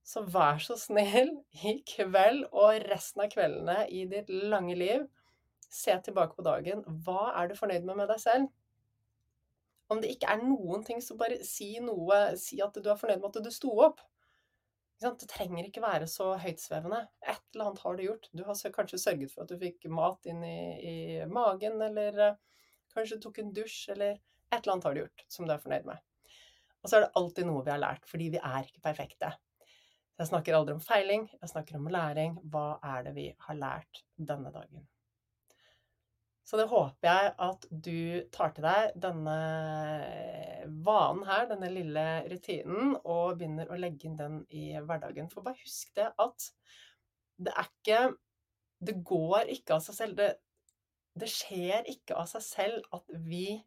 Så 0.08 0.24
vær 0.24 0.62
så 0.64 0.78
snill, 0.80 1.34
i 1.68 1.80
kveld 1.88 2.46
og 2.52 2.84
resten 2.92 3.26
av 3.26 3.32
kveldene 3.34 3.82
i 3.92 4.06
ditt 4.10 4.32
lange 4.32 4.78
liv, 4.80 5.08
se 5.68 5.96
tilbake 6.04 6.38
på 6.38 6.46
dagen. 6.48 6.84
Hva 7.04 7.34
er 7.36 7.50
du 7.50 7.58
fornøyd 7.60 7.88
med 7.88 8.00
med 8.04 8.12
deg 8.14 8.22
selv? 8.24 8.48
Om 9.92 10.02
det 10.04 10.14
ikke 10.14 10.32
er 10.32 10.44
noen 10.44 10.84
ting, 10.84 11.00
så 11.04 11.16
bare 11.20 11.40
si 11.48 11.78
noe. 11.84 12.20
Si 12.40 12.60
at 12.64 12.76
du 12.76 12.90
er 12.92 13.00
fornøyd 13.00 13.22
med 13.24 13.36
at 13.36 13.44
du 13.44 13.52
sto 13.52 13.72
opp. 13.84 14.02
Det 14.98 15.30
trenger 15.30 15.68
ikke 15.68 15.84
være 15.84 16.08
så 16.10 16.32
høytsvevende. 16.42 17.04
Et 17.22 17.44
eller 17.54 17.68
annet 17.68 17.82
har 17.84 17.98
du 17.98 18.04
gjort. 18.08 18.30
Du 18.34 18.44
har 18.48 18.74
kanskje 18.74 19.00
sørget 19.02 19.34
for 19.34 19.44
at 19.44 19.52
du 19.52 19.60
fikk 19.62 19.86
mat 19.94 20.26
inn 20.30 20.42
i, 20.46 20.60
i 20.82 20.96
magen, 21.30 21.78
eller 21.86 22.22
eh, 22.26 22.40
kanskje 22.96 23.20
tok 23.22 23.38
en 23.44 23.54
dusj, 23.54 23.92
eller 23.94 24.18
et 24.18 24.58
eller 24.58 24.74
annet 24.74 24.88
har 24.88 24.96
du 24.96 25.02
gjort 25.04 25.26
som 25.30 25.46
du 25.46 25.54
er 25.54 25.62
fornøyd 25.62 25.86
med. 25.92 26.02
Og 26.82 26.90
så 26.90 26.98
er 26.98 27.06
det 27.06 27.14
alltid 27.20 27.50
noe 27.50 27.66
vi 27.66 27.74
har 27.74 27.84
lært, 27.84 28.10
fordi 28.10 28.32
vi 28.34 28.42
er 28.42 28.66
ikke 28.66 28.86
perfekte. 28.90 29.32
Jeg 30.18 30.32
snakker 30.32 30.58
aldri 30.58 30.74
om 30.74 30.82
feiling, 30.82 31.28
jeg 31.30 31.50
snakker 31.52 31.78
om 31.78 31.90
læring. 31.94 32.38
Hva 32.50 32.80
er 32.96 33.04
det 33.06 33.14
vi 33.18 33.28
har 33.38 33.58
lært 33.60 34.02
denne 34.18 34.50
dagen? 34.56 34.88
Så 36.48 36.56
det 36.56 36.70
håper 36.72 37.10
jeg 37.10 37.32
at 37.44 37.66
du 37.70 38.28
tar 38.32 38.54
til 38.56 38.64
deg 38.64 38.94
denne 39.04 39.38
vanen 40.86 41.26
her, 41.28 41.48
denne 41.50 41.68
lille 41.74 42.06
rutinen, 42.32 42.94
og 43.04 43.36
begynner 43.42 43.68
å 43.68 43.80
legge 43.80 44.08
inn 44.08 44.16
den 44.20 44.38
i 44.56 44.70
hverdagen. 44.80 45.28
For 45.34 45.44
bare 45.44 45.60
husk 45.60 45.92
det 45.98 46.08
at 46.16 46.48
det 47.38 47.54
er 47.54 47.68
ikke 47.68 48.00
Det 48.78 48.94
går 49.10 49.50
ikke 49.50 49.74
av 49.74 49.82
seg 49.82 49.96
selv. 49.98 50.20
Det, 50.20 50.28
det 51.18 51.28
skjer 51.34 51.88
ikke 51.90 52.14
av 52.22 52.28
seg 52.30 52.44
selv 52.46 52.84
at 52.94 53.08
vi 53.26 53.58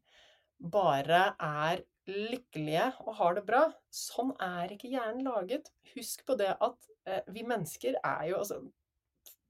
bare 0.62 1.32
er 1.42 1.82
lykkelige 2.06 2.84
og 3.04 3.16
har 3.18 3.34
det 3.34 3.42
bra. 3.48 3.64
Sånn 3.90 4.30
er 4.38 4.70
ikke 4.70 4.92
hjernen 4.92 5.26
laget. 5.26 5.72
Husk 5.96 6.22
på 6.28 6.36
det 6.38 6.52
at 6.54 6.90
eh, 7.10 7.26
vi 7.34 7.42
mennesker 7.42 7.98
er 7.98 8.28
jo 8.30 8.38
altså 8.38 8.62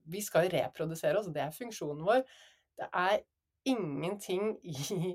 Vi 0.09 0.17
skal 0.25 0.49
reprodusere 0.49 1.19
oss, 1.19 1.29
det 1.29 1.43
er 1.43 1.53
funksjonen 1.53 2.01
vår. 2.07 2.25
Det 2.79 2.87
er 2.93 3.19
ingenting 3.67 4.55
i, 4.63 5.11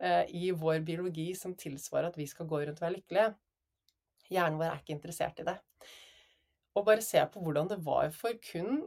eh, 0.00 0.24
i 0.28 0.50
vår 0.50 0.80
biologi 0.86 1.30
som 1.38 1.56
tilsvarer 1.58 2.12
at 2.12 2.18
vi 2.18 2.26
skal 2.30 2.48
gå 2.50 2.62
rundt 2.62 2.80
og 2.80 2.86
være 2.86 2.98
lykkelige. 2.98 3.34
Hjernen 4.32 4.58
vår 4.60 4.70
er 4.70 4.82
ikke 4.82 4.96
interessert 4.96 5.40
i 5.42 5.48
det. 5.50 5.58
Og 6.74 6.82
bare 6.88 7.04
se 7.06 7.20
på 7.30 7.40
hvordan 7.44 7.68
det 7.70 7.76
var 7.86 8.08
for 8.10 8.34
kun 8.42 8.80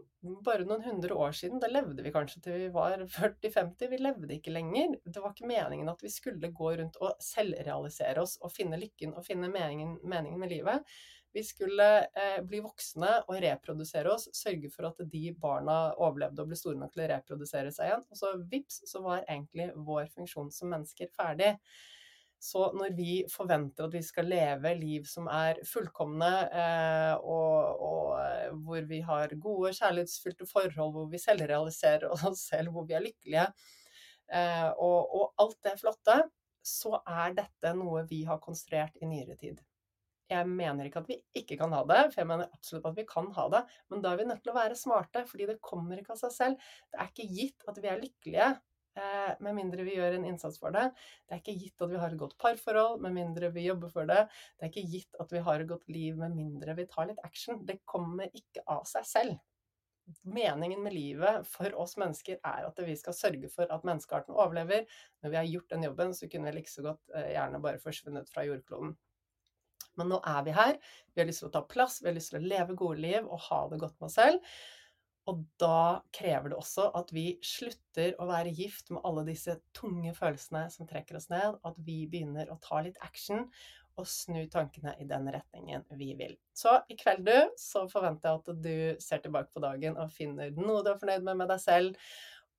bare 0.43 0.65
noen 0.67 0.83
hundre 0.83 1.15
år 1.15 1.35
siden. 1.39 1.61
Da 1.63 1.69
levde 1.71 2.03
vi 2.03 2.11
kanskje 2.11 2.41
til 2.43 2.57
vi 2.65 2.71
var 2.73 2.97
40-50. 3.13 3.87
Vi 3.93 3.99
levde 4.01 4.35
ikke 4.35 4.51
lenger. 4.51 4.97
Det 5.05 5.23
var 5.23 5.31
ikke 5.31 5.47
meningen 5.47 5.91
at 5.91 6.03
vi 6.03 6.11
skulle 6.11 6.51
gå 6.51 6.73
rundt 6.81 6.99
og 6.99 7.15
selvrealisere 7.23 8.25
oss 8.25 8.35
og 8.41 8.51
finne 8.51 8.79
lykken 8.81 9.15
og 9.15 9.23
finne 9.27 9.47
meningen, 9.53 9.95
meningen 10.03 10.41
med 10.41 10.51
livet. 10.51 10.97
Vi 11.37 11.43
skulle 11.45 11.87
eh, 12.17 12.39
bli 12.41 12.63
voksne 12.65 13.11
og 13.27 13.35
reprodusere 13.43 14.09
oss, 14.09 14.23
sørge 14.33 14.71
for 14.73 14.87
at 14.89 15.03
de 15.11 15.27
barna 15.37 15.75
overlevde 15.93 16.41
og 16.41 16.49
ble 16.49 16.57
store 16.57 16.79
nok 16.79 16.95
til 16.95 17.03
å 17.03 17.09
reprodusere 17.11 17.69
seg 17.75 17.91
igjen. 17.91 18.07
Og 18.09 18.17
så 18.17 18.31
vips, 18.49 18.79
så 18.89 19.03
var 19.05 19.21
egentlig 19.27 19.67
vår 19.85 20.07
funksjon 20.15 20.49
som 20.55 20.73
mennesker 20.73 21.11
ferdig. 21.13 21.51
Så 22.41 22.71
når 22.73 22.97
vi 22.97 23.19
forventer 23.29 23.85
at 23.85 23.93
vi 23.93 24.01
skal 24.05 24.31
leve 24.33 24.73
liv 24.81 25.05
som 25.09 25.29
er 25.29 25.61
fullkomne, 25.65 26.33
eh, 26.63 27.13
og, 27.21 27.85
og, 27.85 28.11
eh, 28.23 28.57
hvor 28.65 28.89
vi 28.89 29.03
har 29.05 29.37
gode, 29.37 29.75
kjærlighetsfylte 29.77 30.49
forhold, 30.49 30.91
hvor 30.97 31.07
vi 31.13 31.21
selvrealiserer 31.21 32.09
oss 32.17 32.47
selv, 32.49 32.73
hvor 32.73 32.89
vi 32.89 32.97
er 32.97 33.05
lykkelige, 33.05 33.47
eh, 34.33 34.69
og, 34.73 34.99
og, 35.21 35.31
alt 35.45 35.61
det 35.69 35.77
flotte, 35.85 36.19
så 36.65 36.97
er 37.05 37.37
dette 37.43 37.77
noe 37.77 38.07
vi 38.09 38.23
har 38.25 38.41
konstruert 38.41 38.97
i 39.01 39.13
nyere 39.13 39.37
tid. 39.37 39.66
Jeg 40.27 40.47
mener 40.49 40.87
ikke 40.87 41.03
at 41.03 41.11
vi 41.11 41.19
ikke 41.39 41.55
kan 41.59 41.71
ha 41.71 41.83
det, 41.87 42.01
for 42.11 42.21
jeg 42.21 42.27
mener 42.27 42.49
absolutt 42.51 42.87
at 42.89 42.97
vi 42.97 43.05
kan 43.07 43.29
ha 43.37 43.45
det, 43.53 43.61
men 43.91 44.01
da 44.03 44.11
er 44.11 44.19
vi 44.19 44.25
nødt 44.27 44.41
til 44.43 44.51
å 44.51 44.57
være 44.57 44.75
smarte, 44.75 45.23
fordi 45.29 45.47
det 45.47 45.61
kommer 45.63 46.01
ikke 46.01 46.17
av 46.17 46.23
seg 46.25 46.33
selv. 46.35 46.71
Det 46.91 46.99
er 46.99 47.13
ikke 47.13 47.29
gitt 47.37 47.69
at 47.71 47.79
vi 47.79 47.91
er 47.91 48.01
lykkelige 48.01 48.49
Eh, 48.97 49.33
med 49.45 49.53
mindre 49.53 49.83
vi 49.85 49.93
gjør 49.97 50.15
en 50.17 50.25
innsats 50.25 50.57
for 50.61 50.73
det. 50.73 50.87
Det 51.27 51.35
er 51.35 51.41
ikke 51.43 51.57
gitt 51.61 51.83
at 51.85 51.91
vi 51.91 51.99
har 52.01 52.13
et 52.13 52.21
godt 52.21 52.37
parforhold 52.41 53.03
med 53.03 53.13
mindre 53.13 53.51
vi 53.53 53.67
jobber 53.67 53.91
for 53.93 54.09
det. 54.09 54.23
Det 54.57 54.65
er 54.65 54.71
ikke 54.71 54.93
gitt 54.93 55.19
at 55.21 55.33
vi 55.35 55.43
har 55.45 55.61
et 55.61 55.69
godt 55.69 55.85
liv 55.93 56.17
med 56.17 56.33
mindre 56.33 56.73
vi 56.79 56.87
tar 56.89 57.11
litt 57.11 57.21
action. 57.27 57.61
Det 57.67 57.83
kommer 57.85 58.31
ikke 58.33 58.65
av 58.65 58.87
seg 58.89 59.05
selv. 59.05 59.37
Meningen 60.23 60.81
med 60.81 60.95
livet 60.95 61.45
for 61.51 61.73
oss 61.77 61.97
mennesker 61.99 62.39
er 62.39 62.65
at 62.69 62.79
vi 62.87 62.95
skal 62.97 63.13
sørge 63.13 63.51
for 63.53 63.69
at 63.75 63.85
menneskearten 63.85 64.33
overlever. 64.33 64.87
Når 65.21 65.33
vi 65.33 65.39
har 65.41 65.51
gjort 65.51 65.75
den 65.75 65.85
jobben, 65.89 66.15
så 66.15 66.31
kunne 66.31 66.49
vi 66.49 66.57
like 66.57 66.73
så 66.73 66.87
godt 66.87 67.13
eh, 67.13 67.33
gjerne 67.35 67.61
bare 67.61 67.83
forsvunnet 67.83 68.33
fra 68.33 68.47
jordkloden. 68.47 68.95
Men 69.97 70.11
nå 70.13 70.21
er 70.25 70.41
vi 70.45 70.55
her. 70.55 70.79
Vi 71.13 71.21
har 71.21 71.29
lyst 71.29 71.43
til 71.43 71.51
å 71.51 71.55
ta 71.57 71.63
plass, 71.65 72.01
vi 72.01 72.11
har 72.11 72.17
lyst 72.17 72.33
til 72.33 72.41
å 72.41 72.49
leve 72.53 72.77
gode 72.77 73.01
liv 73.03 73.25
og 73.25 73.41
ha 73.49 73.63
det 73.71 73.81
godt 73.81 73.97
med 73.97 74.09
oss 74.09 74.19
selv. 74.19 74.57
Og 75.27 75.41
da 75.59 75.99
krever 76.15 76.53
det 76.53 76.59
også 76.59 76.85
at 76.95 77.09
vi 77.11 77.25
slutter 77.43 78.13
å 78.21 78.29
være 78.29 78.53
gift 78.55 78.93
med 78.93 79.03
alle 79.07 79.25
disse 79.27 79.57
tunge 79.75 80.13
følelsene 80.15 80.67
som 80.71 80.87
trekker 80.87 81.19
oss 81.19 81.27
ned, 81.33 81.57
at 81.67 81.81
vi 81.83 82.05
begynner 82.07 82.47
å 82.53 82.59
ta 82.63 82.79
litt 82.85 82.99
action, 83.03 83.43
og 83.97 84.05
snu 84.07 84.43
tankene 84.53 84.93
i 85.01 85.07
den 85.09 85.27
retningen 85.33 85.83
vi 85.97 86.11
vil. 86.19 86.35
Så 86.55 86.75
i 86.87 86.95
kveld, 86.99 87.25
du, 87.25 87.53
så 87.59 87.87
forventer 87.89 88.29
jeg 88.29 88.41
at 88.41 88.63
du 88.63 89.03
ser 89.03 89.23
tilbake 89.23 89.49
på 89.53 89.63
dagen 89.63 89.97
og 89.97 90.13
finner 90.13 90.53
noe 90.53 90.83
du 90.85 90.91
er 90.93 90.99
fornøyd 91.01 91.25
med 91.25 91.41
med 91.41 91.49
deg 91.51 91.63
selv, 91.63 92.11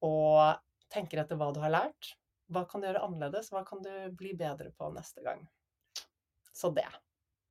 og 0.05 0.59
tenker 0.93 1.23
etter 1.23 1.39
hva 1.39 1.53
du 1.55 1.63
har 1.63 1.73
lært. 1.73 2.17
Hva 2.53 2.65
kan 2.69 2.83
du 2.83 2.89
gjøre 2.89 3.05
annerledes? 3.07 3.53
Hva 3.53 3.63
kan 3.69 3.83
du 3.85 3.93
bli 4.19 4.35
bedre 4.37 4.73
på 4.75 4.91
neste 4.95 5.23
gang? 5.25 5.45
Så 6.53 6.73
det. 6.75 6.89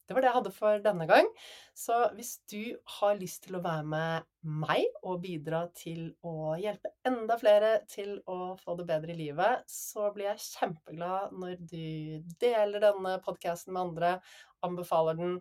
Det 0.08 0.16
var 0.16 0.24
det 0.24 0.30
jeg 0.30 0.38
hadde 0.38 0.56
for 0.56 0.84
denne 0.84 1.06
gang. 1.10 1.28
Så 1.76 1.96
hvis 2.16 2.38
du 2.48 2.78
har 2.98 3.18
lyst 3.20 3.44
til 3.44 3.58
å 3.58 3.64
være 3.64 3.84
med 3.92 4.28
meg 4.48 4.86
og 5.04 5.20
bidra 5.26 5.66
til 5.76 6.14
å 6.26 6.56
hjelpe 6.56 6.94
enda 7.08 7.36
flere 7.40 7.74
til 7.92 8.16
å 8.32 8.56
få 8.62 8.78
det 8.80 8.88
bedre 8.88 9.12
i 9.12 9.20
livet, 9.20 9.66
så 9.68 10.08
blir 10.16 10.32
jeg 10.32 10.46
kjempeglad 10.46 11.36
når 11.36 11.58
du 11.60 12.30
deler 12.40 12.84
denne 12.88 13.18
podkasten 13.26 13.76
med 13.76 13.90
andre, 13.90 14.14
anbefaler 14.66 15.18
den, 15.20 15.36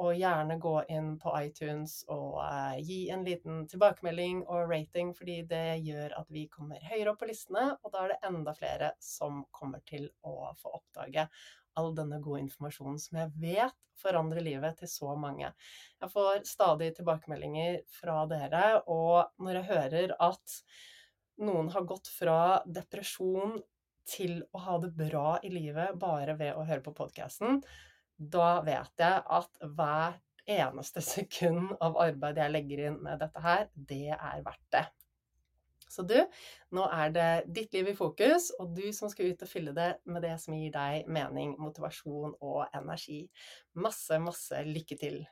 og 0.00 0.14
gjerne 0.16 0.56
gå 0.62 0.76
inn 0.94 1.10
på 1.20 1.32
iTunes 1.42 1.98
og 2.10 2.38
uh, 2.40 2.78
gi 2.80 3.02
en 3.12 3.26
liten 3.26 3.66
tilbakemelding 3.68 4.44
og 4.46 4.70
rating, 4.70 5.12
fordi 5.18 5.42
det 5.50 5.82
gjør 5.84 6.14
at 6.22 6.30
vi 6.32 6.46
kommer 6.52 6.80
høyere 6.88 7.12
opp 7.12 7.20
på 7.20 7.28
listene, 7.28 7.72
og 7.82 7.92
da 7.92 8.06
er 8.06 8.14
det 8.14 8.22
enda 8.30 8.54
flere 8.56 8.94
som 9.02 9.42
kommer 9.52 9.82
til 9.88 10.08
å 10.24 10.54
få 10.62 10.72
oppdage 10.78 11.26
all 11.78 11.92
denne 11.96 12.20
gode 12.22 12.42
informasjonen 12.44 12.98
som 13.00 13.18
jeg 13.20 13.32
vet 13.42 13.78
forandrer 14.02 14.44
livet 14.44 14.78
til 14.80 14.90
så 14.90 15.14
mange. 15.18 15.52
Jeg 16.02 16.12
får 16.12 16.42
stadig 16.48 16.90
tilbakemeldinger 16.96 17.82
fra 18.00 18.24
dere, 18.30 18.64
og 18.90 19.30
når 19.42 19.60
jeg 19.60 19.68
hører 19.70 20.16
at 20.26 20.56
noen 21.42 21.70
har 21.74 21.86
gått 21.88 22.10
fra 22.12 22.40
depresjon 22.66 23.60
til 24.08 24.40
å 24.52 24.62
ha 24.64 24.78
det 24.82 24.90
bra 24.98 25.38
i 25.46 25.52
livet 25.52 25.96
bare 26.00 26.34
ved 26.38 26.58
å 26.58 26.66
høre 26.66 26.82
på 26.84 26.94
podkasten, 26.96 27.60
da 28.16 28.60
vet 28.66 29.02
jeg 29.02 29.22
at 29.38 29.62
hvert 29.62 30.20
eneste 30.50 31.02
sekund 31.14 31.76
av 31.80 31.98
arbeid 32.02 32.40
jeg 32.42 32.54
legger 32.56 32.86
inn 32.88 32.98
med 33.04 33.22
dette 33.22 33.44
her, 33.44 33.68
det 33.74 34.10
er 34.16 34.42
verdt 34.44 34.68
det. 34.74 34.86
Så 35.92 36.06
du, 36.08 36.16
nå 36.72 36.86
er 36.88 37.12
det 37.12 37.28
ditt 37.52 37.76
liv 37.76 37.92
i 37.92 37.96
fokus, 37.96 38.48
og 38.58 38.72
du 38.76 38.86
som 38.96 39.12
skal 39.12 39.32
ut 39.32 39.44
og 39.44 39.50
fylle 39.50 39.74
det 39.76 39.90
med 40.08 40.24
det 40.24 40.38
som 40.40 40.56
gir 40.56 40.72
deg 40.72 41.10
mening, 41.12 41.54
motivasjon 41.60 42.38
og 42.40 42.64
energi. 42.72 43.26
Masse, 43.76 44.16
masse 44.22 44.64
lykke 44.68 44.98
til. 45.00 45.22